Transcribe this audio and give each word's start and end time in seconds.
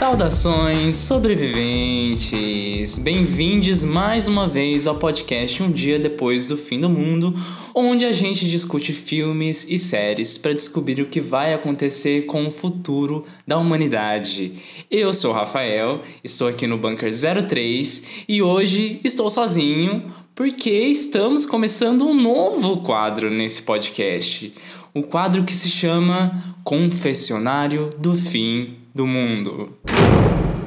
Saudações, 0.00 0.96
sobreviventes! 0.96 2.96
Bem-vindos 2.96 3.84
mais 3.84 4.26
uma 4.26 4.48
vez 4.48 4.86
ao 4.86 4.94
podcast 4.94 5.62
Um 5.62 5.70
Dia 5.70 5.98
Depois 5.98 6.46
do 6.46 6.56
Fim 6.56 6.80
do 6.80 6.88
Mundo, 6.88 7.34
onde 7.74 8.06
a 8.06 8.12
gente 8.12 8.48
discute 8.48 8.94
filmes 8.94 9.68
e 9.68 9.78
séries 9.78 10.38
para 10.38 10.54
descobrir 10.54 11.02
o 11.02 11.08
que 11.08 11.20
vai 11.20 11.52
acontecer 11.52 12.22
com 12.22 12.46
o 12.46 12.50
futuro 12.50 13.26
da 13.46 13.58
humanidade. 13.58 14.54
Eu 14.90 15.12
sou 15.12 15.32
o 15.32 15.34
Rafael, 15.34 16.00
estou 16.24 16.48
aqui 16.48 16.66
no 16.66 16.78
Bunker 16.78 17.12
03 17.12 18.24
e 18.26 18.40
hoje 18.40 19.00
estou 19.04 19.28
sozinho 19.28 20.10
porque 20.34 20.70
estamos 20.70 21.44
começando 21.44 22.06
um 22.06 22.14
novo 22.14 22.78
quadro 22.78 23.28
nesse 23.28 23.60
podcast. 23.60 24.50
O 24.94 25.02
quadro 25.02 25.44
que 25.44 25.54
se 25.54 25.68
chama 25.68 26.56
Confessionário 26.64 27.90
do 27.98 28.16
Fim 28.16 28.79
do 28.94 29.06
Mundo. 29.06 29.76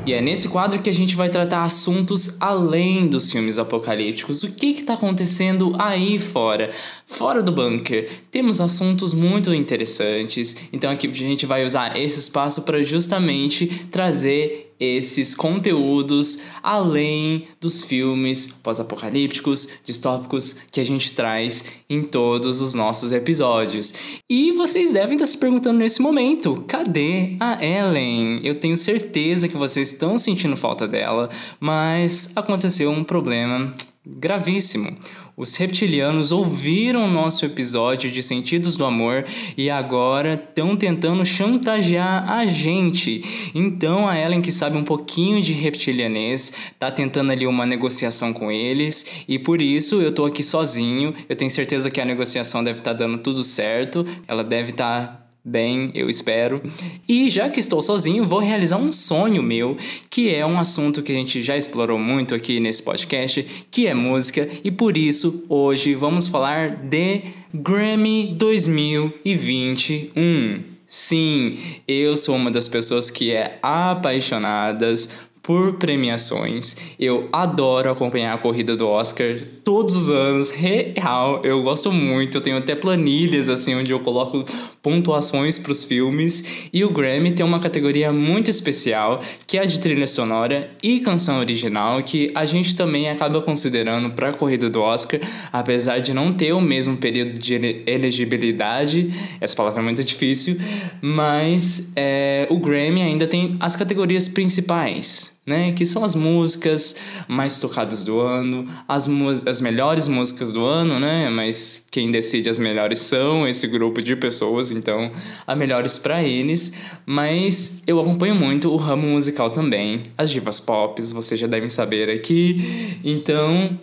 E 0.06 0.12
é 0.12 0.22
nesse 0.22 0.50
quadro 0.50 0.82
que 0.82 0.90
a 0.90 0.94
gente 0.94 1.16
vai 1.16 1.30
tratar 1.30 1.64
assuntos 1.64 2.42
além 2.42 3.08
dos 3.08 3.32
filmes 3.32 3.58
apocalípticos. 3.58 4.44
O 4.44 4.52
que 4.52 4.68
está 4.68 4.96
acontecendo 4.96 5.74
aí 5.80 6.20
fora? 6.20 6.72
Fora 7.06 7.42
do 7.42 7.54
bunker. 7.54 8.10
Temos 8.30 8.60
assuntos 8.60 9.14
muito 9.14 9.54
interessantes. 9.54 10.68
Então 10.74 10.92
aqui 10.92 11.08
a 11.08 11.14
gente 11.14 11.46
vai 11.46 11.64
usar 11.66 11.98
esse 11.98 12.20
espaço 12.20 12.64
para 12.64 12.84
justamente 12.84 13.88
trazer 13.90 14.73
esses 14.84 15.34
conteúdos 15.34 16.42
além 16.62 17.48
dos 17.60 17.84
filmes 17.84 18.48
pós-apocalípticos, 18.48 19.68
distópicos 19.86 20.62
que 20.72 20.80
a 20.82 20.84
gente 20.84 21.14
traz 21.14 21.66
em 21.90 22.04
todos 22.04 22.62
os 22.62 22.74
nossos 22.74 23.12
episódios. 23.12 23.94
E 24.30 24.52
vocês 24.52 24.92
devem 24.92 25.16
estar 25.16 25.26
se 25.26 25.38
perguntando 25.38 25.80
nesse 25.80 26.02
momento: 26.02 26.64
cadê 26.68 27.36
a 27.40 27.64
Ellen? 27.64 28.42
Eu 28.44 28.60
tenho 28.60 28.78
certeza 28.78 29.48
que 29.48 29.58
vocês 29.58 29.92
estão 29.92 30.18
sentindo 30.18 30.58
falta 30.58 30.88
dela, 30.88 31.30
mas 31.60 32.32
aconteceu 32.36 32.92
um 32.92 33.04
problema 33.04 33.76
gravíssimo. 34.06 34.98
Os 35.36 35.56
reptilianos 35.56 36.32
ouviram 36.32 37.10
nosso 37.10 37.44
episódio 37.44 38.12
de 38.12 38.22
Sentidos 38.22 38.76
do 38.76 38.86
Amor 38.86 39.26
e 39.58 39.68
agora 39.68 40.36
estão 40.36 40.78
tentando 40.78 41.26
chantagear 41.26 42.32
a 42.32 42.46
gente. 42.46 43.52
Então 43.56 44.08
a 44.08 44.16
Ellen, 44.16 44.44
que 44.44 44.52
sabe 44.52 44.78
um 44.78 44.84
pouquinho 44.84 45.42
de 45.42 45.52
reptilianês, 45.52 46.54
tá 46.78 46.92
tentando 46.92 47.32
ali 47.32 47.48
uma 47.48 47.66
negociação 47.66 48.32
com 48.32 48.52
eles 48.52 49.24
e 49.28 49.40
por 49.40 49.60
isso 49.60 50.00
eu 50.04 50.12
tô 50.12 50.24
aqui 50.26 50.44
sozinho. 50.44 51.16
Eu 51.28 51.36
tenho 51.36 51.50
certeza 51.50 51.90
que 51.90 52.00
a 52.00 52.06
negociação 52.06 52.64
deve 52.64 52.78
estar 52.78 52.92
tá 52.92 52.98
dando 53.00 53.18
tudo 53.18 53.44
certo. 53.44 54.06
Ela 54.28 54.44
deve 54.44 54.70
estar 54.70 55.08
tá 55.08 55.23
bem, 55.44 55.92
eu 55.94 56.10
espero. 56.10 56.62
E 57.08 57.30
já 57.30 57.50
que 57.50 57.60
estou 57.60 57.82
sozinho, 57.82 58.26
vou 58.26 58.40
realizar 58.40 58.78
um 58.78 58.94
sonho 58.94 59.44
meu, 59.44 59.78
que 60.10 60.34
é 60.34 60.46
um 60.46 60.58
assunto 60.58 61.04
que 61.04 61.12
a 61.12 61.16
gente 61.16 61.44
já 61.44 61.58
explorou 61.58 62.00
muito 62.00 62.34
aqui 62.34 62.60
nesse 62.60 62.82
podcast, 62.82 63.46
que 63.70 63.88
é 63.88 63.94
música, 63.94 64.48
e 64.64 64.72
por 64.72 64.96
isso 64.96 65.46
hoje 65.50 65.96
vamos 65.96 66.28
falar 66.28 66.78
de 66.78 67.24
Grammy 67.54 68.34
2021. 68.38 70.64
Sim, 70.88 71.58
eu 71.88 72.16
sou 72.16 72.36
uma 72.36 72.52
das 72.52 72.68
pessoas 72.68 73.10
que 73.10 73.32
é 73.32 73.58
apaixonadas 73.62 75.10
por 75.44 75.74
premiações. 75.74 76.78
Eu 76.98 77.28
adoro 77.34 77.92
acompanhar 77.92 78.34
a 78.34 78.38
corrida 78.38 78.78
do 78.78 78.88
Oscar 78.88 79.38
todos 79.62 79.94
os 79.94 80.10
anos, 80.10 80.50
real. 80.50 81.42
Eu 81.44 81.62
gosto 81.62 81.92
muito. 81.92 82.38
Eu 82.38 82.42
tenho 82.42 82.58
até 82.58 82.74
planilhas 82.76 83.50
assim 83.50 83.76
onde 83.76 83.92
eu 83.92 84.00
coloco 84.00 84.46
pontuações 84.82 85.60
para 85.60 85.74
os 85.74 85.84
filmes. 85.84 86.70
E 86.72 86.86
o 86.86 86.90
Grammy 86.90 87.34
tem 87.34 87.46
uma 87.46 87.60
categoria 87.60 88.12
muito 88.14 88.50
especial, 88.50 89.22
que 89.46 89.58
é 89.58 89.62
a 89.62 89.66
de 89.66 89.82
trilha 89.82 90.08
sonora 90.08 90.72
e 90.82 91.02
canção 91.02 91.40
original, 91.40 92.02
que 92.04 92.32
a 92.34 92.46
gente 92.46 92.74
também 92.74 93.10
acaba 93.10 93.42
considerando 93.42 94.12
para 94.12 94.30
a 94.30 94.34
corrida 94.34 94.70
do 94.70 94.80
Oscar, 94.80 95.20
apesar 95.52 96.00
de 96.00 96.14
não 96.14 96.32
ter 96.32 96.54
o 96.54 96.62
mesmo 96.62 96.96
período 96.96 97.38
de 97.38 97.84
elegibilidade. 97.86 99.14
Essa 99.42 99.58
palavra 99.58 99.82
é 99.82 99.84
muito 99.84 100.04
difícil, 100.06 100.58
mas 101.02 101.92
é, 101.98 102.48
o 102.50 102.58
Grammy 102.60 103.02
ainda 103.02 103.28
tem 103.28 103.58
as 103.60 103.76
categorias 103.76 104.30
principais 104.30 105.34
né? 105.46 105.74
Que 105.74 105.86
são 105.86 106.04
as 106.04 106.16
músicas 106.16 106.96
mais 107.28 107.60
tocadas 107.60 108.04
do 108.04 108.20
ano, 108.20 108.68
as, 108.88 109.08
as 109.46 109.62
melhores 109.62 110.08
músicas 110.08 110.54
do 110.54 110.66
ano, 110.66 111.00
né? 111.00 111.30
Mas 111.30 111.86
quem 111.92 112.12
decide 112.12 112.50
as 112.50 112.58
melhores 112.58 113.00
são 113.00 113.48
esse 113.48 113.68
grupo 113.68 114.02
de 114.02 114.16
pessoas, 114.16 114.72
então 114.72 115.12
as 115.46 115.58
melhores 115.58 116.00
para 116.00 116.24
eles. 116.24 116.74
Mas 117.06 117.84
eu 117.86 118.00
acompanho 118.00 118.36
muito 118.36 118.70
o 118.70 118.78
ramo 118.78 119.08
musical 119.08 119.50
também, 119.50 120.12
as 120.18 120.30
divas 120.32 120.60
pop, 120.60 121.02
vocês 121.02 121.40
já 121.40 121.48
devem 121.48 121.70
saber 121.70 122.10
aqui. 122.10 123.00
Então 123.04 123.80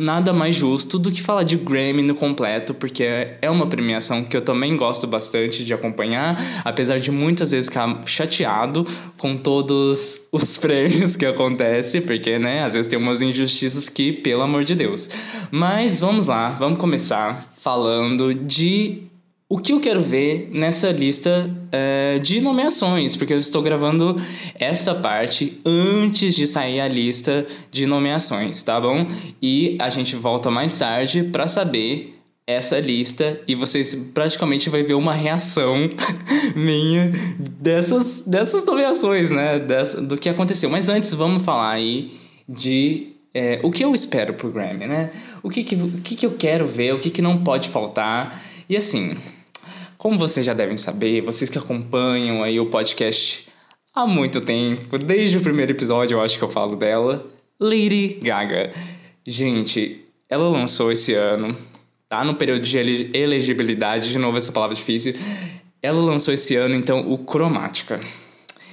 nada 0.00 0.32
mais 0.32 0.54
justo 0.54 0.98
do 0.98 1.12
que 1.12 1.20
falar 1.20 1.42
de 1.42 1.56
Grammy 1.56 2.02
no 2.02 2.14
completo, 2.14 2.72
porque 2.72 3.04
é 3.40 3.50
uma 3.50 3.66
premiação 3.66 4.24
que 4.24 4.34
eu 4.34 4.40
também 4.40 4.74
gosto 4.74 5.06
bastante 5.06 5.62
de 5.62 5.74
acompanhar, 5.74 6.62
apesar 6.64 6.98
de 6.98 7.10
muitas 7.10 7.50
vezes 7.50 7.68
ficar 7.68 8.02
chateado 8.06 8.86
com 9.18 9.36
todos 9.36 10.26
os 10.32 10.56
prêmios 10.58 11.16
que 11.16 11.26
acontecem, 11.26 12.00
porque, 12.00 12.38
né, 12.38 12.64
às 12.64 12.72
vezes 12.72 12.86
tem 12.86 12.98
umas 12.98 13.20
injustiças 13.20 13.90
que, 13.90 14.10
pelo 14.10 14.42
amor 14.42 14.64
de 14.64 14.74
Deus. 14.74 15.10
Mas 15.50 16.00
vamos 16.00 16.26
lá, 16.26 16.50
vamos 16.58 16.78
começar 16.78 17.52
falando 17.60 18.32
de 18.32 19.02
o 19.50 19.58
que 19.58 19.72
eu 19.72 19.80
quero 19.80 20.00
ver 20.00 20.48
nessa 20.50 20.90
lista 20.90 21.50
é, 21.72 22.18
de 22.18 22.40
nomeações, 22.40 23.16
porque 23.16 23.32
eu 23.32 23.38
estou 23.38 23.62
gravando 23.62 24.16
esta 24.54 24.94
parte 24.94 25.60
antes 25.64 26.34
de 26.34 26.46
sair 26.46 26.80
a 26.80 26.88
lista 26.88 27.46
de 27.70 27.86
nomeações, 27.86 28.62
tá 28.62 28.80
bom? 28.80 29.06
E 29.40 29.76
a 29.80 29.88
gente 29.90 30.16
volta 30.16 30.50
mais 30.50 30.78
tarde 30.78 31.22
para 31.24 31.46
saber 31.46 32.20
essa 32.46 32.78
lista 32.78 33.40
e 33.46 33.54
vocês 33.54 33.94
praticamente 34.12 34.68
vai 34.68 34.82
ver 34.82 34.94
uma 34.94 35.14
reação 35.14 35.88
minha 36.56 37.12
dessas, 37.38 38.24
dessas 38.26 38.64
nomeações, 38.64 39.30
né? 39.30 39.58
Dessa, 39.58 40.00
do 40.00 40.16
que 40.16 40.28
aconteceu. 40.28 40.68
Mas 40.68 40.88
antes, 40.88 41.14
vamos 41.14 41.44
falar 41.44 41.70
aí 41.70 42.18
de 42.48 43.12
é, 43.32 43.60
o 43.62 43.70
que 43.70 43.84
eu 43.84 43.94
espero 43.94 44.34
pro 44.34 44.50
Grammy, 44.50 44.86
né? 44.86 45.10
O 45.42 45.48
que, 45.48 45.62
que, 45.62 45.76
o 45.76 46.00
que, 46.02 46.16
que 46.16 46.26
eu 46.26 46.32
quero 46.32 46.66
ver, 46.66 46.94
o 46.94 46.98
que, 46.98 47.10
que 47.10 47.22
não 47.22 47.44
pode 47.44 47.68
faltar. 47.68 48.42
E 48.68 48.76
assim, 48.76 49.16
como 50.00 50.18
vocês 50.18 50.46
já 50.46 50.54
devem 50.54 50.78
saber, 50.78 51.20
vocês 51.20 51.50
que 51.50 51.58
acompanham 51.58 52.42
aí 52.42 52.58
o 52.58 52.70
podcast 52.70 53.46
há 53.94 54.06
muito 54.06 54.40
tempo, 54.40 54.96
desde 54.96 55.36
o 55.36 55.42
primeiro 55.42 55.72
episódio 55.72 56.14
eu 56.14 56.22
acho 56.22 56.38
que 56.38 56.42
eu 56.42 56.48
falo 56.48 56.74
dela, 56.74 57.26
Lady 57.60 58.18
Gaga. 58.22 58.72
Gente, 59.26 60.02
ela 60.26 60.48
lançou 60.48 60.90
esse 60.90 61.12
ano, 61.12 61.54
tá 62.08 62.24
no 62.24 62.34
período 62.34 62.62
de 62.62 62.78
elegibilidade, 63.12 64.10
de 64.10 64.18
novo 64.18 64.38
essa 64.38 64.50
palavra 64.50 64.74
difícil. 64.74 65.14
Ela 65.82 66.00
lançou 66.00 66.32
esse 66.32 66.56
ano 66.56 66.74
então 66.74 67.12
o 67.12 67.18
Cromática. 67.18 68.00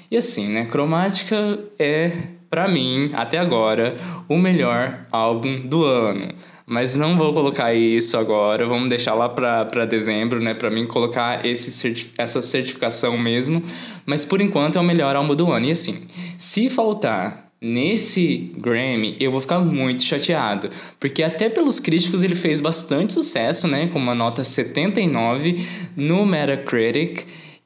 E 0.10 0.16
assim, 0.16 0.48
né, 0.48 0.66
Cromática 0.68 1.60
é 1.78 2.10
para 2.50 2.70
mim 2.70 3.12
até 3.14 3.38
agora 3.38 3.98
o 4.30 4.38
melhor 4.38 5.06
álbum 5.12 5.68
do 5.68 5.84
ano. 5.84 6.34
Mas 6.70 6.98
não 6.98 7.18
vou 7.18 7.34
colocar 7.34 7.74
isso 7.74 8.18
agora, 8.18 8.68
vamos 8.68 8.90
deixar 8.90 9.14
lá 9.14 9.30
para 9.30 9.86
dezembro, 9.86 10.42
né? 10.42 10.54
Para 10.54 10.70
mim 10.70 10.86
colocar 10.86 11.46
esse 11.46 11.72
certi 11.72 12.12
essa 12.18 12.42
certificação 12.42 13.18
mesmo. 13.18 13.64
Mas 14.06 14.26
por 14.26 14.42
enquanto 14.42 14.78
é 14.78 14.82
o 14.82 14.84
melhor 14.84 15.16
álbum 15.16 15.34
do 15.34 15.50
ano. 15.50 15.68
E 15.68 15.72
assim, 15.72 16.06
se 16.38 16.70
faltar 16.70 17.52
nesse 17.62 18.52
Grammy, 18.58 19.16
eu 19.18 19.32
vou 19.32 19.40
ficar 19.40 19.60
muito 19.60 20.04
chateado, 20.04 20.70
porque 21.00 21.24
até 21.24 21.50
pelos 21.50 21.80
críticos 21.80 22.22
ele 22.22 22.36
fez 22.36 22.60
bastante 22.60 23.14
sucesso, 23.14 23.68
né, 23.68 23.88
com 23.88 23.98
uma 23.98 24.14
nota 24.14 24.44
79 24.44 25.66
no 25.96 26.26
Metacritic, 26.26 27.26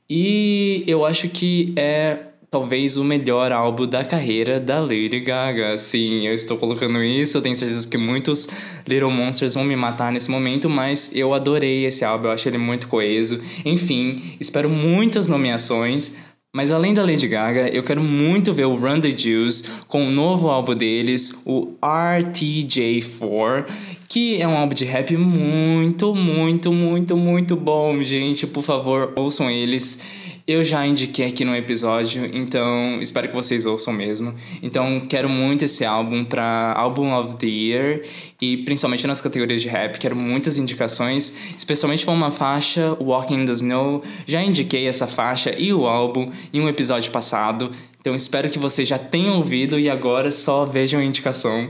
e 0.09 0.83
eu 0.88 1.06
acho 1.06 1.27
que 1.27 1.74
é 1.75 2.31
talvez 2.51 2.98
o 2.98 3.03
melhor 3.03 3.51
álbum 3.53 3.88
da 3.88 4.03
carreira 4.03 4.59
da 4.59 4.80
Lady 4.81 5.21
Gaga. 5.21 5.77
Sim, 5.77 6.27
eu 6.27 6.33
estou 6.33 6.57
colocando 6.57 7.01
isso, 7.01 7.38
eu 7.38 7.42
tenho 7.42 7.56
certeza 7.56 7.88
que 7.88 7.98
muitos 7.98 8.48
Little 8.86 9.09
Monsters 9.09 9.53
vão 9.53 9.63
me 9.63 9.75
matar 9.77 10.12
nesse 10.12 10.30
momento, 10.30 10.69
mas 10.69 11.15
eu 11.15 11.33
adorei 11.33 11.86
esse 11.86 12.03
álbum, 12.03 12.25
eu 12.27 12.31
acho 12.31 12.50
ele 12.50 12.57
muito 12.57 12.89
coeso. 12.89 13.42
Enfim, 13.65 14.36
espero 14.39 14.69
muitas 14.69 15.27
nomeações 15.30 16.18
Mas 16.53 16.71
além 16.71 16.94
da 16.94 17.03
Lady 17.03 17.27
Gaga, 17.30 17.69
eu 17.69 17.83
quero 17.83 18.03
muito 18.03 18.53
ver 18.53 18.65
o 18.65 18.75
Run 18.75 19.00
the 19.00 19.12
Jewels 19.12 19.63
com 19.88 20.07
o 20.07 20.12
novo 20.12 20.50
álbum 20.50 20.75
deles, 20.75 21.42
o 21.45 21.77
RTJ4, 21.81 23.65
que 24.09 24.42
é 24.42 24.48
um 24.48 24.57
álbum 24.57 24.74
de 24.74 24.83
rap 24.83 25.15
muito, 25.15 26.13
muito, 26.13 26.74
muito, 26.74 27.15
muito 27.15 27.56
bom, 27.56 28.03
gente. 28.03 28.45
Por 28.45 28.63
favor, 28.63 29.13
ouçam 29.15 29.50
eles. 29.50 30.03
Eu 30.47 30.63
já 30.63 30.85
indiquei 30.85 31.27
aqui 31.27 31.45
no 31.45 31.55
episódio, 31.55 32.25
então 32.33 32.99
espero 33.01 33.27
que 33.27 33.33
vocês 33.33 33.65
ouçam 33.65 33.93
mesmo. 33.93 34.33
Então 34.61 34.99
quero 35.01 35.29
muito 35.29 35.65
esse 35.65 35.85
álbum 35.85 36.25
para 36.25 36.73
Album 36.73 37.13
of 37.13 37.38
the 37.38 37.45
Year 37.45 38.01
e 38.41 38.57
principalmente 38.57 39.05
nas 39.05 39.21
categorias 39.21 39.61
de 39.61 39.67
rap, 39.67 39.99
quero 39.99 40.15
muitas 40.15 40.57
indicações, 40.57 41.53
especialmente 41.55 42.05
para 42.05 42.13
uma 42.13 42.31
faixa 42.31 42.97
Walking 42.99 43.41
in 43.41 43.45
the 43.45 43.51
Snow. 43.51 44.03
Já 44.25 44.41
indiquei 44.41 44.88
essa 44.88 45.05
faixa 45.05 45.53
e 45.57 45.71
o 45.71 45.85
álbum 45.85 46.31
em 46.51 46.59
um 46.59 46.67
episódio 46.67 47.11
passado. 47.11 47.71
Então 47.99 48.15
espero 48.15 48.49
que 48.49 48.57
vocês 48.57 48.88
já 48.88 48.97
tenham 48.97 49.35
ouvido 49.35 49.77
e 49.77 49.88
agora 49.88 50.31
só 50.31 50.65
vejam 50.65 50.99
a 50.99 51.03
indicação. 51.03 51.67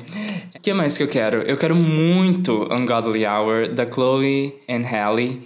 O 0.55 0.59
que 0.61 0.73
mais 0.73 0.97
que 0.97 1.03
eu 1.03 1.07
quero? 1.09 1.39
Eu 1.39 1.57
quero 1.57 1.75
muito 1.75 2.73
Ungodly 2.73 3.25
Hour 3.25 3.73
da 3.73 3.85
Chloe 3.85 4.53
and 4.69 4.85
Halle. 4.85 5.41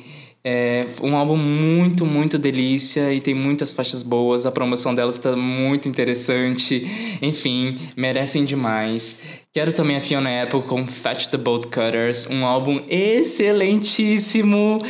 É 0.47 0.85
um 1.01 1.15
álbum 1.15 1.35
muito, 1.35 2.05
muito 2.05 2.37
delícia 2.37 3.11
e 3.11 3.19
tem 3.19 3.33
muitas 3.33 3.73
faixas 3.73 4.03
boas. 4.03 4.45
A 4.45 4.51
promoção 4.51 4.93
delas 4.93 5.15
está 5.15 5.35
muito 5.35 5.89
interessante. 5.89 7.17
Enfim, 7.19 7.79
merecem 7.97 8.45
demais. 8.45 9.23
Quero 9.51 9.73
também 9.73 9.95
a 9.95 10.01
Fiona 10.01 10.43
Apple 10.43 10.61
com 10.61 10.85
Fetch 10.85 11.29
the 11.29 11.37
Bolt 11.39 11.63
Cutters, 11.65 12.29
um 12.29 12.45
álbum 12.45 12.79
excelentíssimo. 12.87 14.83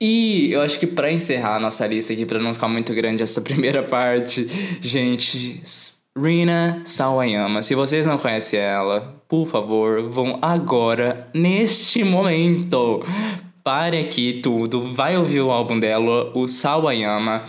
E 0.00 0.50
eu 0.50 0.60
acho 0.60 0.76
que 0.80 0.88
para 0.88 1.12
encerrar 1.12 1.54
a 1.54 1.60
nossa 1.60 1.86
lista 1.86 2.12
aqui, 2.12 2.26
para 2.26 2.40
não 2.40 2.52
ficar 2.52 2.66
muito 2.66 2.92
grande 2.92 3.22
essa 3.22 3.40
primeira 3.42 3.84
parte, 3.84 4.44
gente, 4.80 5.60
Rina 6.18 6.82
Sawayama. 6.84 7.62
Se 7.62 7.76
vocês 7.76 8.06
não 8.06 8.18
conhecem 8.18 8.58
ela, 8.58 9.22
por 9.28 9.46
favor, 9.46 10.10
vão 10.10 10.40
agora, 10.42 11.28
neste 11.32 12.02
momento, 12.02 13.04
pare 13.66 13.98
aqui 13.98 14.34
tudo, 14.34 14.80
vai 14.80 15.18
ouvir 15.18 15.40
o 15.40 15.50
álbum 15.50 15.80
dela, 15.80 16.30
o 16.36 16.46
Sawayama. 16.46 17.42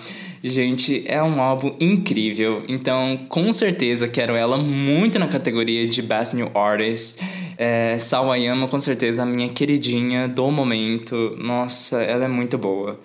Gente, 0.43 1.03
é 1.05 1.21
um 1.21 1.39
álbum 1.39 1.75
incrível, 1.79 2.63
então 2.67 3.17
com 3.29 3.51
certeza 3.51 4.07
quero 4.07 4.33
ela 4.33 4.57
muito 4.57 5.19
na 5.19 5.27
categoria 5.27 5.85
de 5.85 6.01
Best 6.01 6.35
New 6.35 6.49
Artist. 6.57 7.19
É, 7.55 7.99
Sawayama, 7.99 8.67
com 8.67 8.79
certeza, 8.79 9.21
a 9.21 9.25
minha 9.27 9.49
queridinha 9.49 10.27
do 10.27 10.49
momento. 10.49 11.37
Nossa, 11.37 12.01
ela 12.01 12.25
é 12.25 12.27
muito 12.27 12.57
boa. 12.57 12.99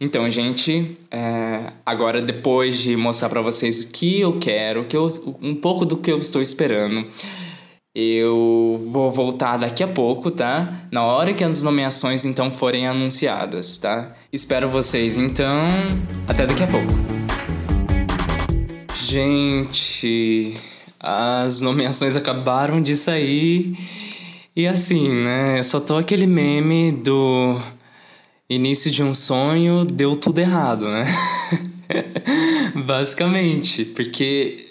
Então, 0.00 0.28
gente, 0.28 0.96
é, 1.08 1.72
agora 1.84 2.20
depois 2.20 2.78
de 2.78 2.96
mostrar 2.96 3.28
para 3.28 3.42
vocês 3.42 3.80
o 3.80 3.92
que 3.92 4.20
eu 4.20 4.40
quero, 4.40 4.86
que 4.86 4.96
eu, 4.96 5.08
um 5.40 5.54
pouco 5.54 5.86
do 5.86 5.98
que 5.98 6.10
eu 6.10 6.18
estou 6.18 6.42
esperando. 6.42 7.06
Eu 7.98 8.86
vou 8.90 9.10
voltar 9.10 9.56
daqui 9.56 9.82
a 9.82 9.88
pouco, 9.88 10.30
tá? 10.30 10.86
Na 10.92 11.02
hora 11.02 11.32
que 11.32 11.42
as 11.42 11.62
nomeações 11.62 12.26
então 12.26 12.50
forem 12.50 12.86
anunciadas, 12.86 13.78
tá? 13.78 14.14
Espero 14.30 14.68
vocês 14.68 15.16
então. 15.16 15.66
Até 16.28 16.44
daqui 16.44 16.62
a 16.62 16.66
pouco. 16.66 16.92
Gente, 19.02 20.60
as 21.00 21.62
nomeações 21.62 22.16
acabaram 22.16 22.82
de 22.82 22.94
sair. 22.94 23.74
E 24.54 24.66
assim, 24.66 25.08
né? 25.08 25.62
Só 25.62 25.80
tô 25.80 25.96
aquele 25.96 26.26
meme 26.26 26.92
do 26.92 27.58
início 28.50 28.90
de 28.90 29.02
um 29.02 29.14
sonho 29.14 29.86
deu 29.86 30.14
tudo 30.16 30.38
errado, 30.38 30.86
né? 30.86 31.06
Basicamente, 32.84 33.86
porque 33.86 34.65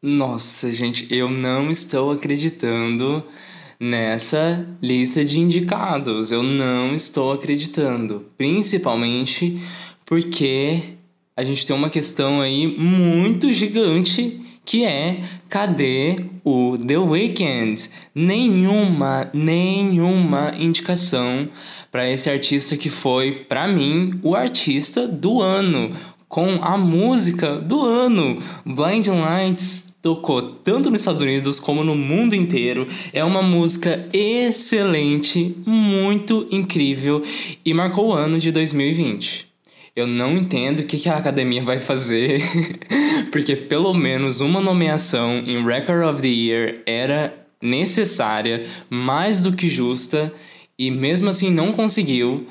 nossa, 0.00 0.72
gente, 0.72 1.08
eu 1.10 1.28
não 1.28 1.70
estou 1.70 2.12
acreditando 2.12 3.20
nessa 3.80 4.64
lista 4.80 5.24
de 5.24 5.40
indicados. 5.40 6.30
Eu 6.30 6.42
não 6.42 6.94
estou 6.94 7.32
acreditando. 7.32 8.26
Principalmente 8.36 9.60
porque 10.06 10.82
a 11.36 11.42
gente 11.42 11.66
tem 11.66 11.74
uma 11.74 11.90
questão 11.90 12.40
aí 12.40 12.66
muito 12.78 13.52
gigante 13.52 14.40
que 14.64 14.84
é 14.84 15.20
cadê 15.48 16.26
o 16.44 16.76
The 16.78 16.98
Weeknd? 16.98 17.90
Nenhuma, 18.14 19.28
nenhuma 19.34 20.54
indicação 20.56 21.48
para 21.90 22.08
esse 22.08 22.30
artista 22.30 22.76
que 22.76 22.88
foi, 22.88 23.46
para 23.48 23.66
mim, 23.66 24.20
o 24.22 24.36
artista 24.36 25.08
do 25.08 25.40
ano, 25.40 25.96
com 26.28 26.62
a 26.62 26.76
música 26.76 27.56
do 27.56 27.80
ano, 27.80 28.38
Blind 28.64 29.08
Lights 29.08 29.87
tocou 30.00 30.40
tanto 30.42 30.90
nos 30.90 31.00
Estados 31.00 31.22
Unidos 31.22 31.58
como 31.58 31.82
no 31.82 31.94
mundo 31.94 32.34
inteiro. 32.34 32.86
É 33.12 33.24
uma 33.24 33.42
música 33.42 34.08
excelente, 34.12 35.56
muito 35.66 36.46
incrível 36.50 37.22
e 37.64 37.74
marcou 37.74 38.08
o 38.08 38.12
ano 38.12 38.38
de 38.38 38.52
2020. 38.52 39.48
Eu 39.96 40.06
não 40.06 40.36
entendo 40.36 40.80
o 40.80 40.84
que 40.84 41.08
a 41.08 41.16
academia 41.16 41.62
vai 41.62 41.80
fazer, 41.80 42.40
porque 43.32 43.56
pelo 43.56 43.92
menos 43.92 44.40
uma 44.40 44.60
nomeação 44.60 45.42
em 45.44 45.64
Record 45.64 46.04
of 46.04 46.22
the 46.22 46.28
Year 46.28 46.82
era 46.86 47.36
necessária, 47.60 48.66
mais 48.88 49.40
do 49.40 49.52
que 49.52 49.68
justa, 49.68 50.32
e 50.78 50.88
mesmo 50.88 51.28
assim 51.28 51.50
não 51.50 51.72
conseguiu. 51.72 52.46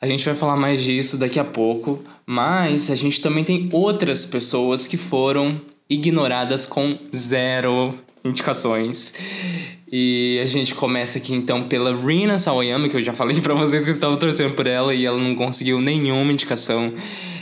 A 0.00 0.06
gente 0.06 0.24
vai 0.24 0.34
falar 0.34 0.56
mais 0.56 0.82
disso 0.82 1.18
daqui 1.18 1.38
a 1.38 1.44
pouco, 1.44 2.02
mas 2.24 2.90
a 2.90 2.96
gente 2.96 3.20
também 3.20 3.44
tem 3.44 3.68
outras 3.70 4.24
pessoas 4.24 4.86
que 4.86 4.96
foram 4.96 5.60
ignoradas 5.88 6.66
com 6.66 6.98
zero 7.14 7.94
indicações. 8.24 9.14
E 9.90 10.40
a 10.42 10.46
gente 10.46 10.74
começa 10.74 11.18
aqui 11.18 11.32
então 11.32 11.68
pela 11.68 11.96
Rina 11.96 12.38
Sawayama, 12.38 12.88
que 12.88 12.96
eu 12.96 13.02
já 13.02 13.14
falei 13.14 13.40
para 13.40 13.54
vocês 13.54 13.84
que 13.84 13.90
eu 13.90 13.94
estava 13.94 14.16
torcendo 14.16 14.54
por 14.54 14.66
ela 14.66 14.92
e 14.94 15.06
ela 15.06 15.18
não 15.18 15.34
conseguiu 15.34 15.80
nenhuma 15.80 16.32
indicação. 16.32 16.92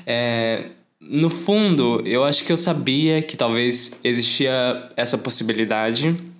É, 0.07 0.67
no 1.01 1.31
fundo, 1.31 2.03
eu 2.05 2.23
acho 2.25 2.45
que 2.45 2.53
eu 2.53 2.57
sabia 2.57 3.23
que 3.23 3.37
talvez 3.37 3.99
existia 4.05 4.91
essa 4.97 5.17
possibilidade 5.17 6.34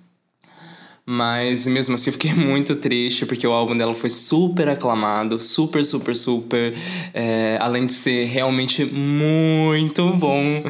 mas 1.05 1.67
mesmo 1.67 1.93
assim 1.93 2.09
eu 2.09 2.13
fiquei 2.13 2.33
muito 2.35 2.75
triste 2.75 3.25
porque 3.25 3.45
o 3.45 3.51
álbum 3.51 3.77
dela 3.77 3.93
foi 3.93 4.09
super 4.09 4.67
aclamado, 4.67 5.39
super, 5.39 5.83
super, 5.83 6.15
super. 6.15 6.73
É, 7.13 7.57
além 7.61 7.85
de 7.85 7.93
ser 7.93 8.25
realmente 8.25 8.83
muito 8.83 10.11
bom. 10.13 10.63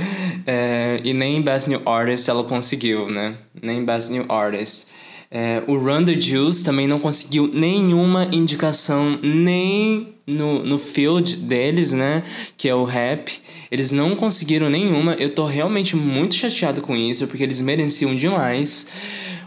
É, 0.46 1.00
e 1.04 1.14
nem 1.14 1.42
Best 1.42 1.70
New 1.70 1.82
Artist 1.86 2.30
ela 2.30 2.44
conseguiu, 2.44 3.10
né? 3.10 3.36
Nem 3.62 3.86
Best 3.86 4.12
New 4.12 4.26
Artist. 4.30 4.88
É, 5.32 5.64
o 5.68 5.78
Run 5.78 6.06
the 6.06 6.14
Juice 6.14 6.64
também 6.64 6.88
não 6.88 7.00
conseguiu 7.00 7.50
nenhuma 7.52 8.30
indicação, 8.32 9.20
nem 9.22 10.16
no, 10.26 10.64
no 10.64 10.78
field 10.78 11.36
deles, 11.38 11.92
né? 11.92 12.24
Que 12.58 12.70
é 12.70 12.76
o 12.76 12.84
rap. 12.84 13.32
Eles 13.72 13.92
não 13.92 14.16
conseguiram 14.16 14.70
nenhuma. 14.70 15.14
Eu 15.14 15.30
tô 15.30 15.46
realmente 15.46 15.96
muito 15.96 16.36
chateado 16.36 16.82
com 16.82 16.96
isso, 16.96 17.28
porque 17.28 17.44
eles 17.44 17.60
mereciam 17.62 18.16
demais. 18.16 18.88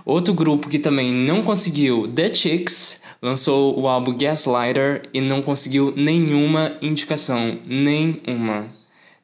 Outro 0.09 0.33
grupo 0.33 0.71
que 0.71 0.79
também 0.79 1.13
não 1.13 1.43
conseguiu, 1.43 2.09
The 2.09 2.33
Chicks, 2.33 3.03
lançou 3.21 3.79
o 3.79 3.87
álbum 3.87 4.17
Gaslighter 4.17 5.03
e 5.13 5.21
não 5.21 5.43
conseguiu 5.43 5.93
nenhuma 5.95 6.79
indicação, 6.81 7.59
nenhuma. 7.67 8.65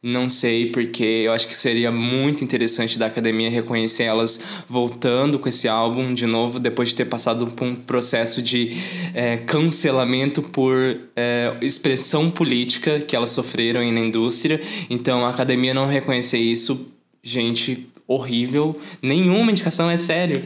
Não 0.03 0.29
sei 0.29 0.67
porque 0.67 1.03
eu 1.03 1.33
acho 1.33 1.47
que 1.47 1.55
seria 1.55 1.91
muito 1.91 2.45
interessante 2.45 2.99
da 2.99 3.07
academia 3.07 3.49
reconhecer 3.49 4.03
elas 4.03 4.65
voltando 4.69 5.39
com 5.39 5.49
esse 5.49 5.67
álbum 5.67 6.13
de 6.13 6.27
novo, 6.27 6.61
depois 6.61 6.91
de 6.91 6.97
ter 6.97 7.07
passado 7.07 7.47
por 7.47 7.67
um 7.67 7.75
processo 7.75 8.43
de 8.43 8.73
é, 9.15 9.39
cancelamento 9.39 10.43
por 10.43 10.77
é, 11.17 11.57
expressão 11.63 12.31
política 12.31 13.01
que 13.01 13.17
elas 13.17 13.31
sofreram 13.31 13.81
na 13.91 14.01
indústria. 14.01 14.61
Então 14.91 15.25
a 15.25 15.31
academia 15.31 15.73
não 15.73 15.87
reconhecer 15.87 16.37
isso, 16.37 16.93
gente, 17.23 17.89
horrível. 18.07 18.79
Nenhuma 19.01 19.51
indicação, 19.51 19.89
é 19.89 19.97
sério. 19.97 20.45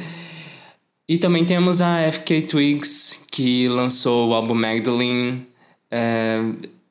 E 1.09 1.17
também 1.17 1.43
temos 1.43 1.81
a 1.81 2.13
FK 2.13 2.43
Twigs, 2.43 3.25
que 3.33 3.67
lançou 3.67 4.29
o 4.29 4.35
álbum 4.35 4.55
Magdalene. 4.55 5.47
É, 5.91 6.39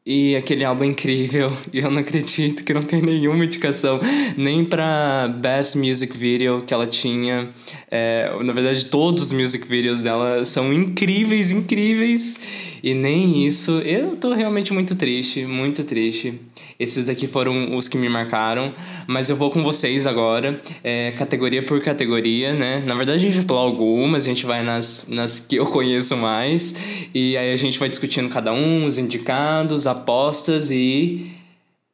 e 0.04 0.36
aquele 0.36 0.66
álbum 0.66 0.86
é 0.86 0.88
incrível. 0.88 1.52
E 1.72 1.80
eu 1.80 1.92
não 1.92 2.00
acredito 2.00 2.64
que 2.64 2.74
não 2.74 2.82
tem 2.82 3.02
nenhuma 3.02 3.46
indicação, 3.46 4.00
nem 4.36 4.66
para 4.66 5.28
Best 5.28 5.78
Music 5.78 6.18
Video 6.18 6.64
que 6.66 6.74
ela 6.74 6.88
tinha. 6.88 7.54
É, 7.92 8.32
na 8.44 8.54
verdade, 8.54 8.88
todos 8.88 9.22
os 9.22 9.32
music 9.32 9.68
videos 9.68 10.02
dela 10.02 10.44
são 10.46 10.74
incríveis, 10.74 11.52
incríveis. 11.52 12.40
E 12.84 12.94
nem 12.94 13.46
isso. 13.46 13.80
Eu 13.80 14.16
tô 14.16 14.34
realmente 14.34 14.74
muito 14.74 14.96
triste, 14.96 15.46
muito 15.46 15.84
triste. 15.84 16.40
Esses 16.80 17.06
daqui 17.06 17.28
foram 17.28 17.76
os 17.76 17.88
que 17.88 17.98
me 17.98 18.10
marcaram. 18.10 18.74
Mas 19.08 19.30
eu 19.30 19.36
vou 19.36 19.50
com 19.50 19.64
vocês 19.64 20.06
agora, 20.06 20.60
é, 20.84 21.12
categoria 21.12 21.64
por 21.64 21.82
categoria, 21.82 22.54
né? 22.54 22.84
Na 22.86 22.96
verdade, 22.96 23.20
a 23.20 23.22
gente 23.22 23.38
vai 23.38 23.46
pular 23.46 23.62
algumas, 23.62 24.24
a 24.24 24.28
gente 24.28 24.46
vai 24.46 24.64
nas, 24.64 25.08
nas 25.10 25.40
que 25.40 25.56
eu 25.56 25.66
conheço 25.68 26.16
mais. 26.18 27.10
E 27.14 27.36
aí 27.38 27.52
a 27.52 27.58
gente 27.58 27.80
vai 27.80 27.90
discutindo 27.90 28.30
cada 28.30 28.54
um, 28.54 28.86
os 28.86 28.98
indicados, 28.98 29.88
apostas 29.88 30.70
e. 30.70 31.32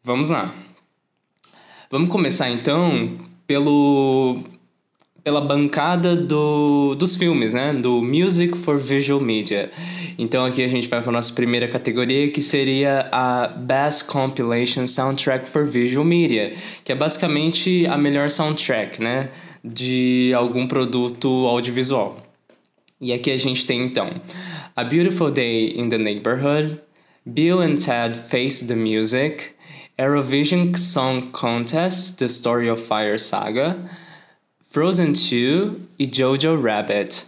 Vamos 0.04 0.30
lá. 0.30 0.54
Vamos 1.90 2.10
começar 2.10 2.50
então 2.50 3.18
pelo 3.46 4.44
pela 5.24 5.40
bancada 5.40 6.16
do, 6.16 6.96
dos 6.96 7.16
filmes, 7.16 7.54
né? 7.54 7.74
Do 7.74 8.02
Music 8.02 8.58
for 8.58 8.78
Visual 8.78 9.22
Media. 9.22 9.72
Então 10.18 10.44
aqui 10.46 10.62
a 10.62 10.68
gente 10.68 10.90
vai 10.90 11.02
para 11.02 11.10
a 11.10 11.14
nossa 11.14 11.34
primeira 11.34 11.68
categoria, 11.68 12.30
que 12.30 12.42
seria 12.42 13.08
a 13.12 13.48
Best 13.48 14.06
Compilation 14.06 14.86
Soundtrack 14.86 15.48
for 15.48 15.66
Visual 15.66 16.04
Media, 16.04 16.54
que 16.84 16.92
é 16.92 16.96
basicamente 16.96 17.86
a 17.88 17.98
melhor 17.98 18.30
soundtrack, 18.30 19.02
né? 19.02 19.30
De 19.64 20.34
algum 20.36 20.68
produto 20.68 21.28
audiovisual. 21.48 22.22
E 23.00 23.14
aqui 23.14 23.32
a 23.32 23.38
gente 23.38 23.66
tem 23.66 23.86
então 23.86 24.22
A 24.76 24.84
Beautiful 24.84 25.32
Day 25.32 25.74
in 25.78 25.88
the 25.88 25.98
Neighborhood, 25.98 26.80
Bill 27.26 27.62
and 27.62 27.76
Ted 27.78 28.20
Face 28.30 28.68
the 28.68 28.76
Music, 28.76 29.52
Eurovision 29.98 30.76
Song 30.76 31.30
Contest, 31.32 32.18
The 32.18 32.26
Story 32.26 32.70
of 32.70 32.82
Fire 32.82 33.18
Saga, 33.18 33.78
Frozen 34.74 35.14
2 35.14 35.76
e 36.00 36.10
Jojo 36.12 36.60
Rabbit. 36.60 37.28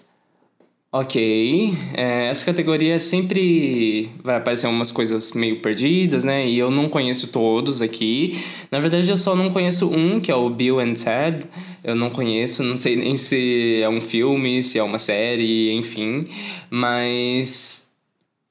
Ok, 0.91 1.77
é, 1.93 2.25
essa 2.29 2.43
categoria 2.43 2.97
sempre 2.97 4.09
vai 4.23 4.37
aparecer 4.37 4.65
umas 4.65 4.89
coisas 4.89 5.31
meio 5.33 5.61
perdidas, 5.61 6.23
né? 6.23 6.47
E 6.47 6.57
eu 6.57 6.71
não 6.71 6.89
conheço 6.89 7.31
todos 7.31 7.83
aqui. 7.83 8.43
Na 8.71 8.79
verdade, 8.79 9.07
eu 9.11 9.17
só 9.19 9.35
não 9.35 9.51
conheço 9.51 9.87
um, 9.91 10.19
que 10.19 10.31
é 10.31 10.35
o 10.35 10.49
Bill 10.49 10.79
and 10.79 10.95
Ted. 10.95 11.45
Eu 11.83 11.95
não 11.95 12.09
conheço, 12.09 12.63
não 12.63 12.77
sei 12.77 12.95
nem 12.95 13.15
se 13.15 13.79
é 13.79 13.87
um 13.87 14.01
filme, 14.01 14.63
se 14.63 14.79
é 14.79 14.83
uma 14.83 14.97
série, 14.97 15.71
enfim. 15.73 16.27
Mas 16.71 17.91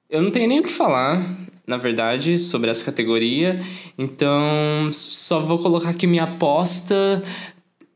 eu 0.09 0.23
não 0.23 0.31
tenho 0.31 0.47
nem 0.47 0.61
o 0.61 0.63
que 0.63 0.73
falar, 0.73 1.21
na 1.67 1.79
verdade, 1.79 2.39
sobre 2.39 2.71
essa 2.71 2.85
categoria. 2.85 3.61
Então, 3.99 4.89
só 4.93 5.41
vou 5.41 5.59
colocar 5.59 5.89
aqui 5.89 6.07
minha 6.07 6.23
aposta 6.23 7.25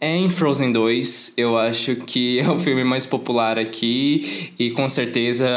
em 0.00 0.30
Frozen 0.30 0.70
2, 0.70 1.34
eu 1.36 1.58
acho 1.58 1.96
que 1.96 2.38
é 2.38 2.48
o 2.48 2.56
filme 2.56 2.84
mais 2.84 3.04
popular 3.04 3.58
aqui 3.58 4.52
e 4.56 4.70
com 4.70 4.88
certeza 4.88 5.48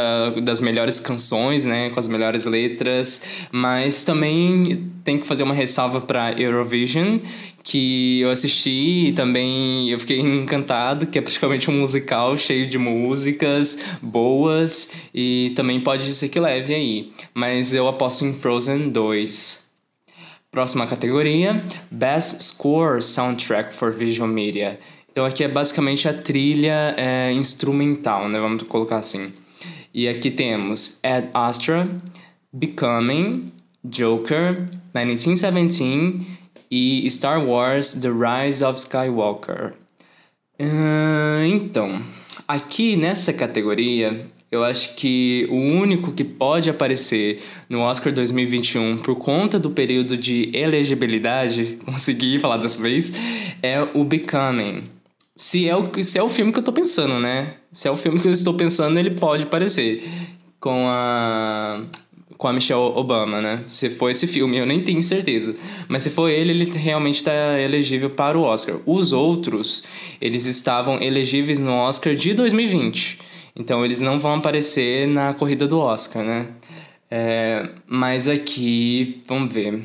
das 0.44 0.60
melhores 0.60 1.00
canções, 1.00 1.64
né, 1.66 1.92
com 1.92 2.00
as 2.00 2.08
melhores 2.08 2.46
letras, 2.46 3.22
mas 3.52 4.04
também 4.04 4.92
tem 5.04 5.20
que 5.20 5.28
fazer 5.28 5.44
uma 5.44 5.54
ressalva 5.54 6.02
para 6.02 6.32
Eurovision, 6.42 7.20
que 7.64 8.22
eu 8.22 8.32
assisti 8.32 9.10
e 9.10 9.14
também 9.14 9.92
eu 9.92 10.00
fiquei 10.00 10.18
encantado, 10.22 11.06
que 11.06 11.20
é 11.20 11.22
praticamente 11.22 11.70
um 11.70 11.80
musical 11.80 12.36
cheio 12.36 12.68
de 12.68 12.80
músicas 12.80 13.86
boas 14.02 14.92
e 15.14 15.54
também 15.56 15.80
pode 15.80 16.12
ser 16.14 16.30
que 16.30 16.40
leve 16.40 16.74
aí, 16.74 17.12
mas 17.32 17.76
eu 17.76 17.88
aposto 17.88 18.26
em 18.26 18.34
Frozen 18.34 18.90
2. 18.90 19.71
Próxima 20.52 20.86
categoria, 20.86 21.64
Best 21.90 22.44
Score 22.44 23.02
Soundtrack 23.02 23.74
for 23.74 23.90
Visual 23.90 24.28
Media. 24.28 24.78
Então 25.10 25.24
aqui 25.24 25.46
é 25.46 25.48
basicamente 25.48 26.10
a 26.10 26.14
trilha 26.14 26.94
é, 26.98 27.32
instrumental, 27.32 28.28
né? 28.28 28.38
Vamos 28.38 28.64
colocar 28.64 28.98
assim. 28.98 29.32
E 29.94 30.10
aqui 30.10 30.30
temos 30.30 31.00
Ad 31.04 31.30
Astra, 31.34 31.90
Becoming, 32.52 33.46
Joker, 33.86 34.66
1917 34.94 36.28
e 36.70 37.10
Star 37.10 37.42
Wars 37.42 37.94
The 37.94 38.10
Rise 38.10 38.62
of 38.62 38.78
Skywalker. 38.78 39.74
Uh, 40.60 41.46
então, 41.46 42.04
aqui 42.46 42.98
nessa 42.98 43.32
categoria 43.32 44.30
eu 44.52 44.66
acho 44.66 44.96
que 44.96 45.48
o 45.50 45.56
único 45.56 46.12
que 46.12 46.26
pode 46.26 46.70
aparecer 46.70 47.42
no 47.70 47.80
Oscar 47.80 48.12
2021 48.12 48.98
por 48.98 49.16
conta 49.16 49.58
do 49.58 49.72
período 49.72 50.18
de 50.18 50.52
elegibilidade, 50.54 51.80
consegui 51.86 52.38
falar 52.38 52.58
dessa 52.58 52.82
vez, 52.82 53.14
é 53.64 53.82
o 53.94 54.04
Becoming. 54.04 54.84
Se 55.34 55.70
é 55.70 55.76
o, 55.76 56.04
se 56.04 56.20
é 56.20 56.24
o 56.24 56.28
filme 56.28 56.52
que 56.52 56.60
eu 56.60 56.64
tô 56.64 56.74
pensando, 56.74 57.18
né? 57.18 57.56
Se 57.72 57.88
é 57.88 57.92
o 57.92 57.96
filme 57.96 58.20
que 58.20 58.28
eu 58.28 58.32
estou 58.32 58.54
pensando, 58.54 59.00
ele 59.00 59.12
pode 59.12 59.44
aparecer. 59.44 60.04
Com 60.60 60.86
a 60.88 61.84
com 62.38 62.48
a 62.48 62.54
Michelle 62.54 62.82
Obama, 62.96 63.40
né? 63.40 63.64
Se 63.68 63.88
for 63.92 64.10
esse 64.10 64.26
filme, 64.26 64.58
eu 64.58 64.66
nem 64.66 64.82
tenho 64.82 65.02
certeza. 65.04 65.56
Mas 65.88 66.02
se 66.02 66.10
for 66.10 66.28
ele, 66.28 66.50
ele 66.50 66.72
realmente 66.72 67.18
está 67.18 67.60
elegível 67.60 68.10
para 68.10 68.36
o 68.36 68.42
Oscar. 68.42 68.78
Os 68.84 69.14
outros, 69.14 69.84
eles 70.20 70.48
estavam 70.48 71.00
elegíveis 71.00 71.60
no 71.60 71.72
Oscar 71.72 72.16
de 72.16 72.34
2020. 72.34 73.20
Então 73.56 73.84
eles 73.84 74.02
não 74.02 74.20
vão 74.20 74.36
aparecer 74.36 75.08
na 75.08 75.34
corrida 75.34 75.68
do 75.68 75.80
Oscar, 75.80 76.24
né? 76.24 76.48
É, 77.10 77.70
mas 77.88 78.28
aqui, 78.28 79.22
vamos 79.28 79.54
ver. 79.54 79.84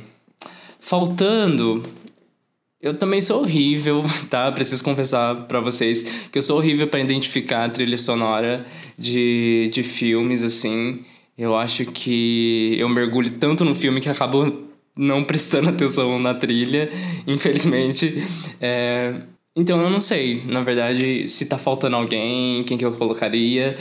Faltando. 0.80 1.84
Eu 2.80 2.94
também 2.94 3.20
sou 3.20 3.40
horrível, 3.40 4.04
tá? 4.30 4.50
Preciso 4.52 4.84
confessar 4.84 5.46
para 5.48 5.60
vocês 5.60 6.28
que 6.30 6.38
eu 6.38 6.42
sou 6.42 6.58
horrível 6.58 6.86
para 6.86 7.00
identificar 7.00 7.64
a 7.64 7.68
trilha 7.68 7.98
sonora 7.98 8.64
de, 8.96 9.68
de 9.72 9.82
filmes, 9.82 10.44
assim. 10.44 11.04
Eu 11.36 11.56
acho 11.56 11.84
que 11.86 12.76
eu 12.78 12.88
mergulho 12.88 13.30
tanto 13.32 13.64
no 13.64 13.74
filme 13.74 14.00
que 14.00 14.08
acabo 14.08 14.66
não 14.94 15.24
prestando 15.24 15.68
atenção 15.70 16.18
na 16.18 16.32
trilha, 16.34 16.90
infelizmente. 17.26 18.24
É, 18.60 19.20
então 19.56 19.80
eu 19.80 19.88
não 19.88 20.00
sei, 20.00 20.44
na 20.44 20.60
verdade, 20.60 21.26
se 21.28 21.46
tá 21.46 21.56
faltando 21.56 21.96
alguém, 21.96 22.62
quem 22.64 22.76
que 22.76 22.84
eu 22.84 22.92
colocaria. 22.92 23.76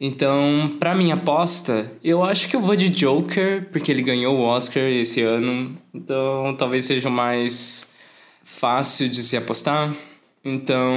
Então, 0.00 0.76
pra 0.80 0.94
minha 0.94 1.14
aposta, 1.14 1.92
eu 2.02 2.24
acho 2.24 2.48
que 2.48 2.56
eu 2.56 2.60
vou 2.60 2.74
de 2.74 2.88
Joker, 2.88 3.68
porque 3.70 3.92
ele 3.92 4.02
ganhou 4.02 4.36
o 4.36 4.42
Oscar 4.42 4.82
esse 4.82 5.22
ano. 5.22 5.78
Então, 5.94 6.56
talvez 6.58 6.86
seja 6.86 7.08
mais 7.08 7.88
fácil 8.42 9.08
de 9.08 9.22
se 9.22 9.36
apostar. 9.36 9.94
Então, 10.44 10.92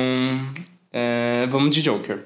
é, 0.92 1.46
vamos 1.52 1.76
de 1.76 1.82
Joker. 1.82 2.26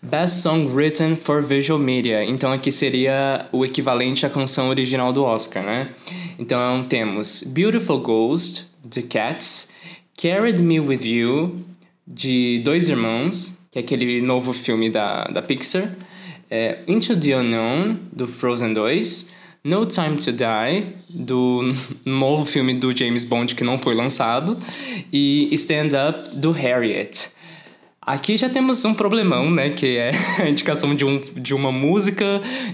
Best 0.00 0.40
Song 0.42 0.66
Written 0.66 1.14
for 1.14 1.42
Visual 1.42 1.78
Media. 1.78 2.24
Então 2.24 2.52
aqui 2.52 2.72
seria 2.72 3.48
o 3.52 3.64
equivalente 3.64 4.26
à 4.26 4.30
canção 4.30 4.68
original 4.68 5.12
do 5.12 5.22
Oscar, 5.22 5.62
né? 5.62 5.90
Então 6.38 6.84
temos 6.88 7.44
Beautiful 7.44 8.00
Ghost, 8.00 8.66
The 8.90 9.02
Cats, 9.02 9.71
Carried 10.22 10.62
Me 10.62 10.78
With 10.78 11.04
You, 11.04 11.64
de 12.06 12.60
Dois 12.60 12.88
Irmãos, 12.88 13.58
que 13.72 13.80
é 13.80 13.82
aquele 13.82 14.22
novo 14.22 14.52
filme 14.52 14.88
da, 14.88 15.24
da 15.24 15.42
Pixar. 15.42 15.96
É, 16.48 16.78
Into 16.86 17.18
the 17.18 17.36
Unknown, 17.36 17.96
do 18.12 18.28
Frozen 18.28 18.72
2. 18.72 19.34
No 19.64 19.84
Time 19.84 20.18
to 20.18 20.30
Die, 20.30 20.86
do 21.10 21.74
novo 22.06 22.46
filme 22.46 22.72
do 22.72 22.96
James 22.96 23.24
Bond 23.24 23.56
que 23.56 23.64
não 23.64 23.76
foi 23.76 23.96
lançado. 23.96 24.56
E 25.12 25.48
Stand 25.54 25.88
Up, 25.88 26.36
do 26.36 26.52
Harriet. 26.52 27.28
Aqui 28.00 28.36
já 28.36 28.48
temos 28.48 28.84
um 28.84 28.94
problemão, 28.94 29.50
né? 29.50 29.70
Que 29.70 29.96
é 29.96 30.12
a 30.38 30.48
indicação 30.48 30.94
de, 30.94 31.04
um, 31.04 31.18
de 31.36 31.52
uma 31.52 31.72
música, 31.72 32.24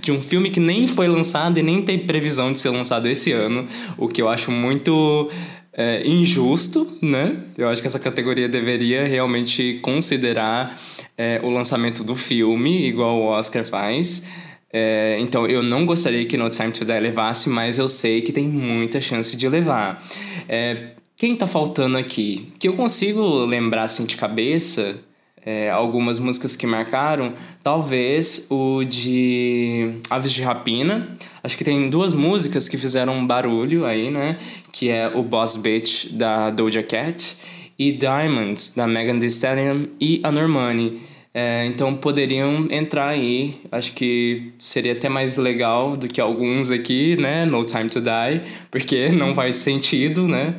de 0.02 0.12
um 0.12 0.20
filme 0.20 0.50
que 0.50 0.60
nem 0.60 0.86
foi 0.86 1.08
lançado 1.08 1.58
e 1.58 1.62
nem 1.62 1.80
tem 1.80 1.98
previsão 1.98 2.52
de 2.52 2.60
ser 2.60 2.68
lançado 2.68 3.08
esse 3.08 3.32
ano. 3.32 3.66
O 3.96 4.06
que 4.06 4.20
eu 4.20 4.28
acho 4.28 4.50
muito 4.50 5.30
é, 5.78 6.04
injusto, 6.04 6.98
né? 7.00 7.36
Eu 7.56 7.68
acho 7.68 7.80
que 7.80 7.86
essa 7.86 8.00
categoria 8.00 8.48
deveria 8.48 9.06
realmente 9.06 9.78
considerar 9.80 10.76
é, 11.16 11.40
o 11.40 11.48
lançamento 11.48 12.02
do 12.02 12.16
filme, 12.16 12.84
igual 12.88 13.16
o 13.16 13.26
Oscar 13.26 13.64
faz. 13.64 14.28
É, 14.72 15.16
então, 15.20 15.46
eu 15.46 15.62
não 15.62 15.86
gostaria 15.86 16.26
que 16.26 16.36
No 16.36 16.48
Time 16.48 16.72
to 16.72 16.84
Die 16.84 16.98
levasse, 16.98 17.48
mas 17.48 17.78
eu 17.78 17.88
sei 17.88 18.20
que 18.22 18.32
tem 18.32 18.48
muita 18.48 19.00
chance 19.00 19.36
de 19.36 19.48
levar. 19.48 20.04
É, 20.48 20.94
quem 21.16 21.36
tá 21.36 21.46
faltando 21.46 21.96
aqui? 21.96 22.52
Que 22.58 22.66
eu 22.66 22.72
consigo 22.72 23.44
lembrar 23.44 23.84
assim 23.84 24.04
de 24.04 24.16
cabeça 24.16 24.98
é, 25.48 25.70
algumas 25.70 26.18
músicas 26.18 26.54
que 26.54 26.66
marcaram, 26.66 27.32
talvez 27.62 28.48
o 28.50 28.84
de 28.84 29.94
Aves 30.10 30.30
de 30.30 30.42
Rapina. 30.42 31.16
Acho 31.42 31.56
que 31.56 31.64
tem 31.64 31.88
duas 31.88 32.12
músicas 32.12 32.68
que 32.68 32.76
fizeram 32.76 33.14
um 33.14 33.26
barulho 33.26 33.86
aí, 33.86 34.10
né? 34.10 34.38
Que 34.70 34.90
é 34.90 35.08
o 35.08 35.22
Boss 35.22 35.56
Bitch 35.56 36.12
da 36.12 36.50
Doja 36.50 36.82
Cat 36.82 37.34
e 37.78 37.92
Diamonds 37.92 38.74
da 38.76 38.86
Megan 38.86 39.18
Thee 39.18 39.28
Stallion 39.28 39.86
e 39.98 40.20
a 40.22 40.30
Normani. 40.30 41.00
É, 41.32 41.64
então 41.64 41.96
poderiam 41.96 42.68
entrar 42.70 43.08
aí. 43.08 43.58
Acho 43.72 43.92
que 43.92 44.52
seria 44.58 44.92
até 44.92 45.08
mais 45.08 45.38
legal 45.38 45.96
do 45.96 46.08
que 46.08 46.20
alguns 46.20 46.68
aqui, 46.68 47.16
né? 47.16 47.46
No 47.46 47.64
Time 47.64 47.88
to 47.88 48.02
Die, 48.02 48.42
porque 48.70 49.08
não 49.16 49.34
faz 49.34 49.56
sentido, 49.56 50.28
né? 50.28 50.54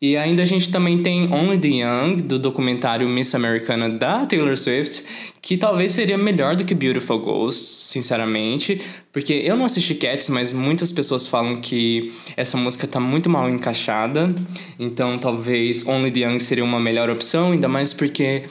E 0.00 0.14
ainda 0.14 0.42
a 0.42 0.46
gente 0.46 0.70
também 0.70 1.02
tem 1.02 1.32
Only 1.32 1.58
the 1.58 1.68
Young, 1.68 2.16
do 2.16 2.38
documentário 2.38 3.08
Miss 3.08 3.34
Americana 3.34 3.88
da 3.88 4.26
Taylor 4.26 4.54
Swift, 4.56 5.02
que 5.40 5.56
talvez 5.56 5.92
seria 5.92 6.18
melhor 6.18 6.54
do 6.54 6.66
que 6.66 6.74
Beautiful 6.74 7.18
Ghost, 7.18 7.88
sinceramente, 7.88 8.78
porque 9.10 9.32
eu 9.32 9.56
não 9.56 9.64
assisti 9.64 9.94
Cats, 9.94 10.28
mas 10.28 10.52
muitas 10.52 10.92
pessoas 10.92 11.26
falam 11.26 11.62
que 11.62 12.12
essa 12.36 12.58
música 12.58 12.86
tá 12.86 13.00
muito 13.00 13.30
mal 13.30 13.48
encaixada, 13.48 14.34
então 14.78 15.18
talvez 15.18 15.86
Only 15.86 16.10
the 16.10 16.20
Young 16.20 16.38
seria 16.40 16.64
uma 16.64 16.78
melhor 16.78 17.08
opção, 17.08 17.52
ainda 17.52 17.68
mais 17.68 17.94
porque 17.94 18.44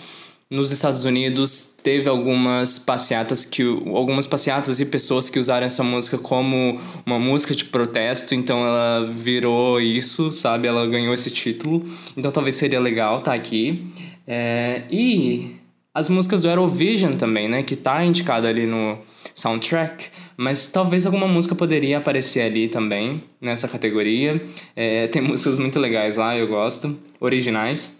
nos 0.49 0.71
Estados 0.71 1.05
Unidos 1.05 1.75
teve 1.81 2.07
algumas 2.07 2.77
passeatas 2.77 3.43
que 3.43 3.63
algumas 3.63 4.27
passeatas 4.27 4.79
e 4.79 4.85
pessoas 4.85 5.29
que 5.29 5.39
usaram 5.39 5.65
essa 5.65 5.83
música 5.83 6.17
como 6.17 6.79
uma 7.05 7.19
música 7.19 7.55
de 7.55 7.65
protesto, 7.65 8.35
então 8.35 8.63
ela 8.63 9.11
virou 9.11 9.81
isso, 9.81 10.31
sabe? 10.31 10.67
Ela 10.67 10.85
ganhou 10.85 11.13
esse 11.13 11.31
título, 11.31 11.83
então 12.15 12.31
talvez 12.31 12.55
seria 12.55 12.79
legal 12.79 13.21
tá 13.21 13.33
aqui. 13.33 13.87
É, 14.27 14.83
e 14.89 15.55
as 15.93 16.09
músicas 16.09 16.43
do 16.43 16.49
Eurovision 16.49 17.15
também, 17.15 17.47
né? 17.47 17.63
Que 17.63 17.75
tá 17.75 18.03
indicada 18.05 18.47
ali 18.47 18.67
no 18.67 18.99
soundtrack, 19.33 20.09
mas 20.37 20.67
talvez 20.67 21.05
alguma 21.05 21.27
música 21.27 21.55
poderia 21.55 21.97
aparecer 21.97 22.41
ali 22.41 22.67
também, 22.67 23.23
nessa 23.41 23.67
categoria. 23.67 24.43
É, 24.75 25.07
tem 25.07 25.21
músicas 25.23 25.57
muito 25.57 25.79
legais 25.79 26.17
lá, 26.17 26.37
eu 26.37 26.47
gosto, 26.47 26.95
originais. 27.19 27.97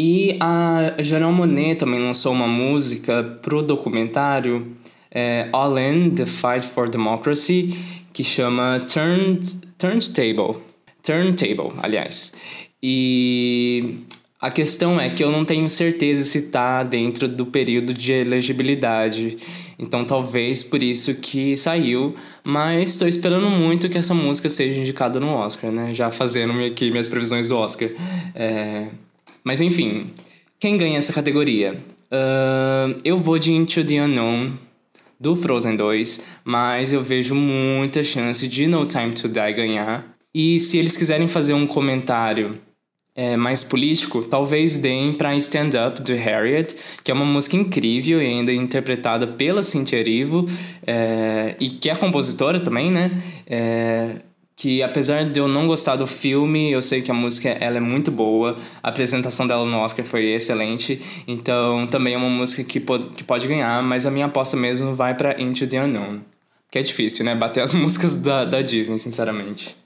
E 0.00 0.36
a 0.38 0.94
Janelle 1.00 1.32
Monet 1.32 1.74
também 1.74 1.98
lançou 1.98 2.32
uma 2.32 2.46
música 2.46 3.20
pro 3.42 3.64
documentário 3.64 4.76
é, 5.10 5.48
All 5.52 5.76
In, 5.76 6.10
The 6.10 6.24
Fight 6.24 6.64
for 6.64 6.88
Democracy, 6.88 7.76
que 8.12 8.22
chama 8.22 8.80
Turn, 8.86 9.40
Turntable. 9.76 10.62
Turntable, 11.02 11.72
aliás. 11.82 12.32
E 12.80 14.04
a 14.40 14.52
questão 14.52 15.00
é 15.00 15.10
que 15.10 15.24
eu 15.24 15.32
não 15.32 15.44
tenho 15.44 15.68
certeza 15.68 16.24
se 16.24 16.38
está 16.38 16.84
dentro 16.84 17.26
do 17.26 17.46
período 17.46 17.92
de 17.92 18.12
elegibilidade. 18.12 19.36
Então 19.80 20.04
talvez 20.04 20.62
por 20.62 20.80
isso 20.80 21.16
que 21.16 21.56
saiu, 21.56 22.14
mas 22.44 22.90
estou 22.90 23.08
esperando 23.08 23.50
muito 23.50 23.88
que 23.88 23.98
essa 23.98 24.14
música 24.14 24.48
seja 24.48 24.80
indicada 24.80 25.18
no 25.18 25.30
Oscar, 25.30 25.72
né? 25.72 25.92
Já 25.92 26.12
fazendo 26.12 26.52
aqui 26.64 26.88
minhas 26.92 27.08
previsões 27.08 27.48
do 27.48 27.56
Oscar. 27.56 27.88
É... 28.32 28.90
Mas 29.44 29.60
enfim, 29.60 30.10
quem 30.58 30.76
ganha 30.76 30.98
essa 30.98 31.12
categoria? 31.12 31.82
Uh, 32.10 32.98
eu 33.04 33.18
vou 33.18 33.38
de 33.38 33.52
Into 33.52 33.84
the 33.84 34.00
Unknown, 34.00 34.52
do 35.20 35.34
Frozen 35.34 35.76
2, 35.76 36.24
mas 36.44 36.92
eu 36.92 37.02
vejo 37.02 37.34
muita 37.34 38.04
chance 38.04 38.46
de 38.46 38.66
No 38.66 38.86
Time 38.86 39.12
to 39.12 39.28
Die 39.28 39.52
ganhar. 39.52 40.16
E 40.34 40.60
se 40.60 40.78
eles 40.78 40.96
quiserem 40.96 41.26
fazer 41.26 41.54
um 41.54 41.66
comentário 41.66 42.58
é, 43.16 43.36
mais 43.36 43.64
político, 43.64 44.22
talvez 44.22 44.76
deem 44.76 45.12
para 45.12 45.34
Stand 45.36 45.70
Up 45.88 46.00
do 46.02 46.14
Harriet, 46.14 46.76
que 47.02 47.10
é 47.10 47.14
uma 47.14 47.24
música 47.24 47.56
incrível 47.56 48.22
e 48.22 48.26
ainda 48.26 48.52
interpretada 48.52 49.26
pela 49.26 49.62
Cynthia 49.62 49.98
Erivo, 49.98 50.46
é, 50.86 51.56
e 51.58 51.70
que 51.70 51.90
é 51.90 51.96
compositora 51.96 52.60
também, 52.60 52.92
né? 52.92 53.20
É, 53.44 54.22
que 54.58 54.82
apesar 54.82 55.24
de 55.24 55.38
eu 55.38 55.46
não 55.46 55.68
gostar 55.68 55.94
do 55.94 56.06
filme, 56.06 56.72
eu 56.72 56.82
sei 56.82 57.00
que 57.00 57.12
a 57.12 57.14
música 57.14 57.48
ela 57.48 57.76
é 57.76 57.80
muito 57.80 58.10
boa, 58.10 58.58
a 58.82 58.88
apresentação 58.88 59.46
dela 59.46 59.64
no 59.64 59.78
Oscar 59.78 60.04
foi 60.04 60.32
excelente, 60.32 61.00
então 61.28 61.86
também 61.86 62.14
é 62.14 62.18
uma 62.18 62.28
música 62.28 62.64
que, 62.64 62.80
pode, 62.80 63.06
que 63.10 63.22
pode 63.22 63.46
ganhar, 63.46 63.80
mas 63.84 64.04
a 64.04 64.10
minha 64.10 64.26
aposta 64.26 64.56
mesmo 64.56 64.96
vai 64.96 65.14
para 65.14 65.40
Into 65.40 65.64
the 65.64 65.80
Unknown. 65.80 66.22
Que 66.72 66.80
é 66.80 66.82
difícil, 66.82 67.24
né? 67.24 67.36
Bater 67.36 67.62
as 67.62 67.72
músicas 67.72 68.16
da, 68.16 68.44
da 68.44 68.60
Disney, 68.60 68.98
sinceramente. 68.98 69.76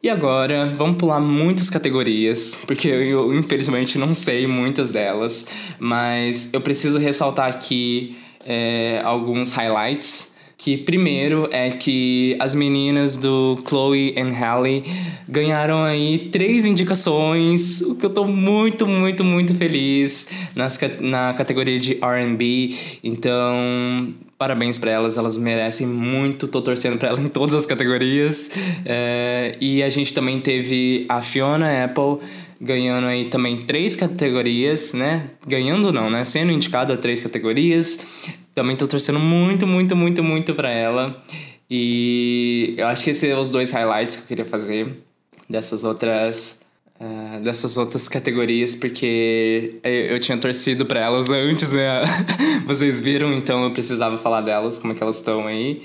E 0.00 0.08
agora, 0.08 0.72
vamos 0.76 0.96
pular 0.96 1.18
muitas 1.18 1.68
categorias, 1.68 2.56
porque 2.68 2.86
eu 2.86 3.34
infelizmente 3.34 3.98
não 3.98 4.14
sei 4.14 4.46
muitas 4.46 4.92
delas, 4.92 5.48
mas 5.80 6.54
eu 6.54 6.60
preciso 6.60 7.00
ressaltar 7.00 7.50
aqui 7.50 8.16
é, 8.46 9.00
alguns 9.02 9.50
highlights. 9.50 10.33
Que 10.56 10.76
primeiro 10.76 11.48
é 11.50 11.70
que 11.70 12.36
as 12.38 12.54
meninas 12.54 13.18
do 13.18 13.62
Chloe 13.66 14.14
and 14.16 14.30
Halle 14.30 14.84
ganharam 15.28 15.82
aí 15.82 16.30
três 16.30 16.64
indicações, 16.64 17.80
o 17.80 17.96
que 17.96 18.06
eu 18.06 18.10
tô 18.10 18.24
muito, 18.24 18.86
muito, 18.86 19.24
muito 19.24 19.54
feliz 19.54 20.28
nas, 20.54 20.78
na 21.00 21.34
categoria 21.34 21.78
de 21.78 21.98
R&B. 22.00 22.74
Então, 23.02 24.14
parabéns 24.38 24.78
para 24.78 24.90
elas, 24.90 25.16
elas 25.16 25.36
merecem 25.36 25.86
muito, 25.86 26.46
tô 26.46 26.62
torcendo 26.62 26.98
para 26.98 27.08
elas 27.08 27.20
em 27.20 27.28
todas 27.28 27.54
as 27.54 27.66
categorias. 27.66 28.50
É, 28.84 29.56
e 29.60 29.82
a 29.82 29.90
gente 29.90 30.14
também 30.14 30.40
teve 30.40 31.04
a 31.08 31.20
Fiona 31.20 31.84
Apple 31.84 32.18
ganhando 32.64 33.06
aí 33.06 33.26
também 33.26 33.64
três 33.66 33.94
categorias, 33.94 34.92
né? 34.92 35.30
Ganhando 35.46 35.92
não, 35.92 36.10
né? 36.10 36.24
Sendo 36.24 36.50
indicada 36.50 36.94
a 36.94 36.96
três 36.96 37.20
categorias. 37.20 38.32
Também 38.54 38.74
tô 38.76 38.86
torcendo 38.86 39.20
muito, 39.20 39.66
muito, 39.66 39.94
muito, 39.94 40.22
muito 40.22 40.54
para 40.54 40.70
ela. 40.70 41.22
E 41.70 42.74
eu 42.76 42.86
acho 42.86 43.04
que 43.04 43.10
esses 43.10 43.28
são 43.28 43.40
os 43.40 43.50
dois 43.50 43.70
highlights 43.70 44.16
que 44.16 44.22
eu 44.22 44.26
queria 44.26 44.44
fazer 44.44 45.04
dessas 45.48 45.84
outras 45.84 46.60
uh, 47.00 47.40
dessas 47.42 47.76
outras 47.76 48.08
categorias, 48.08 48.74
porque 48.74 49.80
eu, 49.82 49.90
eu 49.90 50.20
tinha 50.20 50.38
torcido 50.38 50.86
para 50.86 51.00
elas 51.00 51.30
antes, 51.30 51.72
né? 51.72 52.02
Vocês 52.66 53.00
viram, 53.00 53.32
então 53.32 53.64
eu 53.64 53.72
precisava 53.72 54.18
falar 54.18 54.40
delas, 54.40 54.78
como 54.78 54.92
é 54.92 54.96
que 54.96 55.02
elas 55.02 55.16
estão 55.16 55.46
aí. 55.46 55.82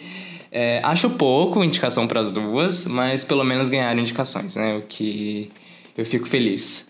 É, 0.52 0.82
acho 0.84 1.10
pouco 1.12 1.64
indicação 1.64 2.08
para 2.08 2.20
as 2.20 2.32
duas, 2.32 2.86
mas 2.88 3.24
pelo 3.24 3.44
menos 3.44 3.70
ganharam 3.70 4.00
indicações, 4.00 4.56
né? 4.56 4.78
O 4.78 4.82
que 4.82 5.52
eu 6.00 6.06
fico 6.06 6.28
feliz. 6.28 6.88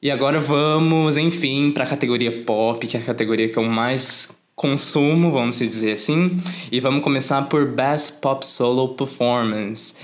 E 0.00 0.10
agora 0.10 0.40
vamos, 0.40 1.16
enfim, 1.16 1.70
para 1.70 1.84
a 1.84 1.86
categoria 1.86 2.42
pop, 2.44 2.84
que 2.86 2.96
é 2.96 3.00
a 3.00 3.04
categoria 3.04 3.48
que 3.48 3.56
eu 3.56 3.62
mais 3.62 4.36
consumo, 4.56 5.30
vamos 5.30 5.58
dizer 5.58 5.92
assim, 5.92 6.36
e 6.70 6.80
vamos 6.80 7.02
começar 7.02 7.42
por 7.42 7.66
Best 7.66 8.20
Pop 8.20 8.44
Solo 8.44 8.94
Performance. 8.94 9.96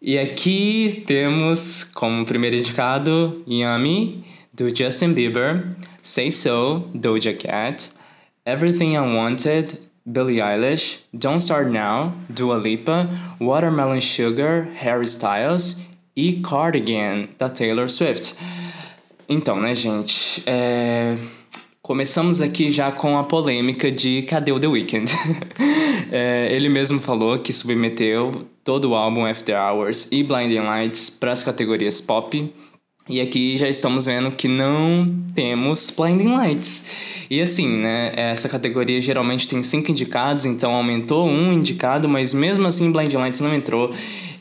E 0.00 0.18
aqui 0.18 1.02
temos 1.06 1.84
como 1.94 2.24
primeiro 2.24 2.56
indicado 2.56 3.42
Yummy, 3.48 4.22
do 4.52 4.74
Justin 4.74 5.14
Bieber, 5.14 5.76
Say 6.02 6.30
So, 6.30 6.88
Doja 6.94 7.32
Cat, 7.32 7.90
Everything 8.44 8.94
I 8.94 9.00
Wanted, 9.00 9.78
Billie 10.04 10.40
Eilish, 10.40 11.00
Don't 11.14 11.40
Start 11.40 11.68
Now, 11.68 12.12
Dua 12.28 12.58
Lipa, 12.58 13.08
Watermelon 13.40 14.00
Sugar, 14.00 14.68
Harry 14.74 15.06
Styles 15.06 15.86
e 16.16 16.34
Cardigan, 16.34 17.28
da 17.38 17.48
Taylor 17.48 17.90
Swift. 17.90 18.34
Então, 19.28 19.60
né, 19.60 19.74
gente, 19.74 20.42
é... 20.46 21.16
Começamos 21.82 22.40
aqui 22.40 22.70
já 22.70 22.92
com 22.92 23.18
a 23.18 23.24
polêmica 23.24 23.90
de 23.90 24.22
cadê 24.22 24.52
o 24.52 24.60
The 24.60 24.68
Weeknd? 24.68 25.12
é, 26.12 26.54
ele 26.54 26.68
mesmo 26.68 27.00
falou 27.00 27.40
que 27.40 27.52
submeteu 27.52 28.46
todo 28.62 28.90
o 28.90 28.94
álbum 28.94 29.26
After 29.26 29.56
Hours 29.56 30.06
e 30.12 30.22
Blinding 30.22 30.60
Lights 30.60 31.10
para 31.10 31.32
as 31.32 31.42
categorias 31.42 32.00
pop. 32.00 32.52
E 33.08 33.20
aqui 33.20 33.58
já 33.58 33.68
estamos 33.68 34.04
vendo 34.04 34.30
que 34.30 34.46
não 34.46 35.12
temos 35.34 35.90
Blinding 35.90 36.28
Lights. 36.28 36.86
E 37.28 37.40
assim, 37.40 37.66
né? 37.78 38.12
Essa 38.14 38.48
categoria 38.48 39.00
geralmente 39.00 39.48
tem 39.48 39.60
cinco 39.60 39.90
indicados, 39.90 40.46
então 40.46 40.72
aumentou 40.72 41.26
um 41.26 41.52
indicado, 41.52 42.08
mas 42.08 42.32
mesmo 42.32 42.64
assim 42.64 42.92
Blinding 42.92 43.16
Lights 43.16 43.40
não 43.40 43.52
entrou. 43.52 43.92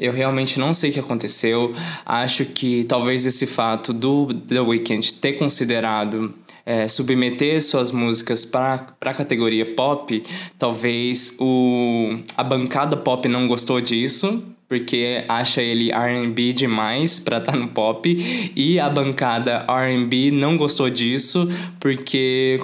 Eu 0.01 0.11
realmente 0.11 0.59
não 0.59 0.73
sei 0.73 0.89
o 0.89 0.93
que 0.93 0.99
aconteceu. 0.99 1.75
Acho 2.03 2.43
que 2.43 2.83
talvez 2.85 3.27
esse 3.27 3.45
fato 3.45 3.93
do 3.93 4.33
The 4.33 4.59
Weeknd 4.59 5.13
ter 5.13 5.33
considerado 5.33 6.33
é, 6.65 6.87
submeter 6.87 7.61
suas 7.61 7.91
músicas 7.91 8.43
para 8.43 8.95
a 8.99 9.13
categoria 9.13 9.75
pop, 9.75 10.23
talvez 10.57 11.37
o, 11.39 12.19
a 12.35 12.43
bancada 12.43 12.97
pop 12.97 13.27
não 13.27 13.47
gostou 13.47 13.79
disso, 13.79 14.43
porque 14.67 15.23
acha 15.27 15.61
ele 15.61 15.91
R&B 15.91 16.53
demais 16.53 17.19
para 17.19 17.37
estar 17.37 17.51
tá 17.51 17.57
no 17.57 17.67
pop, 17.67 18.51
e 18.55 18.79
a 18.79 18.89
bancada 18.89 19.65
R&B 19.67 20.31
não 20.31 20.57
gostou 20.57 20.89
disso, 20.89 21.47
porque 21.79 22.59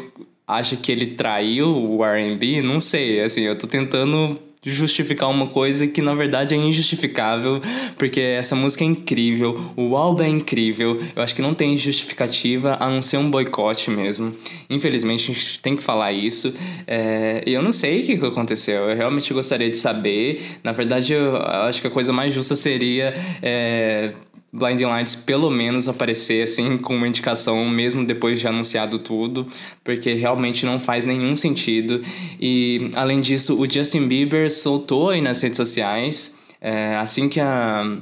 acha 0.48 0.76
que 0.76 0.92
ele 0.92 1.08
traiu 1.08 1.68
o 1.68 2.04
R&B, 2.04 2.62
não 2.62 2.80
sei, 2.80 3.22
assim, 3.22 3.42
eu 3.42 3.58
tô 3.58 3.68
tentando 3.68 4.40
justificar 4.72 5.30
uma 5.30 5.48
coisa 5.48 5.88
que 5.88 6.02
na 6.02 6.14
verdade 6.14 6.54
é 6.54 6.58
injustificável, 6.58 7.62
porque 7.98 8.20
essa 8.20 8.56
música 8.56 8.84
é 8.84 8.88
incrível, 8.88 9.72
o 9.76 9.96
álbum 9.96 10.24
é 10.24 10.30
incrível, 10.30 11.02
eu 11.16 11.22
acho 11.24 11.34
que 11.34 11.42
não 11.42 11.54
tem 11.54 11.78
justificativa 11.78 12.78
a 12.80 12.90
não 12.90 13.02
ser 13.02 13.18
um 13.18 13.30
boicote 13.30 13.90
mesmo. 13.90 14.36
Infelizmente 14.70 15.32
a 15.32 15.34
gente 15.34 15.60
tem 15.60 15.76
que 15.76 15.84
falar 15.84 16.12
isso. 16.12 16.54
É, 16.86 17.44
eu 17.46 17.62
não 17.62 17.72
sei 17.72 18.02
o 18.02 18.06
que 18.06 18.26
aconteceu, 18.26 18.90
eu 18.90 18.96
realmente 18.96 19.34
gostaria 19.34 19.70
de 19.70 19.78
saber. 19.78 20.58
Na 20.64 20.72
verdade, 20.72 21.14
eu 21.14 21.36
acho 21.38 21.82
que 21.82 21.88
a 21.88 21.92
coisa 21.92 22.12
mais 22.12 22.34
justa 22.34 22.56
seria. 22.56 23.14
É, 23.42 24.12
Blinding 24.52 24.86
Lights 24.86 25.16
pelo 25.16 25.50
menos 25.50 25.88
aparecer 25.88 26.44
assim 26.44 26.78
com 26.78 26.96
uma 26.96 27.08
indicação 27.08 27.68
mesmo 27.70 28.06
depois 28.06 28.40
de 28.40 28.48
anunciado 28.48 29.00
tudo, 29.00 29.48
porque 29.84 30.14
realmente 30.14 30.66
não 30.66 30.80
faz 30.80 31.06
nenhum 31.06 31.36
sentido. 31.36 32.02
E 32.40 32.90
além 32.96 33.22
disso, 33.22 33.60
o 33.60 33.70
Justin 33.70 34.08
Bieber 34.08 34.52
soltou 34.52 35.10
aí 35.10 35.22
nas 35.22 35.42
redes 35.42 35.58
sociais, 35.58 36.40
é, 36.62 36.96
assim 36.96 37.30
que 37.30 37.40
a 37.40 37.98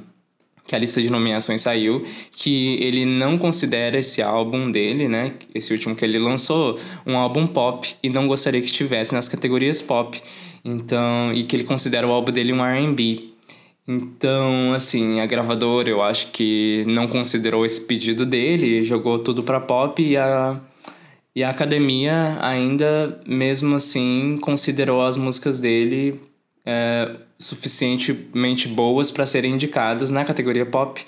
que 0.68 0.76
a 0.76 0.80
lista 0.80 1.00
de 1.02 1.12
nomeações 1.12 1.62
saiu, 1.62 2.04
que 2.32 2.78
ele 2.82 3.06
não 3.06 3.38
considera 3.38 4.00
esse 4.00 4.22
álbum 4.22 4.72
dele, 4.72 5.08
né, 5.08 5.34
esse 5.54 5.72
último 5.72 5.96
que 5.96 6.04
ele 6.04 6.18
lançou, 6.18 6.80
um 7.06 7.16
álbum 7.16 7.46
pop 7.46 7.96
e 8.02 8.10
não 8.10 8.28
gostaria 8.28 8.60
que 8.62 8.66
estivesse 8.66 9.14
nas 9.14 9.30
categorias 9.30 9.82
pop. 9.82 10.20
Então, 10.64 11.32
e 11.32 11.44
que 11.44 11.56
ele 11.56 11.64
considera 11.64 12.08
o 12.08 12.12
álbum 12.12 12.32
dele 12.32 12.52
um 12.52 12.66
R&B. 12.66 13.35
Então, 13.88 14.74
assim, 14.74 15.19
a 15.19 15.26
gravadora 15.26 15.89
eu 15.89 16.02
acho 16.02 16.32
que 16.32 16.84
não 16.88 17.08
considerou 17.08 17.63
esse 17.63 17.86
pedido 17.86 18.26
dele, 18.26 18.84
jogou 18.84 19.19
tudo 19.19 19.43
para 19.43 19.60
pop 19.60 20.02
e 20.02 20.17
a 20.17 20.60
E 21.36 21.43
a 21.43 21.50
academia 21.50 22.38
ainda, 22.41 23.21
mesmo 23.28 23.76
assim, 23.76 24.38
considerou 24.41 25.02
as 25.06 25.17
músicas 25.17 25.60
dele 25.60 26.21
é, 26.65 27.13
suficientemente 27.38 28.69
boas 28.69 29.12
para 29.12 29.26
serem 29.26 29.54
indicadas 29.54 30.10
na 30.10 30.24
categoria 30.24 30.65
pop. 30.65 31.06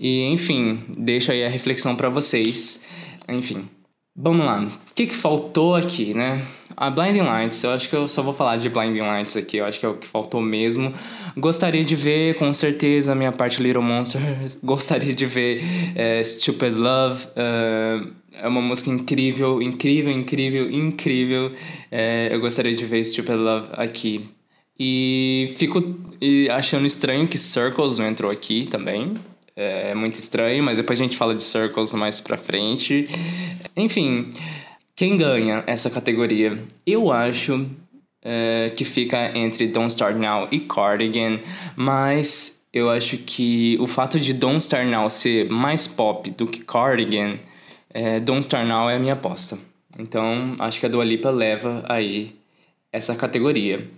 E, 0.00 0.22
enfim, 0.32 0.82
deixo 0.96 1.30
aí 1.30 1.44
a 1.44 1.48
reflexão 1.48 1.94
para 1.94 2.08
vocês. 2.08 2.86
Enfim, 3.28 3.68
vamos 4.16 4.46
lá. 4.46 4.62
O 4.62 4.94
que, 4.94 5.06
que 5.06 5.14
faltou 5.14 5.74
aqui, 5.74 6.14
né? 6.14 6.46
A 6.76 6.90
Blinding 6.90 7.22
Lights, 7.22 7.62
eu 7.62 7.70
acho 7.70 7.88
que 7.88 7.96
eu 7.96 8.08
só 8.08 8.22
vou 8.22 8.34
falar 8.34 8.56
de 8.56 8.68
Blinding 8.68 9.00
Lights 9.00 9.36
aqui, 9.36 9.56
eu 9.56 9.64
acho 9.64 9.80
que 9.80 9.86
é 9.86 9.88
o 9.88 9.96
que 9.96 10.06
faltou 10.06 10.42
mesmo. 10.42 10.92
Gostaria 11.36 11.84
de 11.84 11.96
ver, 11.96 12.36
com 12.36 12.52
certeza, 12.52 13.12
a 13.12 13.14
minha 13.14 13.32
parte 13.32 13.62
Little 13.62 13.82
Monster. 13.82 14.20
Gostaria 14.62 15.14
de 15.14 15.26
ver 15.26 15.62
é, 15.94 16.22
Stupid 16.22 16.74
Love. 16.74 17.26
Uh, 17.28 18.12
é 18.32 18.46
uma 18.46 18.60
música 18.60 18.90
incrível, 18.90 19.62
incrível, 19.62 20.12
incrível, 20.12 20.70
incrível. 20.70 21.52
É, 21.90 22.28
eu 22.30 22.40
gostaria 22.40 22.76
de 22.76 22.84
ver 22.84 23.02
Stupid 23.04 23.36
Love 23.36 23.68
aqui. 23.72 24.28
E 24.78 25.54
fico 25.56 25.82
achando 26.52 26.86
estranho 26.86 27.26
que 27.26 27.38
Circles 27.38 27.98
não 27.98 28.06
entrou 28.06 28.30
aqui 28.30 28.66
também. 28.66 29.16
É 29.58 29.94
muito 29.94 30.20
estranho, 30.20 30.62
mas 30.62 30.76
depois 30.76 31.00
a 31.00 31.02
gente 31.02 31.16
fala 31.16 31.34
de 31.34 31.42
Circles 31.42 31.94
mais 31.94 32.20
pra 32.20 32.36
frente. 32.36 33.06
Enfim, 33.74 34.34
quem 34.94 35.16
ganha 35.16 35.64
essa 35.66 35.88
categoria? 35.88 36.62
Eu 36.86 37.10
acho 37.10 37.66
é, 38.22 38.70
que 38.76 38.84
fica 38.84 39.36
entre 39.36 39.66
Don't 39.66 39.88
Start 39.88 40.16
Now 40.16 40.48
e 40.50 40.60
Cardigan, 40.60 41.40
mas 41.74 42.66
eu 42.70 42.90
acho 42.90 43.16
que 43.16 43.78
o 43.80 43.86
fato 43.86 44.20
de 44.20 44.34
Don't 44.34 44.58
Start 44.58 44.86
Now 44.86 45.08
ser 45.08 45.48
mais 45.48 45.86
pop 45.86 46.30
do 46.32 46.46
que 46.46 46.60
Cardigan, 46.60 47.38
é, 47.88 48.20
Don't 48.20 48.40
Start 48.40 48.66
Now 48.66 48.90
é 48.90 48.96
a 48.96 48.98
minha 48.98 49.14
aposta. 49.14 49.58
Então, 49.98 50.56
acho 50.58 50.78
que 50.78 50.84
a 50.84 50.88
Dua 50.88 51.04
Lipa 51.04 51.30
leva 51.30 51.82
aí 51.88 52.36
essa 52.92 53.14
categoria. 53.14 53.88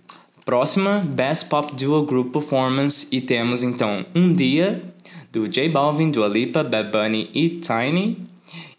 Próxima, 0.44 1.00
Best 1.00 1.48
Pop 1.48 1.74
Duo 1.74 2.04
Group 2.04 2.32
Performance, 2.32 3.08
e 3.12 3.20
temos 3.20 3.62
então 3.62 4.06
Um 4.14 4.32
Dia, 4.32 4.82
do 5.38 5.46
J 5.46 5.68
Balvin, 5.68 6.10
Dua 6.10 6.26
Lipa, 6.26 6.64
Bad 6.64 6.90
Bunny 6.90 7.30
e 7.32 7.60
Tiny. 7.60 8.26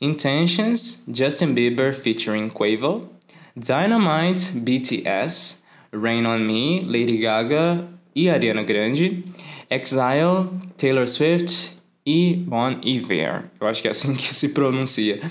Intentions, 0.01 1.05
Justin 1.07 1.53
Bieber 1.53 1.93
featuring 1.93 2.49
Quavo. 2.49 3.07
Dynamite, 3.55 4.51
BTS. 4.59 5.63
Rain 5.91 6.25
on 6.25 6.39
Me, 6.39 6.81
Lady 6.85 7.17
Gaga 7.17 7.87
e 8.13 8.29
Ariana 8.29 8.63
Grande. 8.63 9.23
Exile, 9.69 10.49
Taylor 10.77 11.07
Swift 11.07 11.71
e 12.05 12.35
Bon 12.35 12.75
Iver. 12.83 13.45
Eu 13.59 13.67
acho 13.67 13.81
que 13.81 13.87
é 13.87 13.91
assim 13.91 14.13
que 14.17 14.33
se 14.35 14.49
pronuncia. 14.49 15.21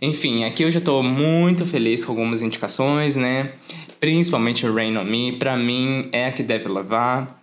Enfim, 0.00 0.44
aqui 0.44 0.62
eu 0.62 0.70
já 0.70 0.78
estou 0.78 1.02
muito 1.02 1.66
feliz 1.66 2.04
com 2.04 2.12
algumas 2.12 2.40
indicações, 2.40 3.16
né? 3.16 3.52
Principalmente 4.00 4.66
Rain 4.66 4.96
on 4.96 5.04
Me, 5.04 5.32
para 5.32 5.56
mim 5.56 6.08
é 6.12 6.26
a 6.26 6.32
que 6.32 6.42
deve 6.42 6.68
levar 6.68 7.41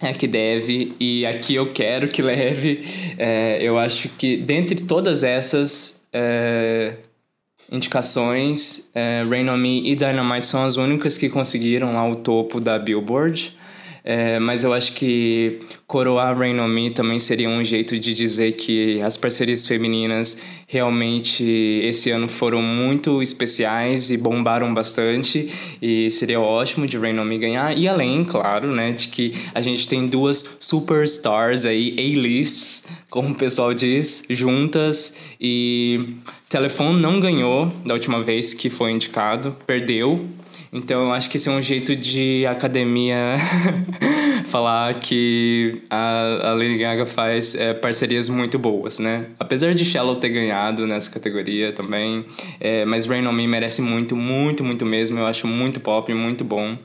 é 0.02 0.12
que 0.14 0.26
deve 0.26 0.94
e 0.98 1.26
aqui 1.26 1.54
eu 1.54 1.72
quero 1.72 2.08
que 2.08 2.22
leve. 2.22 2.84
É, 3.18 3.58
eu 3.60 3.78
acho 3.78 4.08
que 4.10 4.38
dentre 4.38 4.82
todas 4.82 5.22
essas 5.22 6.06
é, 6.12 6.96
indicações, 7.70 8.90
é, 8.94 9.24
Rain 9.28 9.48
On 9.48 9.56
Me 9.56 9.90
e 9.90 9.94
Dynamite 9.94 10.46
são 10.46 10.64
as 10.64 10.76
únicas 10.76 11.18
que 11.18 11.28
conseguiram 11.28 11.92
lá 11.92 12.08
o 12.08 12.16
topo 12.16 12.60
da 12.60 12.78
Billboard. 12.78 13.56
É, 14.04 14.38
mas 14.38 14.64
eu 14.64 14.72
acho 14.72 14.92
que 14.92 15.60
coroar 15.86 16.36
Rain 16.36 16.58
On 16.58 16.68
Me 16.68 16.90
também 16.90 17.18
seria 17.18 17.48
um 17.48 17.62
jeito 17.64 17.98
de 17.98 18.14
dizer 18.14 18.52
que 18.52 19.00
as 19.02 19.16
parcerias 19.16 19.66
femininas 19.66 20.42
realmente 20.66 21.44
esse 21.84 22.10
ano 22.10 22.28
foram 22.28 22.62
muito 22.62 23.20
especiais 23.20 24.10
e 24.10 24.16
bombaram 24.16 24.72
bastante. 24.72 25.52
E 25.82 26.10
seria 26.10 26.40
ótimo 26.40 26.86
de 26.86 26.96
Rain 26.96 27.18
On 27.18 27.24
Me 27.24 27.38
ganhar. 27.38 27.76
E 27.76 27.88
além, 27.88 28.24
claro, 28.24 28.74
né, 28.74 28.92
de 28.92 29.08
que 29.08 29.34
a 29.54 29.60
gente 29.60 29.86
tem 29.86 30.06
duas 30.06 30.56
superstars 30.58 31.64
aí, 31.64 31.94
A-lists, 31.98 32.86
como 33.10 33.30
o 33.30 33.34
pessoal 33.34 33.74
diz, 33.74 34.24
juntas. 34.30 35.16
E 35.40 36.16
Telefone 36.48 37.00
não 37.00 37.20
ganhou 37.20 37.66
da 37.84 37.94
última 37.94 38.22
vez 38.22 38.54
que 38.54 38.70
foi 38.70 38.92
indicado, 38.92 39.56
perdeu 39.66 40.24
então 40.72 41.02
eu 41.02 41.12
acho 41.12 41.28
que 41.28 41.36
esse 41.36 41.48
é 41.48 41.52
um 41.52 41.62
jeito 41.62 41.96
de 41.96 42.46
academia 42.46 43.36
falar 44.50 44.94
que 44.94 45.82
a, 45.88 46.50
a 46.50 46.54
Lady 46.54 46.76
Gaga 46.78 47.06
faz 47.06 47.54
é, 47.54 47.72
parcerias 47.72 48.28
muito 48.28 48.58
boas, 48.58 48.98
né? 48.98 49.26
Apesar 49.38 49.74
de 49.74 49.84
Shallow 49.84 50.16
ter 50.16 50.28
ganhado 50.28 50.86
nessa 50.86 51.10
categoria 51.10 51.72
também, 51.72 52.24
é, 52.60 52.84
mas 52.84 53.06
Rain 53.06 53.26
On 53.26 53.32
Me 53.32 53.46
merece 53.46 53.80
muito, 53.80 54.16
muito, 54.16 54.64
muito 54.64 54.84
mesmo. 54.84 55.18
Eu 55.18 55.26
acho 55.26 55.46
muito 55.46 55.80
pop, 55.80 56.12
muito 56.12 56.44
bom. 56.44 56.76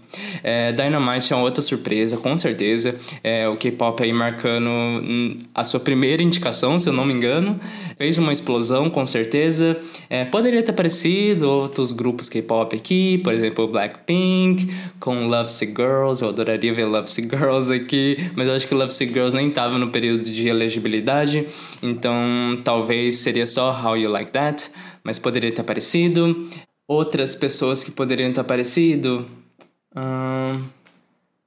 É, 0.44 0.72
Dynamite 0.72 1.34
é 1.34 1.36
outra 1.36 1.62
surpresa, 1.62 2.18
com 2.18 2.36
certeza. 2.38 2.96
É, 3.24 3.48
o 3.48 3.56
K-pop 3.56 4.02
aí 4.02 4.14
marcando 4.14 4.70
hum, 4.70 5.40
a 5.54 5.64
sua 5.64 5.80
primeira 5.80 6.22
indicação, 6.24 6.78
se 6.78 6.88
eu 6.88 6.94
não 6.94 7.06
me 7.06 7.14
engano. 7.14 7.60
Fez 7.98 8.18
uma 8.18 8.32
explosão, 8.32 8.90
com 8.90 9.06
certeza. 9.06 9.78
É, 10.10 10.26
poderia 10.26 10.62
ter 10.62 10.72
aparecido 10.72 11.50
outros 11.50 11.92
grupos 11.92 12.30
K-pop 12.30 12.76
aqui, 12.76 13.20
por 13.20 13.34
exemplo, 13.34 13.75
Blackpink, 13.76 14.74
com 15.02 15.28
Love 15.28 15.52
Sick 15.52 15.74
Girls. 15.76 16.24
Eu 16.24 16.30
adoraria 16.30 16.74
ver 16.74 16.86
Love 16.86 17.10
Sick 17.10 17.28
Girls 17.30 17.72
aqui, 17.72 18.32
mas 18.36 18.48
eu 18.48 18.56
acho 18.56 18.66
que 18.66 18.74
Love 18.74 18.94
Sick 18.94 19.12
Girls 19.12 19.36
nem 19.36 19.50
estava 19.50 19.78
no 19.78 19.92
período 19.92 20.24
de 20.24 20.48
elegibilidade, 20.48 21.46
então 21.84 22.62
talvez 22.64 23.18
seria 23.18 23.46
só 23.46 23.72
How 23.72 23.98
You 23.98 24.10
Like 24.10 24.32
That, 24.32 24.72
mas 25.04 25.20
poderia 25.20 25.52
ter 25.52 25.62
aparecido. 25.62 26.50
Outras 26.88 27.36
pessoas 27.36 27.84
que 27.84 27.92
poderiam 27.92 28.32
ter 28.32 28.40
aparecido. 28.40 29.28
Um, 29.96 30.64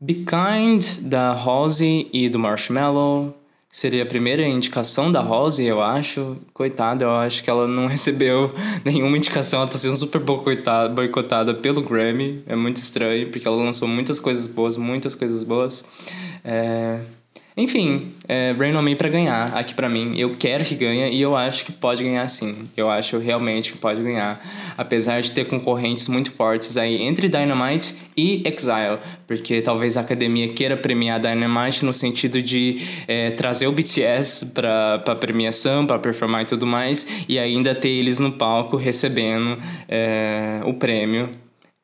Be 0.00 0.24
Kind, 0.24 1.00
da 1.02 1.32
Halsey 1.32 2.10
e 2.12 2.28
do 2.28 2.38
Marshmallow 2.38 3.34
seria 3.78 4.02
a 4.02 4.06
primeira 4.06 4.44
indicação 4.44 5.12
da 5.12 5.20
Rose, 5.20 5.64
eu 5.64 5.80
acho. 5.80 6.36
Coitada, 6.52 7.04
eu 7.04 7.10
acho 7.12 7.44
que 7.44 7.48
ela 7.48 7.68
não 7.68 7.86
recebeu 7.88 8.52
nenhuma 8.84 9.16
indicação. 9.16 9.60
Ela 9.60 9.70
tá 9.70 9.78
sendo 9.78 9.96
super 9.96 10.20
boicotada, 10.20 10.88
boicotada 10.88 11.54
pelo 11.54 11.80
Grammy. 11.82 12.42
É 12.46 12.56
muito 12.56 12.78
estranho, 12.78 13.30
porque 13.30 13.46
ela 13.46 13.56
lançou 13.56 13.86
muitas 13.86 14.18
coisas 14.18 14.48
boas, 14.48 14.76
muitas 14.76 15.14
coisas 15.14 15.44
boas. 15.44 15.84
É... 16.44 17.00
Enfim, 17.58 18.12
é, 18.28 18.54
Rain 18.56 18.72
On 18.76 18.82
Me 18.82 18.94
pra 18.94 19.08
ganhar 19.08 19.52
aqui 19.52 19.74
para 19.74 19.88
mim. 19.88 20.14
Eu 20.16 20.36
quero 20.36 20.64
que 20.64 20.76
ganhe 20.76 21.12
e 21.12 21.20
eu 21.20 21.36
acho 21.36 21.64
que 21.64 21.72
pode 21.72 22.04
ganhar 22.04 22.28
sim. 22.28 22.70
Eu 22.76 22.88
acho 22.88 23.18
realmente 23.18 23.72
que 23.72 23.78
pode 23.78 24.00
ganhar. 24.00 24.40
Apesar 24.76 25.20
de 25.20 25.32
ter 25.32 25.44
concorrentes 25.44 26.06
muito 26.06 26.30
fortes 26.30 26.76
aí 26.76 27.02
entre 27.02 27.28
Dynamite 27.28 27.96
e 28.16 28.44
Exile. 28.46 29.00
Porque 29.26 29.60
talvez 29.60 29.96
a 29.96 30.02
academia 30.02 30.46
queira 30.52 30.76
premiar 30.76 31.18
Dynamite 31.18 31.84
no 31.84 31.92
sentido 31.92 32.40
de 32.40 32.76
é, 33.08 33.32
trazer 33.32 33.66
o 33.66 33.72
BTS 33.72 34.52
pra, 34.54 35.00
pra 35.00 35.16
premiação, 35.16 35.84
pra 35.84 35.98
performar 35.98 36.42
e 36.42 36.46
tudo 36.46 36.64
mais. 36.64 37.24
E 37.28 37.40
ainda 37.40 37.74
ter 37.74 37.88
eles 37.88 38.20
no 38.20 38.30
palco 38.30 38.76
recebendo 38.76 39.58
é, 39.88 40.60
o 40.64 40.74
prêmio. 40.74 41.28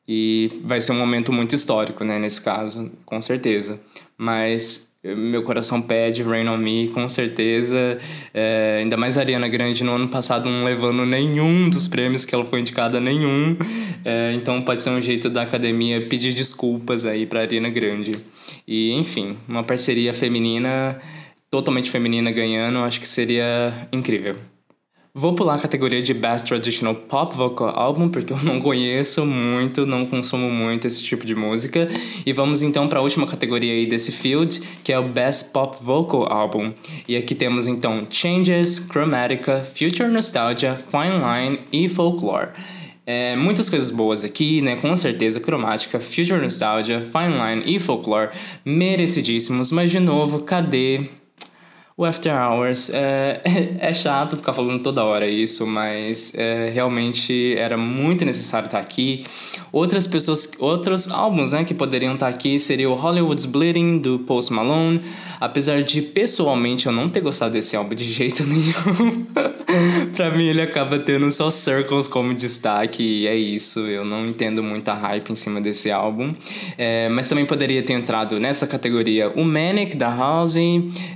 E 0.07 0.61
vai 0.63 0.79
ser 0.79 0.93
um 0.93 0.99
momento 0.99 1.33
muito 1.33 1.53
histórico, 1.53 2.05
né, 2.05 2.17
nesse 2.17 2.41
caso, 2.41 2.91
com 3.05 3.21
certeza. 3.21 3.81
Mas 4.17 4.94
meu 5.13 5.43
coração 5.43 5.81
pede 5.81 6.23
Rain 6.23 6.47
On 6.47 6.57
Me, 6.57 6.87
com 6.89 7.07
certeza. 7.07 7.99
É, 8.33 8.77
ainda 8.79 8.97
mais 8.97 9.17
a 9.17 9.21
Ariana 9.21 9.47
Grande 9.47 9.83
no 9.83 9.93
ano 9.93 10.07
passado 10.07 10.49
não 10.49 10.63
levando 10.63 11.05
nenhum 11.05 11.69
dos 11.69 11.87
prêmios 11.87 12.25
que 12.25 12.33
ela 12.33 12.45
foi 12.45 12.61
indicada, 12.61 12.99
nenhum. 12.99 13.57
É, 14.03 14.33
então 14.33 14.61
pode 14.61 14.81
ser 14.81 14.89
um 14.89 15.01
jeito 15.01 15.29
da 15.29 15.41
academia 15.41 16.01
pedir 16.01 16.33
desculpas 16.33 17.05
aí 17.05 17.25
pra 17.25 17.41
Ariana 17.41 17.69
Grande. 17.69 18.13
E, 18.67 18.93
enfim, 18.93 19.37
uma 19.47 19.63
parceria 19.63 20.13
feminina, 20.13 20.99
totalmente 21.51 21.91
feminina 21.91 22.31
ganhando, 22.31 22.79
acho 22.79 22.99
que 22.99 23.07
seria 23.07 23.87
incrível. 23.91 24.35
Vou 25.17 25.33
pular 25.33 25.55
a 25.55 25.59
categoria 25.59 26.01
de 26.01 26.13
Best 26.13 26.45
Traditional 26.45 26.93
Pop 26.93 27.37
Vocal 27.37 27.69
Album, 27.69 28.09
porque 28.09 28.33
eu 28.33 28.43
não 28.43 28.59
conheço 28.59 29.25
muito, 29.25 29.85
não 29.85 30.05
consumo 30.05 30.51
muito 30.51 30.87
esse 30.87 31.01
tipo 31.01 31.25
de 31.25 31.33
música. 31.33 31.87
E 32.25 32.33
vamos 32.33 32.61
então 32.61 32.89
para 32.89 32.99
a 32.99 33.01
última 33.01 33.25
categoria 33.25 33.71
aí 33.71 33.85
desse 33.85 34.11
field, 34.11 34.61
que 34.83 34.91
é 34.91 34.99
o 34.99 35.07
Best 35.07 35.53
Pop 35.53 35.77
Vocal 35.81 36.29
Album. 36.29 36.73
E 37.07 37.15
aqui 37.15 37.33
temos 37.33 37.65
então 37.65 38.05
Changes, 38.09 38.89
Chromatica, 38.91 39.63
Future 39.63 40.09
Nostalgia, 40.09 40.75
Fine 40.75 41.21
Line 41.23 41.59
e 41.71 41.87
Folklore. 41.87 42.49
É, 43.05 43.37
muitas 43.37 43.69
coisas 43.69 43.91
boas 43.91 44.21
aqui, 44.21 44.61
né? 44.61 44.75
Com 44.75 44.97
certeza, 44.97 45.39
Cromática, 45.39 46.01
Future 46.01 46.41
Nostalgia, 46.41 46.99
Fine 46.99 47.37
Line 47.37 47.73
e 47.73 47.79
Folklore, 47.79 48.31
merecidíssimos, 48.65 49.71
mas 49.71 49.89
de 49.91 50.01
novo, 50.01 50.39
cadê 50.39 51.05
o 51.97 52.03
After 52.03 52.33
Hours 52.33 52.89
é, 52.89 53.41
é 53.79 53.93
chato 53.93 54.35
ficar 54.35 54.53
falando 54.53 54.83
toda 54.83 55.03
hora 55.03 55.27
isso, 55.27 55.65
mas 55.65 56.35
é, 56.35 56.69
realmente 56.69 57.55
era 57.57 57.77
muito 57.77 58.25
necessário 58.25 58.65
estar 58.65 58.79
aqui. 58.79 59.25
Outras 59.71 60.05
pessoas, 60.05 60.51
outros 60.59 61.09
álbuns 61.09 61.53
né, 61.53 61.63
que 61.63 61.73
poderiam 61.73 62.15
estar 62.15 62.27
aqui 62.27 62.59
seria 62.59 62.89
o 62.89 62.93
Hollywood's 62.95 63.45
Bleeding 63.45 63.99
do 63.99 64.19
Post 64.19 64.51
Malone. 64.51 65.01
Apesar 65.39 65.83
de 65.83 66.01
pessoalmente 66.01 66.85
eu 66.85 66.91
não 66.91 67.07
ter 67.07 67.21
gostado 67.21 67.53
desse 67.53 67.77
álbum 67.77 67.95
de 67.95 68.03
jeito 68.03 68.43
nenhum, 68.47 69.25
pra 70.15 70.31
mim 70.31 70.47
ele 70.47 70.61
acaba 70.61 70.97
tendo 70.97 71.29
só 71.29 71.49
Circles 71.49 72.07
como 72.07 72.33
destaque 72.33 73.03
e 73.03 73.27
é 73.27 73.35
isso. 73.35 73.79
Eu 73.81 74.05
não 74.05 74.25
entendo 74.25 74.63
muita 74.63 74.93
hype 74.93 75.29
em 75.29 75.35
cima 75.35 75.59
desse 75.59 75.91
álbum. 75.91 76.33
É, 76.77 77.09
mas 77.09 77.27
também 77.27 77.45
poderia 77.45 77.83
ter 77.83 77.93
entrado 77.93 78.39
nessa 78.39 78.65
categoria 78.65 79.29
o 79.35 79.43
Manic 79.43 79.97
da 79.97 80.09
House, 80.09 80.55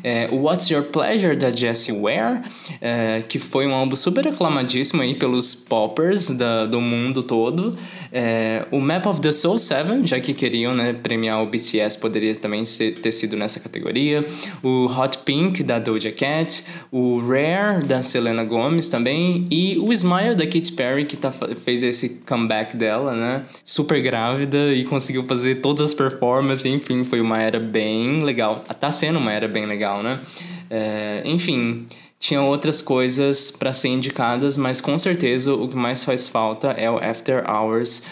é, 0.04 0.28
o 0.32 0.44
What's 0.44 0.70
Your 0.70 0.84
Pleasure 0.84 1.36
da 1.36 1.50
Jessie 1.50 1.94
Ware, 1.94 2.42
é, 2.82 3.24
que 3.28 3.40
foi 3.40 3.66
um 3.66 3.74
álbum 3.74 3.96
super 3.96 4.28
aclamadíssimo 4.28 5.02
aí 5.02 5.16
pelos 5.16 5.56
poppers 5.56 6.30
da, 6.30 6.66
do 6.66 6.82
mundo 6.82 7.24
todo. 7.24 7.78
É, 8.12 8.66
o 8.72 8.80
Map 8.80 9.06
of 9.06 9.22
the 9.22 9.32
Soul 9.32 9.58
7, 9.58 10.06
já 10.06 10.20
que 10.20 10.34
queriam 10.34 10.74
né, 10.74 10.94
premiar 10.94 11.42
o 11.42 11.46
BTS, 11.46 11.98
poderia 11.98 12.36
também 12.36 12.66
ser, 12.66 12.96
ter 13.00 13.12
sido 13.12 13.38
nessa 13.38 13.60
categoria. 13.60 14.26
O 14.62 14.86
Hot 14.86 15.20
Pink 15.20 15.64
da 15.64 15.80
Doja 15.80 16.12
Cat, 16.12 16.64
o 16.92 17.20
Rare 17.20 17.86
da 17.86 18.02
Selena 18.02 18.44
Gomez 18.44 18.88
também 18.89 19.47
e 19.49 19.78
o 19.80 19.93
Smile 19.93 20.36
da 20.36 20.45
Katy 20.45 20.71
Perry 20.73 21.06
que 21.06 21.15
tá, 21.15 21.32
fez 21.32 21.84
esse 21.84 22.21
comeback 22.28 22.75
dela, 22.75 23.13
né? 23.13 23.45
Super 23.63 24.02
grávida 24.02 24.73
e 24.73 24.84
conseguiu 24.84 25.23
fazer 25.25 25.56
todas 25.56 25.86
as 25.86 25.93
performances, 25.93 26.65
enfim, 26.65 27.04
foi 27.04 27.21
uma 27.21 27.41
era 27.41 27.60
bem 27.60 28.23
legal. 28.23 28.63
Tá 28.80 28.91
sendo 28.91 29.19
uma 29.19 29.32
era 29.32 29.47
bem 29.47 29.65
legal, 29.65 30.04
né? 30.04 30.21
É, 30.69 31.21
enfim, 31.25 31.88
tinha 32.19 32.41
outras 32.41 32.82
coisas 32.82 33.52
para 33.52 33.71
ser 33.71 33.89
indicadas, 33.89 34.58
mas 34.58 34.82
com 34.82 34.97
certeza 34.97 35.54
o 35.54 35.67
que 35.67 35.75
mais 35.75 36.04
faz 36.04 36.28
falta 36.28 36.71
é 36.71 36.91
o 36.91 36.97
After 36.97 37.49
Hours 37.49 38.04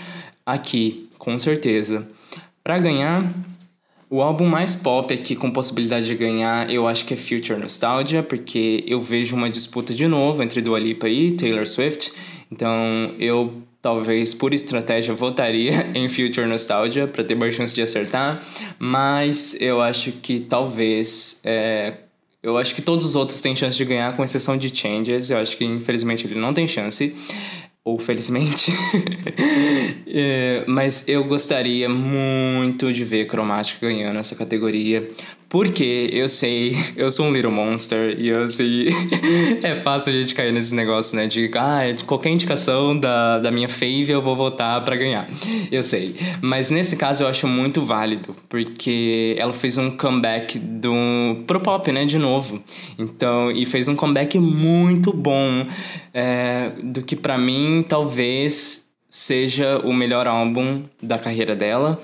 aqui, 0.45 1.09
com 1.17 1.37
certeza. 1.37 2.07
Para 2.63 2.79
ganhar, 2.79 3.33
o 4.09 4.21
álbum 4.21 4.45
mais 4.45 4.75
pop 4.75 5.13
aqui 5.13 5.35
com 5.35 5.51
possibilidade 5.51 6.07
de 6.07 6.15
ganhar, 6.15 6.71
eu 6.71 6.87
acho 6.87 7.05
que 7.05 7.13
é 7.13 7.17
Future 7.17 7.59
Nostalgia, 7.59 8.23
porque 8.23 8.83
eu 8.87 9.01
vejo 9.01 9.35
uma 9.35 9.49
disputa 9.49 9.93
de 9.93 10.07
novo 10.07 10.41
entre 10.41 10.61
Dua 10.61 10.79
Lipa 10.79 11.09
e 11.09 11.33
Taylor 11.33 11.67
Swift. 11.67 12.13
Então, 12.51 13.13
eu 13.19 13.61
talvez 13.81 14.33
por 14.33 14.53
estratégia 14.53 15.13
votaria 15.13 15.91
em 15.95 16.07
Future 16.07 16.47
Nostalgia 16.47 17.07
para 17.07 17.23
ter 17.23 17.35
mais 17.35 17.55
chance 17.55 17.75
de 17.75 17.81
acertar, 17.81 18.41
mas 18.79 19.59
eu 19.61 19.81
acho 19.81 20.11
que 20.13 20.39
talvez 20.39 21.41
é, 21.43 21.93
eu 22.41 22.57
acho 22.57 22.73
que 22.73 22.81
todos 22.81 23.05
os 23.05 23.15
outros 23.15 23.41
têm 23.41 23.55
chance 23.55 23.77
de 23.77 23.83
ganhar, 23.83 24.15
com 24.15 24.23
exceção 24.23 24.57
de 24.57 24.73
Changes. 24.73 25.29
Eu 25.29 25.37
acho 25.37 25.57
que 25.57 25.65
infelizmente 25.65 26.25
ele 26.25 26.39
não 26.39 26.53
tem 26.53 26.65
chance 26.65 27.13
ou 27.87 27.97
felizmente. 27.97 28.69
é, 30.05 30.65
mas 30.67 31.07
eu 31.07 31.23
gostaria 31.23 31.87
muito 31.87 32.91
de 32.91 33.05
ver 33.05 33.27
Cromática 33.27 33.87
ganhando 33.87 34.19
essa 34.19 34.35
categoria. 34.35 35.09
Porque 35.49 36.09
eu 36.11 36.27
sei, 36.27 36.75
eu 36.95 37.11
sou 37.11 37.25
um 37.25 37.31
little 37.31 37.51
monster 37.51 38.19
e 38.19 38.27
eu 38.27 38.47
sei. 38.47 38.89
é 39.63 39.75
fácil 39.75 40.13
a 40.13 40.15
gente 40.15 40.35
cair 40.35 40.51
nesse 40.51 40.75
negócio, 40.75 41.15
né? 41.15 41.27
De 41.27 41.49
ah, 41.55 41.81
qualquer 42.05 42.29
indicação 42.29 42.97
da, 42.97 43.39
da 43.39 43.51
minha 43.51 43.69
fave 43.69 44.09
eu 44.09 44.21
vou 44.21 44.35
votar 44.35 44.83
para 44.83 44.95
ganhar. 44.95 45.25
Eu 45.71 45.83
sei. 45.83 46.15
Mas 46.41 46.69
nesse 46.69 46.97
caso 46.97 47.23
eu 47.23 47.27
acho 47.27 47.47
muito 47.47 47.81
válido, 47.81 48.35
porque 48.49 49.35
ela 49.37 49.53
fez 49.53 49.77
um 49.77 49.91
comeback 49.91 50.59
do 50.59 51.43
pro 51.45 51.59
pop, 51.59 51.91
né? 51.91 52.05
De 52.05 52.17
novo. 52.17 52.61
Então, 52.97 53.51
e 53.51 53.65
fez 53.65 53.87
um 53.87 53.95
comeback 53.95 54.37
muito 54.37 55.13
bom. 55.13 55.65
É, 56.13 56.71
do 56.81 57.03
que 57.03 57.15
para 57.15 57.37
mim 57.37 57.85
talvez 57.87 58.87
seja 59.09 59.79
o 59.79 59.93
melhor 59.93 60.27
álbum 60.27 60.83
da 61.01 61.17
carreira 61.17 61.55
dela. 61.55 61.99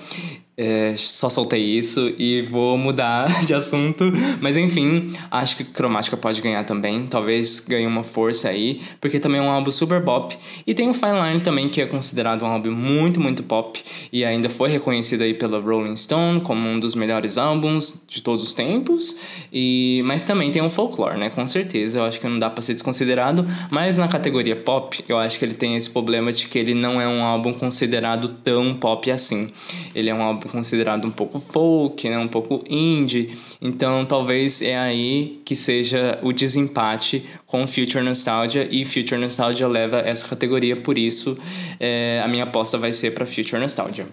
É, 0.56 0.94
só 0.96 1.28
soltei 1.28 1.60
isso 1.64 2.14
e 2.16 2.42
vou 2.42 2.78
mudar 2.78 3.26
de 3.44 3.52
assunto. 3.52 4.04
Mas 4.40 4.56
enfim, 4.56 5.12
acho 5.30 5.56
que 5.56 5.64
Cromática 5.64 6.16
pode 6.16 6.40
ganhar 6.40 6.64
também. 6.64 7.06
Talvez 7.08 7.58
ganhe 7.58 7.86
uma 7.86 8.04
força 8.04 8.48
aí, 8.48 8.80
porque 9.00 9.18
também 9.18 9.40
é 9.40 9.44
um 9.44 9.50
álbum 9.50 9.72
super 9.72 10.02
pop. 10.02 10.36
E 10.64 10.72
tem 10.72 10.88
o 10.88 10.94
Fine 10.94 11.20
Line 11.20 11.40
também, 11.40 11.68
que 11.68 11.80
é 11.80 11.86
considerado 11.86 12.44
um 12.44 12.46
álbum 12.46 12.70
muito, 12.70 13.20
muito 13.20 13.42
pop. 13.42 13.82
E 14.12 14.24
ainda 14.24 14.48
foi 14.48 14.68
reconhecido 14.68 15.22
aí 15.22 15.34
pela 15.34 15.60
Rolling 15.60 15.96
Stone 15.96 16.40
como 16.40 16.68
um 16.68 16.78
dos 16.78 16.94
melhores 16.94 17.36
álbuns 17.36 18.02
de 18.06 18.22
todos 18.22 18.44
os 18.44 18.54
tempos. 18.54 19.18
E 19.52 20.02
Mas 20.04 20.22
também 20.22 20.52
tem 20.52 20.62
o 20.62 20.70
Folklore, 20.70 21.18
né? 21.18 21.30
Com 21.30 21.46
certeza, 21.48 21.98
eu 21.98 22.04
acho 22.04 22.20
que 22.20 22.28
não 22.28 22.38
dá 22.38 22.48
para 22.48 22.62
ser 22.62 22.74
desconsiderado. 22.74 23.44
Mas 23.70 23.98
na 23.98 24.06
categoria 24.06 24.54
pop, 24.54 25.04
eu 25.08 25.18
acho 25.18 25.36
que 25.36 25.44
ele 25.44 25.54
tem 25.54 25.74
esse 25.74 25.90
problema 25.90 26.32
de 26.32 26.46
que 26.46 26.58
ele 26.60 26.74
não 26.74 27.00
é 27.00 27.08
um 27.08 27.24
álbum 27.24 27.52
considerado 27.52 28.28
tão 28.44 28.74
pop 28.74 29.10
assim. 29.10 29.50
Ele 29.92 30.10
é 30.10 30.14
um 30.14 30.22
álbum 30.22 30.43
considerado 30.48 31.06
um 31.06 31.10
pouco 31.10 31.38
folk, 31.38 32.08
né, 32.08 32.18
um 32.18 32.28
pouco 32.28 32.64
indie. 32.68 33.36
Então, 33.60 34.04
talvez 34.04 34.62
é 34.62 34.76
aí 34.78 35.40
que 35.44 35.56
seja 35.56 36.18
o 36.22 36.32
desempate 36.32 37.24
com 37.46 37.66
Future 37.66 38.04
Nostalgia 38.04 38.68
e 38.70 38.84
Future 38.84 39.20
Nostalgia 39.20 39.66
leva 39.66 39.98
essa 39.98 40.26
categoria, 40.28 40.76
por 40.76 40.98
isso 40.98 41.38
é, 41.80 42.20
a 42.24 42.28
minha 42.28 42.44
aposta 42.44 42.78
vai 42.78 42.92
ser 42.92 43.12
para 43.12 43.26
Future 43.26 43.58
Nostalgia. 43.58 44.06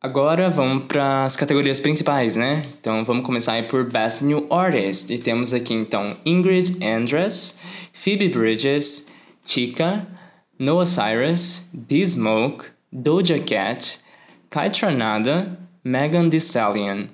Agora 0.00 0.50
vamos 0.50 0.84
para 0.84 1.24
as 1.24 1.36
categorias 1.36 1.80
principais, 1.80 2.36
né? 2.36 2.62
Então 2.78 3.04
vamos 3.04 3.24
começar 3.24 3.60
por 3.66 3.90
Best 3.90 4.22
New 4.22 4.46
Artist. 4.52 5.12
E 5.12 5.18
temos 5.18 5.54
aqui 5.54 5.72
então 5.72 6.16
Ingrid 6.24 6.76
Andress, 6.84 7.58
Phoebe 7.94 8.28
Bridges, 8.28 9.10
Chica, 9.44 10.06
Noah 10.58 10.86
Cyrus, 10.86 11.68
D-Smoke, 11.72 12.66
Doja 12.92 13.38
Cat, 13.40 13.98
Kai 14.50 14.70
Tranada, 14.70 15.58
Megan 15.84 16.28
Thee 16.28 16.38
Stallion. 16.38 17.06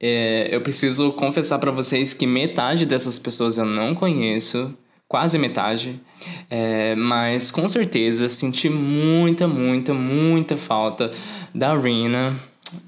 É, 0.00 0.48
eu 0.50 0.60
preciso 0.62 1.12
confessar 1.12 1.58
para 1.58 1.70
vocês 1.70 2.14
que 2.14 2.26
metade 2.26 2.86
dessas 2.86 3.18
pessoas 3.18 3.58
eu 3.58 3.66
não 3.66 3.94
conheço, 3.94 4.74
quase 5.06 5.38
metade, 5.38 6.00
é, 6.48 6.94
mas 6.94 7.50
com 7.50 7.68
certeza 7.68 8.28
senti 8.28 8.70
muita, 8.70 9.46
muita, 9.46 9.92
muita 9.92 10.56
falta 10.56 11.10
da 11.54 11.76
Rina 11.76 12.40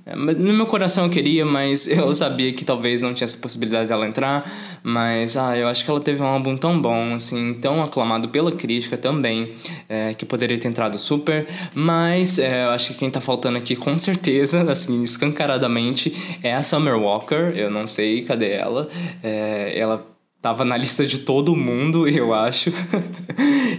no 0.07 0.53
meu 0.53 0.66
coração 0.66 1.05
eu 1.05 1.11
queria, 1.11 1.45
mas 1.45 1.87
eu 1.88 2.12
sabia 2.12 2.53
que 2.53 2.64
talvez 2.64 3.03
não 3.03 3.14
tinha 3.14 3.25
essa 3.25 3.38
possibilidade 3.38 3.88
dela 3.88 4.07
entrar. 4.07 4.51
Mas, 4.83 5.37
ah, 5.37 5.57
eu 5.57 5.68
acho 5.68 5.85
que 5.85 5.90
ela 5.90 6.01
teve 6.01 6.23
um 6.23 6.27
álbum 6.27 6.57
tão 6.57 6.81
bom, 6.81 7.14
assim, 7.14 7.55
tão 7.55 7.83
aclamado 7.83 8.29
pela 8.29 8.53
crítica 8.53 8.97
também, 8.97 9.55
é, 9.88 10.14
que 10.14 10.27
poderia 10.27 10.59
ter 10.59 10.68
entrado 10.68 10.99
super. 10.99 11.47
Mas 11.75 12.38
é, 12.38 12.66
eu 12.66 12.71
acho 12.71 12.88
que 12.88 12.95
quem 12.95 13.11
tá 13.11 13.21
faltando 13.21 13.59
aqui, 13.59 13.77
com 13.77 13.97
certeza, 13.97 14.62
assim, 14.71 15.03
escancaradamente, 15.03 16.38
é 16.42 16.55
a 16.55 16.62
Summer 16.62 16.97
Walker. 16.97 17.53
Eu 17.55 17.71
não 17.71 17.87
sei 17.87 18.23
cadê 18.23 18.53
ela. 18.53 18.88
É, 19.23 19.79
ela 19.79 20.12
Tava 20.42 20.64
na 20.64 20.76
lista 20.76 21.07
de 21.07 21.20
todo 21.20 21.55
mundo, 21.55 22.07
eu 22.11 22.35
acho. 22.35 22.72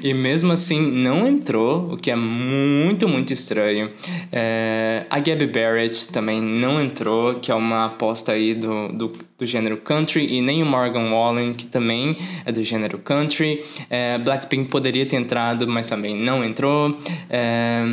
e 0.02 0.14
mesmo 0.14 0.54
assim 0.54 0.80
não 0.80 1.28
entrou, 1.28 1.92
o 1.92 1.98
que 1.98 2.10
é 2.10 2.16
muito, 2.16 3.06
muito 3.06 3.34
estranho. 3.34 3.92
É, 4.32 5.06
a 5.10 5.20
Gabby 5.20 5.48
Barrett 5.48 6.08
também 6.08 6.42
não 6.42 6.82
entrou, 6.82 7.36
que 7.36 7.52
é 7.52 7.56
uma 7.56 7.88
aposta 7.88 8.32
aí 8.32 8.56
do, 8.56 8.88
do, 8.94 9.12
do 9.38 9.46
gênero 9.46 9.76
country. 9.76 10.38
E 10.38 10.42
nem 10.42 10.64
o 10.64 10.66
Morgan 10.66 11.12
Wallen, 11.12 11.54
que 11.54 11.66
também 11.66 12.16
é 12.46 12.52
do 12.54 12.64
gênero 12.64 12.98
country. 12.98 13.62
É, 13.90 14.18
Blackpink 14.20 14.70
poderia 14.70 15.06
ter 15.06 15.18
entrado, 15.18 15.68
mas 15.68 15.90
também 15.90 16.16
não 16.16 16.46
entrou. 16.46 16.98
É, 17.30 17.84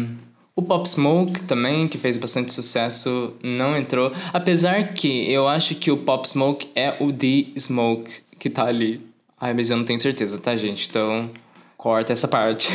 o 0.55 0.63
Pop 0.63 0.89
Smoke 0.89 1.43
também, 1.43 1.89
que 1.89 1.99
fez 1.99 2.17
bastante 2.17 2.53
sucesso, 2.53 3.35
não 3.43 3.77
entrou. 3.77 4.13
Apesar 4.33 4.95
que 4.95 5.29
eu 5.29 5.49
acho 5.49 5.75
que 5.75 5.91
o 5.91 5.97
Pop 5.97 6.29
Smoke 6.29 6.69
é 6.77 6.95
o 7.01 7.13
The 7.13 7.59
Smoke 7.59 8.30
que 8.41 8.51
tá 8.51 8.65
ali. 8.65 9.01
Ai, 9.41 9.55
mas 9.55 9.71
eu 9.71 9.77
não 9.77 9.85
tenho 9.85 10.01
certeza, 10.01 10.39
tá, 10.39 10.57
gente? 10.57 10.89
Então, 10.89 11.31
corta 11.77 12.13
essa 12.13 12.27
parte. 12.27 12.71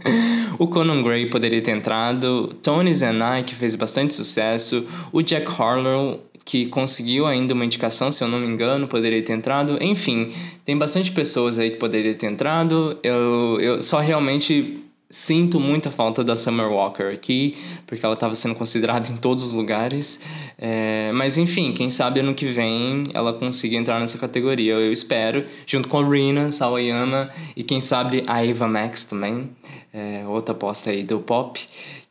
o 0.58 0.66
Conan 0.66 1.02
Gray 1.02 1.26
poderia 1.26 1.62
ter 1.62 1.70
entrado, 1.70 2.48
Tony 2.62 2.92
Zenai, 2.92 3.44
que 3.44 3.54
fez 3.54 3.76
bastante 3.76 4.14
sucesso, 4.14 4.88
o 5.12 5.22
Jack 5.22 5.46
Harlow, 5.46 6.20
que 6.44 6.66
conseguiu 6.66 7.26
ainda 7.26 7.54
uma 7.54 7.64
indicação, 7.64 8.10
se 8.10 8.24
eu 8.24 8.28
não 8.28 8.40
me 8.40 8.46
engano, 8.46 8.88
poderia 8.88 9.22
ter 9.22 9.34
entrado. 9.34 9.78
Enfim, 9.80 10.32
tem 10.64 10.76
bastante 10.76 11.12
pessoas 11.12 11.58
aí 11.58 11.70
que 11.70 11.76
poderia 11.76 12.14
ter 12.14 12.26
entrado. 12.26 12.98
Eu, 13.02 13.58
eu 13.60 13.80
só 13.80 14.00
realmente 14.00 14.81
Sinto 15.12 15.60
muita 15.60 15.90
falta 15.90 16.24
da 16.24 16.34
Summer 16.34 16.68
Walker 16.68 17.12
aqui, 17.12 17.54
porque 17.86 18.02
ela 18.02 18.14
estava 18.14 18.34
sendo 18.34 18.54
considerada 18.54 19.12
em 19.12 19.16
todos 19.18 19.44
os 19.44 19.52
lugares. 19.52 20.18
É, 20.56 21.12
mas 21.12 21.36
enfim, 21.36 21.74
quem 21.74 21.90
sabe 21.90 22.20
ano 22.20 22.34
que 22.34 22.46
vem 22.46 23.10
ela 23.12 23.34
consiga 23.34 23.76
entrar 23.76 24.00
nessa 24.00 24.16
categoria. 24.16 24.72
Eu 24.72 24.90
espero, 24.90 25.44
junto 25.66 25.86
com 25.86 25.98
a 25.98 26.08
Rina 26.08 26.50
Sawayama 26.50 27.28
e 27.54 27.62
quem 27.62 27.82
sabe 27.82 28.24
a 28.26 28.42
Eva 28.42 28.66
Max 28.66 29.04
também, 29.04 29.50
é, 29.92 30.24
outra 30.26 30.54
aposta 30.54 30.88
aí 30.88 31.02
do 31.02 31.20
pop, 31.20 31.60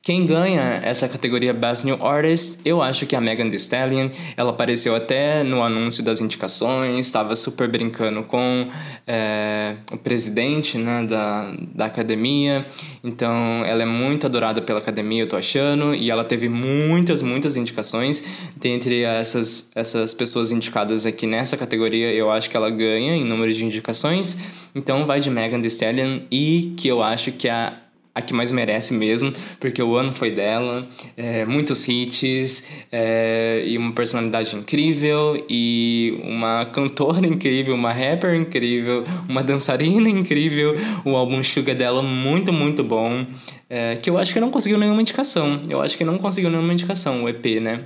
Quem 0.04 0.26
ganha 0.26 0.80
essa 0.82 1.08
categoria 1.08 1.54
Best 1.54 1.86
New 1.86 2.04
Artist, 2.04 2.60
eu 2.66 2.82
acho 2.82 3.06
que 3.06 3.14
é 3.14 3.20
a 3.20 3.22
Megan 3.22 3.52
Thee 3.52 3.58
Stallion. 3.58 4.10
Ela 4.36 4.50
apareceu 4.50 4.96
até 4.96 5.44
no 5.44 5.62
anúncio 5.62 6.04
das 6.04 6.20
indicações, 6.22 7.06
estava 7.06 7.36
super 7.36 7.68
brincando 7.68 8.24
com 8.24 8.68
é, 9.06 9.76
o 9.92 9.98
presidente 9.98 10.76
né, 10.76 11.06
da, 11.06 11.54
da 11.76 11.86
academia. 11.86 12.66
Então, 13.04 13.64
ela 13.64 13.84
é 13.84 13.86
muito 13.86 14.26
adorada 14.26 14.60
pela 14.60 14.80
academia, 14.80 15.22
eu 15.22 15.28
tô 15.28 15.38
achando. 15.38 15.94
E 15.94 16.10
ela 16.10 16.24
teve 16.24 16.50
muitas, 16.50 17.22
muitas 17.22 17.56
indicações. 17.56 18.26
Dentre 18.58 19.04
essas, 19.04 19.70
essas 19.76 20.16
pessoas 20.16 20.50
indicadas 20.50 21.06
aqui 21.06 21.28
nessa 21.28 21.56
categoria, 21.56 22.12
eu 22.12 22.32
acho 22.32 22.50
que 22.50 22.58
ela 22.58 22.72
ganha 22.72 23.16
em 23.16 23.24
número 23.24 23.54
de 23.54 23.64
indicações. 23.64 24.40
Então, 24.74 25.06
vai 25.06 25.20
de 25.20 25.30
Megan 25.30 25.62
Thee 25.62 25.68
Stallion 25.68 26.22
e 26.32 26.74
que 26.76 26.88
eu 26.88 27.04
acho 27.04 27.32
que 27.34 27.48
é 27.48 27.52
a 27.52 27.74
a 28.14 28.22
que 28.22 28.34
mais 28.34 28.52
merece 28.52 28.94
mesmo, 28.94 29.34
porque 29.60 29.82
o 29.82 29.96
ano 29.96 30.12
foi 30.12 30.32
dela, 30.32 30.86
é, 31.16 31.46
muitos 31.46 31.88
hits, 31.88 32.70
é, 32.92 33.64
e 33.66 33.78
uma 33.78 33.94
personalidade 33.94 34.56
incrível, 34.56 35.46
e 35.50 36.20
uma 36.24 36.66
cantora 36.66 37.26
incrível, 37.26 37.74
uma 37.74 37.92
rapper 37.92 38.36
incrível, 38.36 39.06
uma 39.30 39.42
dançarina 39.42 40.10
incrível, 40.10 40.76
o 41.06 41.16
álbum 41.16 41.42
Sugar 41.42 41.76
dela 41.76 42.04
muito, 42.04 42.52
muito 42.52 42.84
bom, 42.84 43.26
é, 43.70 43.96
que 43.96 44.10
eu 44.10 44.18
acho 44.18 44.34
que 44.34 44.40
não 44.40 44.52
conseguiu 44.52 44.78
nenhuma 44.78 45.02
indicação, 45.02 45.62
eu 45.70 45.82
acho 45.82 45.98
que 45.98 46.04
não 46.04 46.18
conseguiu 46.18 46.50
nenhuma 46.50 46.74
indicação, 46.74 47.24
o 47.24 47.30
EP, 47.30 47.62
né? 47.62 47.86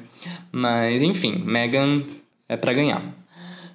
Mas, 0.52 1.02
enfim, 1.02 1.44
Megan 1.46 2.04
é 2.50 2.58
para 2.58 2.74
ganhar. 2.74 3.04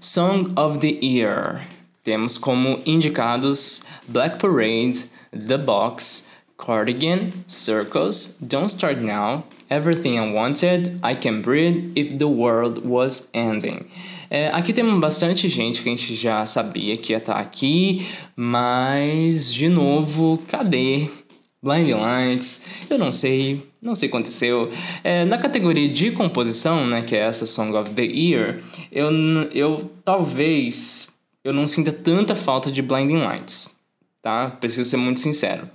Song 0.00 0.50
of 0.56 0.78
the 0.78 0.98
Year. 1.04 1.60
Temos 2.02 2.38
como 2.38 2.80
indicados 2.86 3.84
Black 4.08 4.38
Parade, 4.38 5.04
The 5.46 5.58
Box, 5.58 6.29
Cardigan, 6.64 7.32
Circles, 7.46 8.36
Don't 8.40 8.70
Start 8.70 8.98
Now, 8.98 9.44
Everything 9.70 10.18
I 10.18 10.32
Wanted, 10.32 11.00
I 11.02 11.14
Can 11.14 11.42
Breathe 11.42 11.92
If 11.96 12.18
the 12.18 12.26
World 12.26 12.86
Was 12.86 13.30
Ending. 13.32 13.86
É, 14.28 14.48
aqui 14.48 14.72
temos 14.72 15.00
bastante 15.00 15.48
gente 15.48 15.82
que 15.82 15.88
a 15.88 15.92
gente 15.92 16.14
já 16.14 16.44
sabia 16.46 16.96
que 16.96 17.12
ia 17.12 17.18
estar 17.18 17.34
tá 17.34 17.40
aqui, 17.40 18.06
mas 18.36 19.52
de 19.52 19.68
novo, 19.68 20.38
cadê? 20.46 21.08
Blinding 21.62 21.94
Lights, 21.94 22.66
eu 22.88 22.98
não 22.98 23.12
sei, 23.12 23.62
não 23.82 23.94
sei 23.94 24.08
o 24.08 24.10
que 24.10 24.16
aconteceu. 24.16 24.70
É, 25.04 25.24
na 25.24 25.36
categoria 25.36 25.88
de 25.88 26.10
composição, 26.10 26.86
né, 26.86 27.02
que 27.02 27.14
é 27.14 27.18
essa 27.18 27.44
Song 27.44 27.76
of 27.76 27.90
the 27.90 28.02
Year, 28.02 28.62
eu, 28.90 29.10
eu 29.52 29.90
talvez 30.04 31.08
eu 31.44 31.52
não 31.52 31.66
sinta 31.66 31.92
tanta 31.92 32.34
falta 32.34 32.70
de 32.70 32.80
Blinding 32.82 33.18
Lights, 33.18 33.74
tá? 34.22 34.50
Preciso 34.50 34.88
ser 34.88 34.96
muito 34.96 35.20
sincero. 35.20 35.68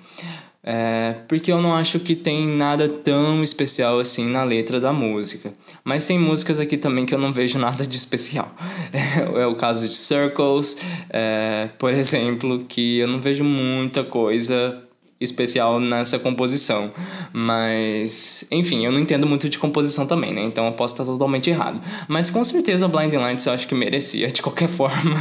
É, 0.68 1.18
porque 1.28 1.52
eu 1.52 1.62
não 1.62 1.76
acho 1.76 2.00
que 2.00 2.16
tem 2.16 2.48
nada 2.48 2.90
tão 2.90 3.44
especial 3.44 4.00
assim 4.00 4.28
na 4.28 4.44
letra 4.44 4.80
da 4.80 4.92
música. 4.92 5.54
Mas 5.84 6.08
tem 6.08 6.18
músicas 6.18 6.60
aqui 6.60 6.76
também 6.76 7.06
que 7.06 7.14
eu 7.14 7.20
não 7.20 7.32
vejo 7.32 7.60
nada 7.60 7.86
de 7.86 7.96
especial. 7.96 8.52
É, 8.96 9.42
é 9.42 9.48
o 9.48 9.56
caso 9.56 9.88
de 9.88 9.96
Circles, 9.96 10.78
é, 11.10 11.70
por 11.78 11.94
exemplo, 11.94 12.66
que 12.66 12.98
eu 13.00 13.08
não 13.08 13.20
vejo 13.20 13.44
muita 13.44 14.04
coisa 14.04 14.85
especial 15.26 15.80
nessa 15.80 16.18
composição. 16.18 16.92
Mas, 17.34 18.46
enfim, 18.50 18.86
eu 18.86 18.92
não 18.92 19.00
entendo 19.00 19.28
muito 19.28 19.50
de 19.50 19.60
composição 19.60 20.06
também, 20.08 20.34
né? 20.34 20.44
Então 20.44 20.66
eu 20.66 20.74
posso 20.74 20.94
estar 20.94 21.04
totalmente 21.04 21.50
errado. 21.50 21.82
Mas 22.08 22.30
com 22.30 22.44
certeza 22.44 22.88
Blinding 22.88 23.18
Lights 23.18 23.46
eu 23.46 23.54
acho 23.54 23.68
que 23.68 23.76
merecia 23.76 24.28
de 24.28 24.42
qualquer 24.42 24.70
forma. 24.70 25.16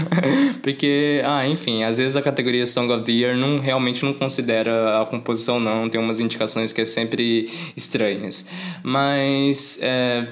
Porque, 0.62 1.22
ah, 1.24 1.46
enfim, 1.46 1.82
às 1.82 1.98
vezes 1.98 2.16
a 2.16 2.22
categoria 2.22 2.66
Song 2.66 2.92
of 2.92 3.04
the 3.04 3.12
Year 3.12 3.36
não, 3.36 3.58
realmente 3.58 4.04
não 4.04 4.12
considera 4.12 5.02
a 5.02 5.06
composição, 5.06 5.58
não. 5.58 5.88
Tem 5.88 6.00
umas 6.00 6.20
indicações 6.20 6.72
que 6.72 6.80
é 6.80 6.84
sempre 6.84 7.50
estranhas. 7.76 8.46
Mas, 8.82 9.78
é, 9.82 10.26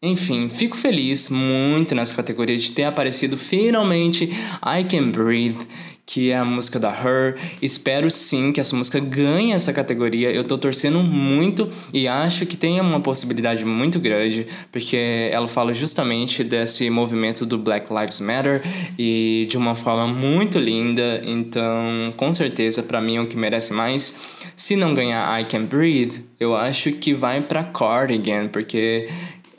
enfim, 0.00 0.48
fico 0.48 0.76
feliz 0.76 1.28
muito 1.28 1.92
nessa 1.92 2.14
categoria 2.14 2.56
de 2.56 2.70
ter 2.70 2.84
aparecido 2.84 3.36
finalmente 3.36 4.24
I 4.62 4.84
Can 4.88 5.10
Breathe, 5.10 5.66
que 6.08 6.30
é 6.30 6.38
a 6.38 6.44
música 6.44 6.80
da 6.80 6.88
Her. 6.90 7.36
Espero 7.60 8.10
sim 8.10 8.50
que 8.50 8.58
essa 8.58 8.74
música 8.74 8.98
ganhe 8.98 9.52
essa 9.52 9.74
categoria. 9.74 10.30
Eu 10.30 10.42
tô 10.42 10.56
torcendo 10.56 11.02
muito 11.02 11.68
e 11.92 12.08
acho 12.08 12.46
que 12.46 12.56
tem 12.56 12.80
uma 12.80 12.98
possibilidade 12.98 13.62
muito 13.62 14.00
grande, 14.00 14.46
porque 14.72 15.28
ela 15.30 15.46
fala 15.46 15.74
justamente 15.74 16.42
desse 16.42 16.88
movimento 16.88 17.44
do 17.44 17.58
Black 17.58 17.92
Lives 17.92 18.20
Matter 18.20 18.62
e 18.98 19.46
de 19.50 19.58
uma 19.58 19.74
forma 19.74 20.06
muito 20.06 20.58
linda. 20.58 21.20
Então, 21.26 22.14
com 22.16 22.32
certeza, 22.32 22.82
para 22.82 23.02
mim 23.02 23.16
é 23.16 23.20
o 23.20 23.26
que 23.26 23.36
merece 23.36 23.74
mais. 23.74 24.18
Se 24.56 24.76
não 24.76 24.94
ganhar 24.94 25.38
I 25.38 25.44
Can 25.44 25.66
Breathe, 25.66 26.24
eu 26.40 26.56
acho 26.56 26.92
que 26.92 27.12
vai 27.12 27.42
para 27.42 27.64
Cardigan, 27.64 28.48
porque 28.48 29.10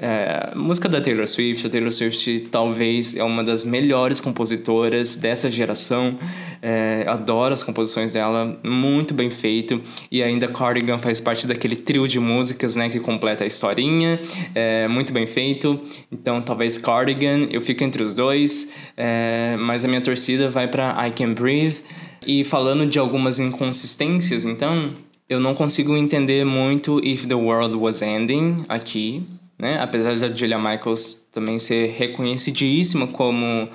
é, 0.01 0.53
música 0.55 0.87
da 0.87 1.01
Taylor 1.01 1.27
Swift, 1.27 1.67
a 1.67 1.69
Taylor 1.69 1.91
Swift 1.91 2.47
talvez 2.49 3.17
é 3.17 3.23
uma 3.23 3.43
das 3.43 3.65
melhores 3.65 4.21
compositoras 4.21 5.17
dessa 5.17 5.51
geração. 5.51 6.17
É, 6.61 7.03
adoro 7.05 7.53
as 7.53 7.61
composições 7.61 8.13
dela, 8.13 8.57
muito 8.63 9.13
bem 9.13 9.29
feito. 9.29 9.81
E 10.09 10.23
ainda 10.23 10.47
Cardigan 10.47 10.99
faz 10.99 11.19
parte 11.19 11.45
daquele 11.45 11.75
trio 11.75 12.07
de 12.07 12.17
músicas 12.17 12.77
né, 12.77 12.87
que 12.87 12.99
completa 13.01 13.43
a 13.43 13.47
historinha, 13.47 14.17
é, 14.55 14.87
muito 14.87 15.11
bem 15.11 15.27
feito. 15.27 15.77
Então 16.09 16.41
talvez 16.41 16.77
Cardigan, 16.77 17.49
eu 17.51 17.59
fico 17.59 17.83
entre 17.83 18.01
os 18.01 18.15
dois, 18.15 18.73
é, 18.95 19.57
mas 19.59 19.83
a 19.83 19.87
minha 19.89 20.01
torcida 20.01 20.49
vai 20.49 20.69
para 20.69 20.95
I 21.05 21.11
Can 21.11 21.33
Breathe. 21.33 21.81
E 22.25 22.45
falando 22.45 22.85
de 22.85 22.99
algumas 22.99 23.39
inconsistências, 23.39 24.45
então, 24.45 24.93
eu 25.27 25.39
não 25.39 25.55
consigo 25.55 25.95
entender 25.97 26.45
muito 26.45 26.99
If 27.03 27.25
the 27.25 27.35
World 27.35 27.75
Was 27.75 28.01
Ending 28.01 28.65
aqui 28.69 29.23
né? 29.59 29.77
Apesar 29.81 30.17
da 30.17 30.31
Julia 30.31 30.57
Michaels 30.57 31.27
também 31.31 31.59
ser 31.59 31.89
reconhecidíssima 31.97 33.07
como 33.07 33.69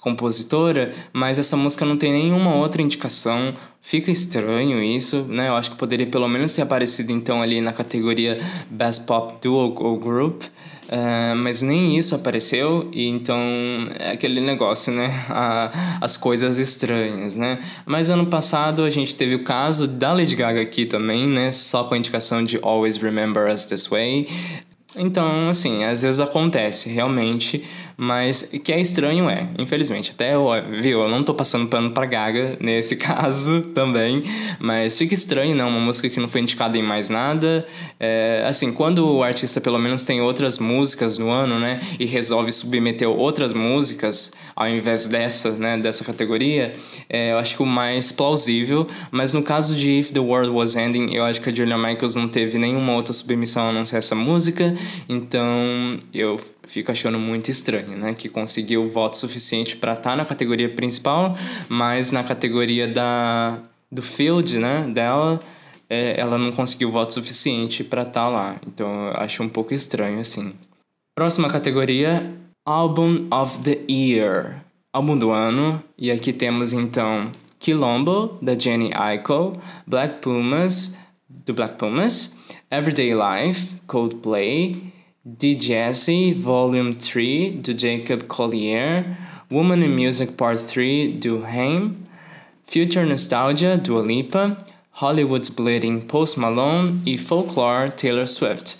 compositora, 0.00 0.94
mas 1.12 1.38
essa 1.38 1.56
música 1.56 1.84
não 1.84 1.96
tem 1.96 2.12
nenhuma 2.12 2.54
outra 2.54 2.82
indicação. 2.82 3.54
Fica 3.82 4.10
estranho 4.10 4.82
isso, 4.82 5.24
né? 5.28 5.48
Eu 5.48 5.56
acho 5.56 5.70
que 5.70 5.76
poderia 5.76 6.06
pelo 6.06 6.28
menos 6.28 6.54
ter 6.54 6.62
aparecido 6.62 7.12
então 7.12 7.42
ali 7.42 7.60
na 7.60 7.72
categoria 7.72 8.40
Best 8.70 9.06
Pop 9.06 9.34
Duo 9.42 9.74
ou 9.78 9.98
Group. 9.98 10.42
Uh, 10.90 11.36
mas 11.36 11.62
nem 11.62 11.96
isso 11.96 12.16
apareceu, 12.16 12.90
e 12.92 13.06
então 13.06 13.38
é 13.96 14.10
aquele 14.10 14.40
negócio, 14.40 14.92
né? 14.92 15.08
as 16.00 16.16
coisas 16.16 16.58
estranhas, 16.58 17.36
né? 17.36 17.60
Mas 17.86 18.10
ano 18.10 18.26
passado 18.26 18.82
a 18.82 18.90
gente 18.90 19.14
teve 19.14 19.36
o 19.36 19.44
caso 19.44 19.86
da 19.86 20.12
Lady 20.12 20.34
Gaga 20.34 20.60
aqui 20.60 20.84
também, 20.84 21.28
né? 21.28 21.52
Só 21.52 21.84
com 21.84 21.94
a 21.94 21.98
indicação 21.98 22.42
de 22.42 22.58
Always 22.60 22.96
Remember 22.96 23.48
Us 23.48 23.64
This 23.64 23.86
Way. 23.86 24.26
Então, 24.96 25.48
assim, 25.48 25.84
às 25.84 26.02
vezes 26.02 26.20
acontece 26.20 26.88
realmente, 26.90 27.64
mas 28.02 28.44
que 28.64 28.72
é 28.72 28.80
estranho 28.80 29.28
é, 29.28 29.46
infelizmente, 29.58 30.12
até 30.12 30.32
viu, 30.80 31.02
eu 31.02 31.08
não 31.10 31.22
tô 31.22 31.34
passando 31.34 31.68
pano 31.68 31.90
pra 31.90 32.06
Gaga 32.06 32.56
nesse 32.58 32.96
caso 32.96 33.60
também, 33.74 34.24
mas 34.58 34.96
fica 34.96 35.12
estranho, 35.12 35.54
não, 35.54 35.68
uma 35.68 35.80
música 35.80 36.08
que 36.08 36.18
não 36.18 36.26
foi 36.26 36.40
indicada 36.40 36.78
em 36.78 36.82
mais 36.82 37.10
nada. 37.10 37.66
É, 37.98 38.42
assim, 38.48 38.72
quando 38.72 39.06
o 39.06 39.22
artista 39.22 39.60
pelo 39.60 39.78
menos 39.78 40.02
tem 40.02 40.22
outras 40.22 40.58
músicas 40.58 41.18
no 41.18 41.30
ano, 41.30 41.60
né, 41.60 41.78
e 41.98 42.06
resolve 42.06 42.50
submeter 42.50 43.06
outras 43.06 43.52
músicas 43.52 44.32
ao 44.56 44.66
invés 44.66 45.06
dessa, 45.06 45.50
né, 45.52 45.76
dessa 45.76 46.02
categoria, 46.02 46.72
é, 47.06 47.32
eu 47.32 47.38
acho 47.38 47.54
que 47.54 47.62
o 47.62 47.66
mais 47.66 48.10
plausível, 48.10 48.88
mas 49.10 49.34
no 49.34 49.42
caso 49.42 49.76
de 49.76 50.00
If 50.00 50.10
the 50.10 50.20
World 50.20 50.48
Was 50.52 50.74
Ending, 50.74 51.14
eu 51.14 51.24
acho 51.24 51.38
que 51.42 51.50
a 51.50 51.54
Julia 51.54 51.76
Michaels 51.76 52.14
não 52.14 52.28
teve 52.28 52.56
nenhuma 52.56 52.94
outra 52.94 53.12
submissão 53.12 53.68
a 53.68 53.72
não 53.72 53.84
ser 53.84 53.98
essa 53.98 54.14
música, 54.14 54.74
então 55.06 55.98
eu 56.14 56.40
fico 56.70 56.90
achando 56.90 57.18
muito 57.18 57.50
estranho, 57.50 57.96
né? 57.96 58.14
Que 58.14 58.28
conseguiu 58.28 58.88
voto 58.88 59.16
suficiente 59.16 59.76
para 59.76 59.92
estar 59.92 60.10
tá 60.10 60.16
na 60.16 60.24
categoria 60.24 60.68
principal, 60.68 61.36
mas 61.68 62.12
na 62.12 62.22
categoria 62.22 62.86
da, 62.86 63.58
do 63.90 64.00
field, 64.00 64.56
né, 64.58 64.88
dela, 64.94 65.40
é, 65.88 66.18
ela 66.18 66.38
não 66.38 66.52
conseguiu 66.52 66.90
voto 66.90 67.12
suficiente 67.12 67.82
para 67.82 68.02
estar 68.02 68.12
tá 68.12 68.28
lá. 68.28 68.56
Então 68.66 69.08
eu 69.08 69.14
acho 69.16 69.42
um 69.42 69.48
pouco 69.48 69.74
estranho, 69.74 70.20
assim. 70.20 70.54
Próxima 71.14 71.50
categoria, 71.50 72.32
Album 72.64 73.26
of 73.32 73.58
the 73.60 73.80
Year. 73.90 74.62
Álbum 74.92 75.18
do 75.18 75.30
ano. 75.30 75.82
E 75.98 76.10
aqui 76.10 76.32
temos 76.32 76.72
então 76.72 77.32
Quilombo, 77.58 78.38
da 78.40 78.54
Jenny 78.54 78.90
Aiko, 78.94 79.60
Black 79.86 80.20
Pumas, 80.20 80.96
do 81.28 81.52
Black 81.52 81.74
Pumas, 81.78 82.36
Everyday 82.70 83.12
Life, 83.12 83.80
Coldplay, 83.86 84.92
The 85.22 85.54
Jesse 85.54 86.32
Volume 86.32 86.94
3 86.94 87.56
do 87.56 87.74
Jacob 87.74 88.26
Collier, 88.26 89.04
Woman 89.50 89.82
in 89.84 89.94
Music 89.94 90.32
Part 90.32 90.66
3 90.66 91.18
do 91.20 91.44
Haim, 91.44 91.94
Future 92.66 93.04
Nostalgia 93.04 93.76
do 93.76 94.00
Lipa, 94.00 94.56
Hollywood's 94.92 95.50
Bleeding 95.50 96.00
Post 96.00 96.40
Malone 96.40 97.02
e 97.04 97.18
Folklore 97.18 97.90
Taylor 97.90 98.26
Swift. 98.26 98.78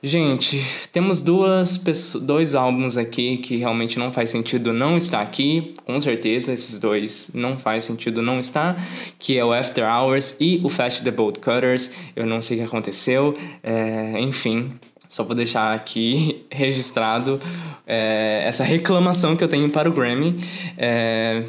Gente, 0.00 0.62
temos 0.92 1.22
duas 1.22 1.76
dois 2.22 2.54
álbuns 2.54 2.96
aqui 2.96 3.38
que 3.38 3.56
realmente 3.56 3.98
não 3.98 4.12
faz 4.12 4.30
sentido 4.30 4.72
não 4.72 4.96
estar 4.96 5.22
aqui. 5.22 5.74
Com 5.84 6.00
certeza, 6.00 6.52
esses 6.52 6.78
dois 6.78 7.32
não 7.34 7.58
faz 7.58 7.82
sentido 7.82 8.22
não 8.22 8.38
estar. 8.38 8.76
Que 9.18 9.38
é 9.38 9.44
o 9.44 9.52
After 9.52 9.84
Hours 9.84 10.36
e 10.38 10.60
o 10.62 10.68
Fast 10.68 11.02
the 11.02 11.10
Bolt 11.10 11.38
Cutters. 11.38 11.96
Eu 12.14 12.26
não 12.26 12.40
sei 12.40 12.58
o 12.58 12.60
que 12.60 12.66
aconteceu. 12.66 13.36
É, 13.62 14.20
enfim, 14.20 14.78
só 15.14 15.22
vou 15.22 15.36
deixar 15.36 15.72
aqui 15.72 16.44
registrado 16.50 17.40
é, 17.86 18.42
essa 18.44 18.64
reclamação 18.64 19.36
que 19.36 19.44
eu 19.44 19.48
tenho 19.48 19.70
para 19.70 19.88
o 19.88 19.92
Grammy. 19.92 20.42
É, 20.76 21.44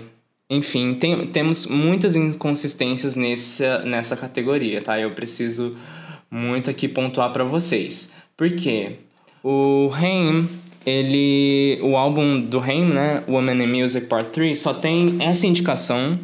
enfim, 0.47 0.93
tem- 0.93 1.26
temos 1.28 1.66
muitas 1.66 2.16
inconsistências 2.16 3.16
nessa, 3.16 3.80
nessa 3.80 4.16
categoria, 4.16 4.84
tá? 4.84 4.99
Eu 4.99 5.16
preciso 5.16 5.76
muito 6.30 6.70
aqui 6.70 6.88
pontuar 6.88 7.34
para 7.34 7.43
vocês. 7.43 8.13
Por 8.38 8.51
quê? 8.51 8.97
O 9.43 9.89
Haim, 9.95 10.47
ele... 10.86 11.80
O 11.82 11.97
álbum 11.97 12.39
do 12.39 12.59
Haim, 12.59 12.86
né? 12.86 13.24
Woman 13.28 13.63
in 13.63 13.82
Music 13.82 14.05
Part 14.05 14.30
3, 14.30 14.59
só 14.61 14.76
tem 14.76 15.18
essa 15.20 15.47
indicação 15.47 16.20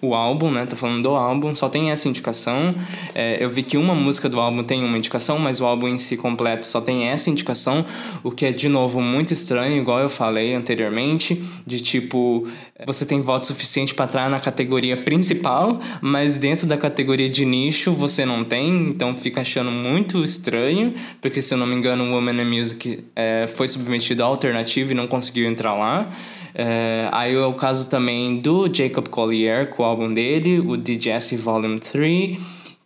o 0.00 0.14
álbum, 0.14 0.50
né? 0.50 0.66
Tô 0.66 0.76
falando 0.76 1.02
do 1.02 1.14
álbum, 1.14 1.54
só 1.54 1.68
tem 1.68 1.90
essa 1.90 2.08
indicação. 2.08 2.74
É, 3.14 3.42
eu 3.42 3.48
vi 3.48 3.62
que 3.62 3.76
uma 3.76 3.94
música 3.94 4.28
do 4.28 4.40
álbum 4.40 4.62
tem 4.62 4.84
uma 4.84 4.98
indicação, 4.98 5.38
mas 5.38 5.60
o 5.60 5.66
álbum 5.66 5.88
em 5.88 5.98
si 5.98 6.16
completo 6.16 6.66
só 6.66 6.80
tem 6.80 7.08
essa 7.08 7.30
indicação, 7.30 7.84
o 8.22 8.30
que 8.30 8.46
é 8.46 8.52
de 8.52 8.68
novo 8.68 9.00
muito 9.00 9.32
estranho, 9.32 9.80
igual 9.80 10.00
eu 10.00 10.10
falei 10.10 10.54
anteriormente, 10.54 11.42
de 11.66 11.80
tipo, 11.80 12.46
você 12.84 13.06
tem 13.06 13.22
voto 13.22 13.46
suficiente 13.46 13.94
para 13.94 14.04
entrar 14.04 14.28
na 14.28 14.38
categoria 14.38 14.98
principal, 15.02 15.80
mas 16.02 16.36
dentro 16.36 16.66
da 16.66 16.76
categoria 16.76 17.28
de 17.28 17.44
nicho 17.44 17.92
você 17.92 18.26
não 18.26 18.44
tem, 18.44 18.88
então 18.88 19.14
fica 19.14 19.40
achando 19.40 19.70
muito 19.70 20.22
estranho, 20.22 20.92
porque 21.22 21.40
se 21.40 21.54
eu 21.54 21.58
não 21.58 21.66
me 21.66 21.74
engano, 21.74 22.04
o 22.04 22.12
Woman 22.12 22.42
in 22.42 22.44
Music 22.44 23.04
é, 23.14 23.46
foi 23.46 23.66
submetido 23.66 24.22
à 24.22 24.26
alternativa 24.26 24.92
e 24.92 24.94
não 24.94 25.06
conseguiu 25.06 25.48
entrar 25.48 25.74
lá. 25.74 26.10
É, 26.54 27.08
aí 27.12 27.34
é 27.34 27.46
o 27.46 27.54
caso 27.54 27.88
também 27.88 28.40
do 28.40 28.72
Jacob 28.72 29.08
Collier 29.08 29.70
com 29.70 29.82
o 29.82 29.86
álbum 29.86 30.12
dele, 30.12 30.60
o 30.60 30.76
Jesse 30.76 31.36
Volume 31.36 31.80
3, 31.80 32.38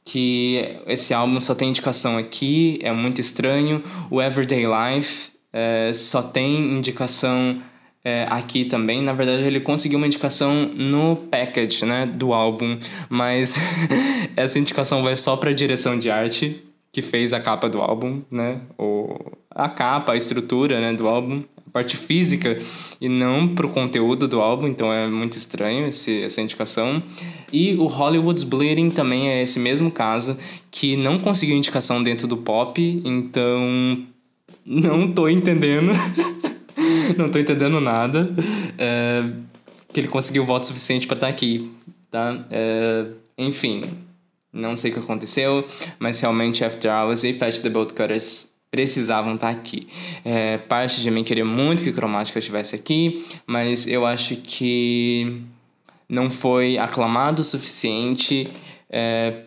que 0.05 0.76
esse 0.86 1.12
álbum 1.12 1.38
só 1.41 1.55
tem 1.55 1.70
indicação 1.70 2.16
aqui, 2.16 2.78
é 2.82 2.93
muito 2.93 3.20
estranho. 3.20 3.82
O 4.11 4.22
Everyday 4.22 4.66
Life 4.66 5.30
é, 5.53 5.93
só 5.93 6.22
tem 6.22 6.78
indicação 6.78 7.61
é, 8.05 8.26
aqui 8.28 8.64
também. 8.64 9.03
Na 9.03 9.12
verdade, 9.12 9.42
ele 9.42 9.61
conseguiu 9.61 9.98
uma 9.98 10.07
indicação 10.07 10.66
no 10.66 11.16
package 11.16 11.84
né, 11.84 12.07
do 12.07 12.32
álbum, 12.32 12.78
mas 13.09 13.57
essa 14.36 14.59
indicação 14.59 15.03
vai 15.03 15.16
só 15.16 15.36
para 15.36 15.51
a 15.51 15.55
direção 15.55 15.98
de 15.98 16.11
arte 16.11 16.62
que 16.92 17.03
fez 17.03 17.32
a 17.32 17.40
capa 17.40 17.68
do 17.68 17.80
álbum, 17.80 18.22
né? 18.30 18.62
O, 18.76 19.16
a 19.51 19.68
capa, 19.68 20.12
a 20.12 20.16
estrutura 20.16 20.80
né, 20.80 20.92
do 20.92 21.07
álbum, 21.07 21.44
a 21.68 21.70
parte 21.70 21.96
física 21.96 22.59
e 23.01 23.09
não 23.09 23.55
pro 23.55 23.68
conteúdo 23.68 24.26
do 24.26 24.40
álbum, 24.40 24.66
então 24.66 24.92
é 24.92 25.07
muito 25.07 25.38
estranho 25.38 25.86
esse, 25.86 26.22
essa 26.22 26.40
indicação. 26.40 27.01
E 27.53 27.74
o 27.74 27.86
Hollywood's 27.86 28.42
Bleeding 28.42 28.90
também 28.90 29.28
é 29.28 29.40
esse 29.40 29.61
mesmo 29.61 29.90
caso, 29.90 30.36
que 30.68 30.96
não 30.96 31.18
conseguiu 31.18 31.57
indicação 31.57 32.03
dentro 32.03 32.26
do 32.26 32.38
pop, 32.38 33.03
então 33.05 34.05
não 34.66 35.12
tô 35.12 35.28
entendendo. 35.28 35.92
não 37.17 37.31
tô 37.31 37.39
entendendo 37.39 37.81
nada. 37.81 38.35
É, 38.79 39.25
que 39.93 40.01
ele 40.01 40.09
conseguiu 40.09 40.45
voto 40.45 40.67
suficiente 40.67 41.07
para 41.07 41.17
estar 41.17 41.29
aqui, 41.29 41.71
tá? 42.11 42.47
É, 42.51 43.07
enfim, 43.37 43.99
não 44.53 44.77
sei 44.77 44.91
o 44.91 44.95
que 44.95 45.01
aconteceu, 45.01 45.65
mas 45.99 46.21
realmente 46.21 46.65
After 46.65 46.91
Hours 46.93 47.25
e 47.25 47.33
Fetch 47.33 47.61
the 47.61 47.69
Bolt 47.69 47.93
Cutters 47.93 48.51
precisavam 48.71 49.35
estar 49.35 49.51
aqui. 49.51 49.89
É, 50.25 50.59
parte 50.59 51.01
de 51.01 51.11
mim 51.11 51.25
queria 51.25 51.45
muito 51.45 51.83
que 51.83 51.93
Cromática 51.93 52.39
estivesse 52.39 52.75
aqui, 52.77 53.25
mas 53.47 53.87
eu 53.87 54.07
acho 54.07 54.37
que 54.37 55.43
não 56.09 56.31
foi 56.31 56.79
aclamado 56.79 57.43
o 57.43 57.45
suficiente 57.45 58.49
é, 58.89 59.43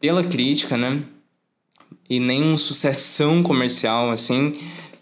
pela 0.00 0.24
crítica, 0.24 0.76
né? 0.76 1.02
E 2.08 2.20
nem 2.20 2.44
um 2.44 2.56
sucessão 2.56 3.42
comercial 3.42 4.10
assim 4.10 4.54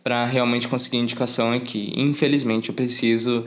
para 0.05 0.27
realmente 0.27 0.69
conseguir 0.69 0.99
indicação 0.99 1.51
aqui. 1.51 1.95
Infelizmente, 1.97 2.69
eu 2.69 2.75
preciso 2.75 3.45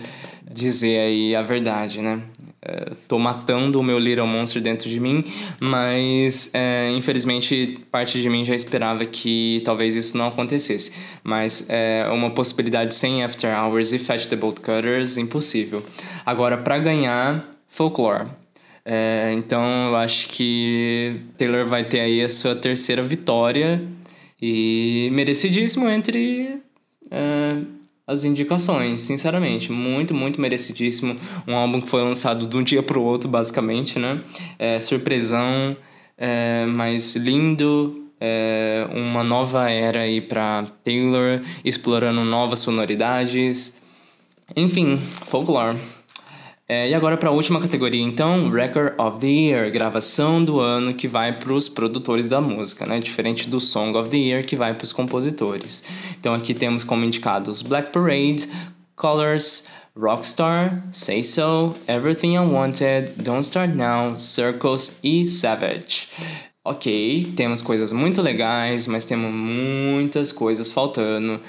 dizer 0.49 0.99
aí 0.99 1.35
a 1.35 1.43
verdade, 1.43 2.01
né? 2.01 2.23
É, 2.59 2.93
tô 3.07 3.19
matando 3.19 3.79
o 3.79 3.83
meu 3.83 3.99
Little 3.99 4.25
Monster 4.25 4.61
dentro 4.61 4.89
de 4.89 4.99
mim, 4.99 5.23
mas 5.59 6.49
é, 6.53 6.91
infelizmente 6.91 7.79
parte 7.91 8.19
de 8.19 8.27
mim 8.27 8.43
já 8.43 8.55
esperava 8.55 9.05
que 9.05 9.61
talvez 9.63 9.95
isso 9.95 10.17
não 10.17 10.27
acontecesse. 10.27 10.91
Mas 11.23 11.67
é 11.69 12.09
uma 12.11 12.31
possibilidade 12.31 12.95
sem 12.95 13.23
After 13.23 13.55
Hours 13.55 13.93
e 13.93 13.99
Fetch 13.99 14.25
the 14.25 14.35
Bolt 14.35 14.59
Cutters, 14.59 15.15
impossível. 15.15 15.85
Agora, 16.25 16.57
para 16.57 16.79
ganhar, 16.79 17.47
Folklore. 17.69 18.27
É, 18.83 19.33
então 19.33 19.89
eu 19.89 19.95
acho 19.97 20.29
que 20.29 21.19
Taylor 21.37 21.67
vai 21.67 21.83
ter 21.83 21.99
aí 21.99 22.23
a 22.23 22.29
sua 22.29 22.55
terceira 22.55 23.03
vitória 23.03 23.85
e 24.41 25.09
merecidíssimo 25.11 25.89
entre 25.89 26.59
é, 27.09 27.61
as 28.05 28.23
indicações, 28.23 29.01
sinceramente. 29.01 29.71
Muito, 29.71 30.13
muito 30.13 30.39
merecidíssimo. 30.39 31.17
Um 31.47 31.55
álbum 31.55 31.81
que 31.81 31.89
foi 31.89 32.03
lançado 32.03 32.47
de 32.47 32.55
um 32.55 32.63
dia 32.63 32.81
pro 32.81 33.01
outro, 33.01 33.27
basicamente, 33.27 33.99
né? 33.99 34.21
É, 34.57 34.79
surpresão, 34.79 35.75
é, 36.17 36.65
mas 36.65 37.15
lindo. 37.15 38.03
É, 38.19 38.87
uma 38.91 39.23
nova 39.23 39.69
era 39.69 40.01
aí 40.01 40.21
pra 40.21 40.65
Taylor, 40.83 41.41
explorando 41.63 42.23
novas 42.23 42.59
sonoridades. 42.59 43.75
Enfim, 44.55 44.97
folklore. 45.25 45.77
É, 46.69 46.89
e 46.89 46.93
agora 46.93 47.15
para 47.15 47.29
a 47.29 47.31
última 47.31 47.61
categoria, 47.61 48.03
então, 48.03 48.49
Record 48.49 48.93
of 48.99 49.19
the 49.19 49.27
Year, 49.27 49.71
gravação 49.71 50.43
do 50.43 50.59
ano 50.59 50.93
que 50.93 51.07
vai 51.07 51.31
para 51.39 51.53
os 51.53 51.69
produtores 51.69 52.27
da 52.27 52.41
música, 52.41 52.85
né? 52.85 52.99
Diferente 52.99 53.49
do 53.49 53.61
Song 53.61 53.97
of 53.97 54.09
the 54.09 54.17
Year 54.17 54.45
que 54.45 54.57
vai 54.57 54.73
para 54.73 54.83
os 54.83 54.91
compositores. 54.91 55.85
Então 56.19 56.33
aqui 56.33 56.53
temos 56.53 56.83
como 56.83 57.05
indicados 57.05 57.61
Black 57.61 57.93
Parade, 57.93 58.49
Colors, 58.97 59.69
Rockstar, 59.95 60.83
Say 60.91 61.23
So, 61.23 61.73
Everything 61.87 62.35
I 62.35 62.39
Wanted, 62.39 63.13
Don't 63.15 63.45
Start 63.45 63.73
Now, 63.73 64.19
Circles 64.19 64.99
e 65.01 65.25
Savage. 65.25 66.09
Ok, 66.65 67.31
temos 67.37 67.61
coisas 67.61 67.93
muito 67.93 68.21
legais, 68.21 68.87
mas 68.87 69.05
temos 69.05 69.33
muitas 69.33 70.33
coisas 70.33 70.69
faltando. 70.69 71.39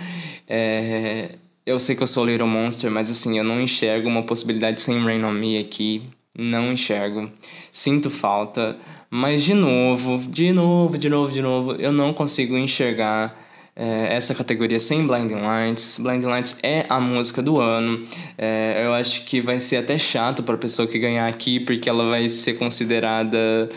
É, 0.46 1.30
eu 1.68 1.78
sei 1.78 1.94
que 1.94 2.02
eu 2.02 2.06
sou 2.06 2.24
Little 2.24 2.46
Monster, 2.46 2.90
mas 2.90 3.10
assim, 3.10 3.36
eu 3.36 3.44
não 3.44 3.60
enxergo 3.60 4.08
uma 4.08 4.22
possibilidade 4.22 4.80
sem 4.80 5.04
Rain 5.04 5.22
on 5.22 5.32
Me 5.32 5.58
aqui. 5.58 6.02
Não 6.34 6.72
enxergo. 6.72 7.30
Sinto 7.70 8.08
falta. 8.08 8.78
Mas 9.10 9.44
de 9.44 9.52
novo, 9.52 10.18
de 10.18 10.50
novo, 10.50 10.96
de 10.96 11.10
novo, 11.10 11.32
de 11.32 11.42
novo, 11.42 11.72
eu 11.72 11.92
não 11.92 12.14
consigo 12.14 12.56
enxergar 12.56 13.36
é, 13.76 14.14
essa 14.14 14.34
categoria 14.34 14.80
sem 14.80 15.06
Blinding 15.06 15.42
Lights. 15.42 15.98
Blinding 16.00 16.26
Lights 16.26 16.58
é 16.62 16.86
a 16.88 16.98
música 16.98 17.42
do 17.42 17.60
ano. 17.60 18.02
É, 18.38 18.84
eu 18.86 18.94
acho 18.94 19.26
que 19.26 19.40
vai 19.42 19.60
ser 19.60 19.76
até 19.76 19.98
chato 19.98 20.42
para 20.42 20.54
a 20.54 20.58
pessoa 20.58 20.88
que 20.88 20.98
ganhar 20.98 21.28
aqui, 21.28 21.60
porque 21.60 21.88
ela 21.88 22.08
vai 22.08 22.30
ser 22.30 22.54
considerada 22.54 23.68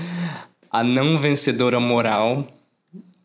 a 0.71 0.81
não 0.81 1.17
vencedora 1.17 1.77
moral. 1.77 2.47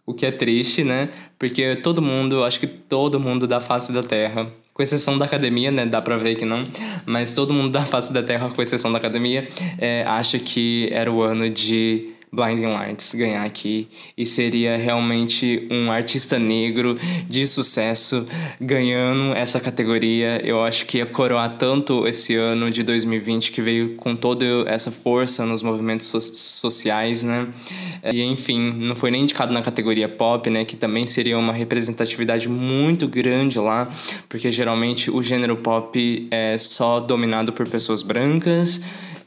O 0.07 0.15
que 0.15 0.25
é 0.25 0.31
triste, 0.31 0.85
né? 0.85 1.11
Porque 1.39 1.77
todo 1.77 2.01
mundo, 2.01 2.45
acho 2.45 2.61
que 2.61 2.67
todo 2.67 3.19
mundo 3.19 3.47
da 3.47 3.61
face 3.61 3.93
da 3.93 4.03
Terra, 4.03 4.51
com 4.73 4.83
exceção 4.83 5.19
da 5.19 5.25
academia, 5.25 5.71
né? 5.71 5.85
Dá 5.85 6.01
pra 6.01 6.17
ver 6.17 6.37
que 6.37 6.45
não, 6.45 6.63
mas 7.05 7.33
todo 7.33 7.53
mundo 7.53 7.73
da 7.73 7.85
face 7.85 8.13
da 8.13 8.23
Terra, 8.23 8.51
com 8.51 8.63
exceção 8.63 8.93
da 8.93 8.99
academia, 8.99 9.49
é, 9.79 10.05
acha 10.05 10.39
que 10.39 10.89
era 10.93 11.11
o 11.11 11.23
ano 11.23 11.51
de 11.51 12.16
Blinding 12.33 12.67
Lights 12.67 13.15
ganhar 13.15 13.45
aqui 13.45 13.89
e 14.17 14.27
seria 14.27 14.77
realmente 14.77 15.67
um 15.71 15.91
artista 15.91 16.39
negro 16.39 16.99
de 17.29 17.47
sucesso 17.47 18.27
ganhando 18.61 19.33
essa 19.35 19.61
categoria. 19.61 20.41
Eu 20.45 20.63
acho 20.63 20.87
que 20.87 20.99
ia 20.99 21.07
coroar 21.07 21.57
tanto 21.57 22.07
esse 22.07 22.35
ano 22.35 22.71
de 22.71 22.83
2020 22.83 23.53
que 23.53 23.63
veio 23.63 23.95
com 23.97 24.15
toda 24.15 24.45
essa 24.67 24.91
força 24.91 25.47
nos 25.47 25.63
movimentos 25.63 26.09
so 26.09 26.21
sociais, 26.67 27.23
né? 27.23 27.49
E 28.13 28.23
enfim, 28.23 28.73
não 28.85 28.97
foi 28.97 29.11
nem 29.11 29.23
indicado 29.23 29.53
na 29.53 29.63
categoria 29.63 30.09
pop, 30.09 30.49
né? 30.51 30.65
Que 30.65 30.77
também 30.77 31.07
seria 31.07 31.39
uma 31.39 31.53
representatividade 31.53 32.49
muito 32.49 33.07
grande 33.07 33.59
lá, 33.59 33.89
porque 34.29 34.51
geralmente 34.51 35.11
o 35.11 35.23
gênero 35.23 35.57
pop 35.57 36.29
é 36.31 36.59
só 36.59 37.01
dominado 37.01 37.53
por 37.53 37.69
pessoas 37.69 38.03
brancas 38.03 38.81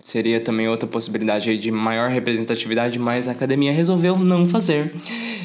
seria 0.10 0.42
também 0.42 0.68
outra 0.68 0.88
possibilidade 0.88 1.56
de 1.58 1.72
maior 1.72 2.10
representatividade, 2.10 2.98
mas 2.98 3.28
a 3.28 3.32
academia 3.32 3.72
resolveu 3.72 4.18
não 4.18 4.48
fazer. 4.48 4.92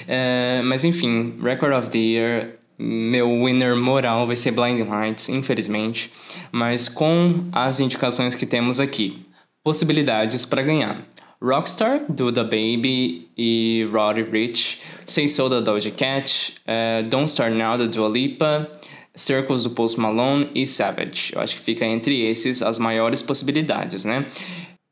É, 0.08 0.62
mas 0.64 0.84
enfim, 0.84 1.34
Record 1.42 1.74
of 1.74 1.90
the 1.90 1.98
Year, 1.98 2.54
meu 2.78 3.28
winner 3.44 3.76
moral 3.76 4.26
vai 4.26 4.36
ser 4.36 4.52
Blinding 4.52 4.84
Lights, 4.84 5.28
infelizmente, 5.28 6.10
mas 6.50 6.88
com 6.88 7.44
as 7.52 7.78
indicações 7.78 8.34
que 8.34 8.46
temos 8.46 8.80
aqui. 8.80 9.26
Possibilidades 9.62 10.46
para 10.46 10.62
ganhar. 10.62 11.06
Rockstar, 11.42 12.10
do 12.10 12.32
Da 12.32 12.42
Baby 12.42 13.28
e 13.36 13.86
Roddy 13.92 14.22
Rich, 14.22 14.80
Say 15.04 15.28
So, 15.28 15.50
da 15.50 15.60
Doja 15.60 15.90
Cat, 15.90 16.54
uh, 16.66 17.06
Don't 17.06 17.28
Start 17.28 17.52
Now, 17.52 17.76
da 17.76 17.84
Dua 17.84 18.08
Lipa, 18.08 18.70
Circles, 19.14 19.62
do 19.62 19.70
Post 19.70 19.98
Malone 20.00 20.50
e 20.54 20.66
Savage. 20.66 21.32
Eu 21.34 21.40
acho 21.40 21.56
que 21.56 21.62
fica 21.62 21.84
entre 21.84 22.22
esses 22.22 22.62
as 22.62 22.78
maiores 22.78 23.22
possibilidades, 23.22 24.04
né? 24.04 24.26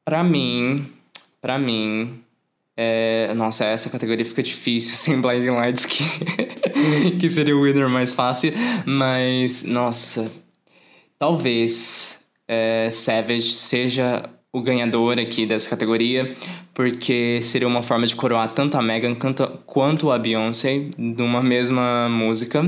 Pra 0.05 0.23
mim, 0.23 0.87
pra 1.41 1.59
mim, 1.59 2.21
é... 2.77 3.33
nossa, 3.35 3.65
essa 3.65 3.91
categoria 3.91 4.25
fica 4.25 4.43
difícil 4.43 4.95
sem 4.97 5.21
Blinding 5.21 5.51
Lights, 5.51 5.87
que, 5.87 6.05
que 7.19 7.31
seria 7.31 7.57
o 7.57 7.63
winner 7.63 7.89
mais 7.89 8.13
fácil, 8.13 8.53
mas, 8.87 9.65
nossa, 9.65 10.31
talvez 11.19 12.19
é, 12.49 12.91
Savage 12.91 13.55
seja 13.55 14.29
o 14.53 14.61
ganhador 14.61 15.19
aqui 15.19 15.47
dessa 15.47 15.71
categoria, 15.71 16.35
porque 16.75 17.41
seria 17.41 17.67
uma 17.67 17.83
forma 17.83 18.07
de 18.07 18.15
coroar 18.15 18.53
tanto 18.53 18.77
a 18.77 18.83
Megan 18.83 19.17
quanto 19.65 20.11
a 20.11 20.19
Beyoncé 20.19 20.91
numa 20.99 21.43
mesma 21.43 22.07
música, 22.11 22.63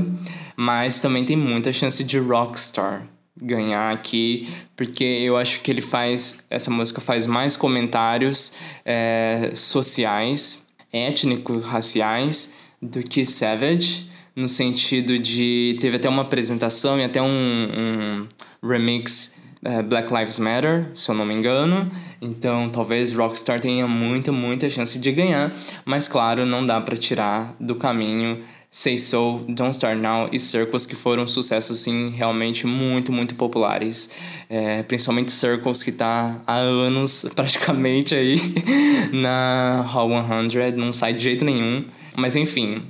mas 0.55 0.99
também 0.99 1.25
tem 1.25 1.35
muita 1.35 1.71
chance 1.73 2.03
de 2.03 2.17
Rockstar 2.19 3.07
ganhar 3.37 3.91
aqui, 3.93 4.47
porque 4.75 5.03
eu 5.03 5.35
acho 5.35 5.61
que 5.61 5.69
ele 5.69 5.81
faz, 5.81 6.43
essa 6.49 6.71
música 6.71 7.01
faz 7.01 7.27
mais 7.27 7.55
comentários 7.57 8.55
é, 8.85 9.51
sociais, 9.53 10.67
étnicos, 10.91 11.63
raciais, 11.63 12.55
do 12.81 13.03
que 13.03 13.25
Savage, 13.25 14.09
no 14.35 14.47
sentido 14.47 15.17
de, 15.17 15.77
teve 15.81 15.97
até 15.97 16.07
uma 16.07 16.21
apresentação 16.21 16.99
e 16.99 17.03
até 17.03 17.21
um, 17.21 17.27
um 17.27 18.27
remix 18.67 19.35
é, 19.63 19.81
Black 19.81 20.13
Lives 20.13 20.39
Matter, 20.39 20.91
se 20.93 21.09
eu 21.09 21.15
não 21.15 21.25
me 21.25 21.33
engano. 21.33 21.91
Então, 22.21 22.69
talvez 22.69 23.13
Rockstar 23.13 23.59
tenha 23.59 23.87
muita, 23.87 24.31
muita 24.31 24.69
chance 24.69 24.99
de 24.99 25.11
ganhar. 25.11 25.53
Mas, 25.83 26.07
claro, 26.07 26.45
não 26.45 26.65
dá 26.65 26.79
para 26.79 26.95
tirar 26.95 27.55
do 27.59 27.75
caminho 27.75 28.43
Say 28.75 28.97
So, 28.97 29.45
Don't 29.47 29.71
Start 29.71 29.97
Now 29.97 30.27
e 30.33 30.37
Circles, 30.37 30.85
que 30.85 30.97
foram 30.97 31.25
sucessos, 31.25 31.79
sim, 31.79 32.09
realmente 32.09 32.67
muito, 32.67 33.09
muito 33.09 33.33
populares. 33.35 34.09
É, 34.49 34.83
principalmente 34.83 35.31
Circles, 35.31 35.81
que 35.81 35.93
tá 35.93 36.41
há 36.45 36.57
anos, 36.57 37.25
praticamente, 37.33 38.13
aí 38.13 38.35
na 39.13 39.81
Hall 39.87 40.09
100, 40.49 40.73
não 40.73 40.91
sai 40.91 41.13
de 41.13 41.23
jeito 41.23 41.45
nenhum. 41.45 41.85
Mas, 42.17 42.35
enfim, 42.35 42.83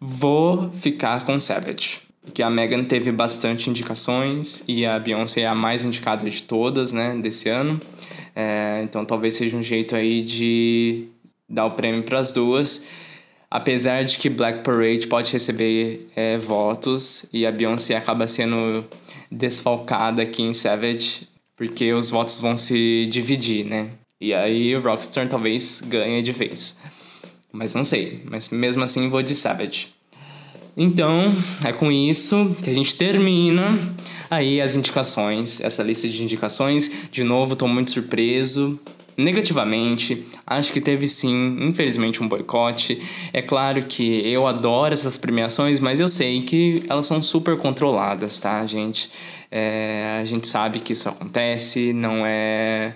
vou 0.00 0.70
ficar 0.70 1.26
com 1.26 1.38
Savage 1.38 2.00
que 2.32 2.42
a 2.42 2.48
Megan 2.48 2.84
teve 2.84 3.12
bastante 3.12 3.68
indicações 3.68 4.64
e 4.66 4.86
a 4.86 4.98
Beyoncé 4.98 5.42
é 5.42 5.46
a 5.46 5.54
mais 5.54 5.84
indicada 5.84 6.28
de 6.28 6.42
todas, 6.42 6.92
né, 6.92 7.14
desse 7.22 7.50
ano. 7.50 7.78
É, 8.34 8.80
então 8.82 9.04
talvez 9.04 9.34
seja 9.34 9.54
um 9.54 9.62
jeito 9.62 9.94
aí 9.94 10.22
de 10.22 11.08
dar 11.46 11.66
o 11.66 11.72
prêmio 11.72 12.02
para 12.04 12.18
as 12.20 12.32
duas. 12.32 12.88
Apesar 13.50 14.04
de 14.04 14.18
que 14.18 14.28
Black 14.28 14.62
Parade 14.64 15.06
pode 15.06 15.32
receber 15.32 16.08
é, 16.16 16.36
votos 16.36 17.26
e 17.32 17.46
a 17.46 17.52
Beyoncé 17.52 17.96
acaba 17.96 18.26
sendo 18.26 18.84
desfalcada 19.30 20.22
aqui 20.22 20.42
em 20.42 20.52
Savage, 20.52 21.28
porque 21.56 21.92
os 21.92 22.10
votos 22.10 22.40
vão 22.40 22.56
se 22.56 23.06
dividir, 23.06 23.64
né? 23.64 23.90
E 24.20 24.34
aí 24.34 24.74
o 24.74 24.80
Rockstar 24.80 25.28
talvez 25.28 25.82
ganhe 25.86 26.22
de 26.22 26.32
vez. 26.32 26.76
Mas 27.52 27.74
não 27.74 27.84
sei. 27.84 28.22
Mas 28.24 28.48
mesmo 28.50 28.82
assim 28.82 29.08
vou 29.08 29.22
de 29.22 29.34
Savage. 29.34 29.94
Então, 30.76 31.34
é 31.64 31.72
com 31.72 31.90
isso 31.90 32.54
que 32.62 32.68
a 32.68 32.74
gente 32.74 32.96
termina 32.96 33.78
aí 34.28 34.60
as 34.60 34.76
indicações, 34.76 35.60
essa 35.60 35.82
lista 35.82 36.06
de 36.06 36.22
indicações. 36.22 36.90
De 37.10 37.24
novo, 37.24 37.54
estou 37.54 37.66
muito 37.66 37.92
surpreso, 37.92 38.78
negativamente. 39.16 40.26
Acho 40.46 40.72
que 40.72 40.80
teve 40.80 41.08
sim, 41.08 41.56
infelizmente, 41.60 42.22
um 42.22 42.28
boicote. 42.28 43.00
É 43.32 43.40
claro 43.40 43.82
que 43.84 44.26
eu 44.28 44.46
adoro 44.46 44.92
essas 44.92 45.16
premiações, 45.16 45.80
mas 45.80 46.00
eu 46.00 46.08
sei 46.08 46.42
que 46.42 46.84
elas 46.88 47.06
são 47.06 47.22
super 47.22 47.56
controladas, 47.58 48.38
tá, 48.38 48.64
gente? 48.66 49.10
É, 49.50 50.18
a 50.20 50.24
gente 50.24 50.46
sabe 50.48 50.80
que 50.80 50.92
isso 50.92 51.08
acontece, 51.08 51.92
não 51.92 52.26
é 52.26 52.94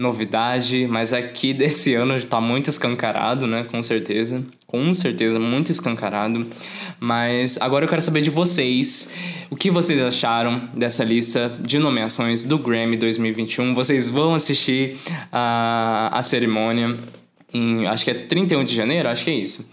novidade, 0.00 0.86
mas 0.88 1.12
aqui 1.12 1.52
desse 1.52 1.94
ano 1.94 2.16
está 2.16 2.40
muito 2.40 2.70
escancarado, 2.70 3.46
né? 3.46 3.64
Com 3.64 3.82
certeza. 3.82 4.42
Com 4.66 4.94
certeza, 4.94 5.38
muito 5.38 5.70
escancarado. 5.70 6.46
Mas 6.98 7.58
agora 7.60 7.84
eu 7.84 7.88
quero 7.88 8.00
saber 8.00 8.22
de 8.22 8.30
vocês. 8.30 9.12
O 9.50 9.56
que 9.56 9.70
vocês 9.70 10.00
acharam 10.00 10.68
dessa 10.74 11.04
lista 11.04 11.58
de 11.60 11.78
nomeações 11.78 12.44
do 12.44 12.58
Grammy 12.58 12.96
2021? 12.96 13.74
Vocês 13.74 14.08
vão 14.08 14.34
assistir 14.34 14.96
a, 15.30 16.10
a 16.12 16.22
cerimônia? 16.22 16.96
Em, 17.52 17.84
acho 17.86 18.04
que 18.04 18.12
é 18.12 18.14
31 18.14 18.62
de 18.62 18.74
janeiro, 18.74 19.08
acho 19.08 19.24
que 19.24 19.30
é 19.30 19.34
isso. 19.34 19.72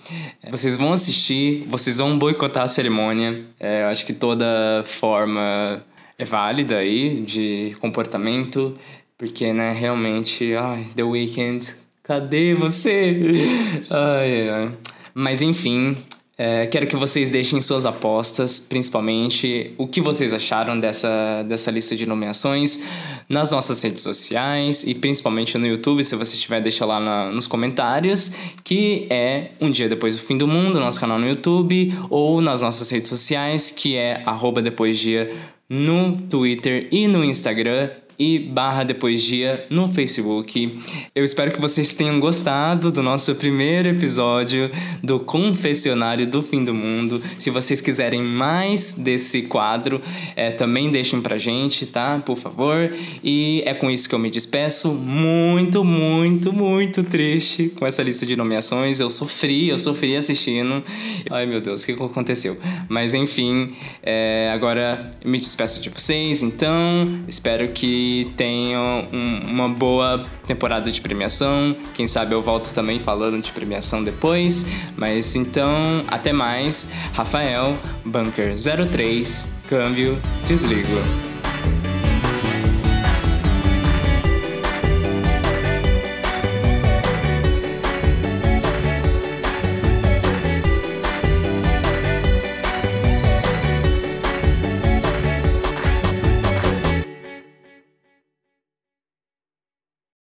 Vocês 0.49 0.75
vão 0.75 0.93
assistir, 0.93 1.65
vocês 1.69 1.99
vão 1.99 2.17
boicotar 2.17 2.63
a 2.63 2.67
cerimônia. 2.67 3.45
É, 3.59 3.83
eu 3.83 3.87
acho 3.87 4.03
que 4.03 4.13
toda 4.13 4.83
forma 4.83 5.83
é 6.17 6.25
válida 6.25 6.77
aí 6.77 7.21
de 7.21 7.75
comportamento. 7.79 8.75
Porque, 9.17 9.51
né, 9.51 9.73
realmente, 9.73 10.53
ai, 10.53 10.89
The 10.95 11.03
Weeknd, 11.03 11.75
cadê 12.03 12.53
você? 12.53 13.17
ai, 13.89 14.49
ai. 14.49 14.77
Mas 15.15 15.41
enfim, 15.41 15.97
é, 16.37 16.67
quero 16.67 16.85
que 16.85 16.95
vocês 16.95 17.31
deixem 17.31 17.59
suas 17.59 17.87
apostas, 17.87 18.59
principalmente 18.59 19.73
o 19.75 19.87
que 19.87 19.99
vocês 19.99 20.33
acharam 20.33 20.79
dessa, 20.79 21.41
dessa 21.41 21.71
lista 21.71 21.95
de 21.95 22.05
nomeações 22.05 22.87
nas 23.27 23.51
nossas 23.51 23.81
redes 23.81 24.03
sociais 24.03 24.83
e 24.83 24.93
principalmente 24.93 25.57
no 25.57 25.65
YouTube, 25.65 26.03
se 26.03 26.15
você 26.15 26.37
tiver, 26.37 26.61
deixa 26.61 26.85
lá 26.85 26.99
na, 26.99 27.31
nos 27.31 27.47
comentários, 27.47 28.35
que 28.63 29.07
é 29.09 29.49
Um 29.59 29.71
Dia 29.71 29.89
Depois 29.89 30.15
do 30.15 30.21
Fim 30.21 30.37
do 30.37 30.47
Mundo, 30.47 30.79
nosso 30.79 30.99
canal 30.99 31.17
no 31.17 31.27
YouTube, 31.27 31.91
ou 32.11 32.39
nas 32.39 32.61
nossas 32.61 32.87
redes 32.91 33.09
sociais, 33.09 33.71
que 33.71 33.95
é 33.95 34.21
arroba 34.23 34.61
depois 34.61 34.99
dia 34.99 35.35
no 35.67 36.17
Twitter 36.29 36.87
e 36.91 37.07
no 37.07 37.23
Instagram 37.25 37.89
e 38.19 38.39
barra 38.39 38.83
depois 38.83 39.21
dia 39.21 39.65
no 39.69 39.87
Facebook. 39.89 40.79
Eu 41.13 41.23
espero 41.23 41.51
que 41.51 41.61
vocês 41.61 41.93
tenham 41.93 42.19
gostado 42.19 42.91
do 42.91 43.03
nosso 43.03 43.35
primeiro 43.35 43.89
episódio 43.89 44.71
do 45.03 45.19
Confessionário 45.19 46.25
do 46.25 46.41
Fim 46.41 46.63
do 46.63 46.73
Mundo. 46.73 47.21
Se 47.37 47.49
vocês 47.49 47.79
quiserem 47.81 48.23
mais 48.23 48.93
desse 48.93 49.43
quadro, 49.43 50.01
é, 50.35 50.51
também 50.51 50.91
deixem 50.91 51.21
pra 51.21 51.37
gente, 51.37 51.85
tá? 51.85 52.19
Por 52.25 52.37
favor. 52.37 52.91
E 53.23 53.61
é 53.65 53.73
com 53.73 53.89
isso 53.89 54.09
que 54.09 54.15
eu 54.15 54.19
me 54.19 54.31
despeço. 54.31 54.93
Muito, 54.93 55.83
muito, 55.83 56.51
muito 56.51 57.03
triste 57.03 57.69
com 57.75 57.85
essa 57.85 58.01
lista 58.01 58.25
de 58.25 58.35
nomeações. 58.35 58.99
Eu 58.99 59.09
sofri, 59.09 59.69
eu 59.69 59.77
sofri 59.77 60.15
assistindo. 60.15 60.83
Ai 61.29 61.45
meu 61.45 61.61
Deus, 61.61 61.83
o 61.83 61.85
que 61.85 61.91
aconteceu? 61.91 62.57
Mas 62.89 63.13
enfim, 63.13 63.75
é, 64.01 64.49
agora 64.53 65.11
me 65.23 65.37
despeço 65.37 65.81
de 65.81 65.89
vocês, 65.89 66.41
então 66.41 67.21
espero 67.27 67.67
que 68.07 68.31
tenham 68.37 69.05
um, 69.11 69.41
uma 69.47 69.67
boa 69.67 70.25
temporada 70.45 70.89
de 70.89 71.01
premiação. 71.01 71.75
Quem 71.93 72.07
sabe 72.07 72.33
eu 72.33 72.41
volto 72.41 72.73
também 72.73 72.99
falando 72.99 73.41
de 73.41 73.51
premiação 73.51 74.01
depois. 74.01 74.65
Mas 74.95 75.35
então, 75.35 76.03
até 76.07 76.31
mais. 76.31 76.89
Rafael, 77.11 77.75
Bunker 78.05 78.55
03, 78.55 79.51
câmbio, 79.67 80.17
desligo. 80.47 81.36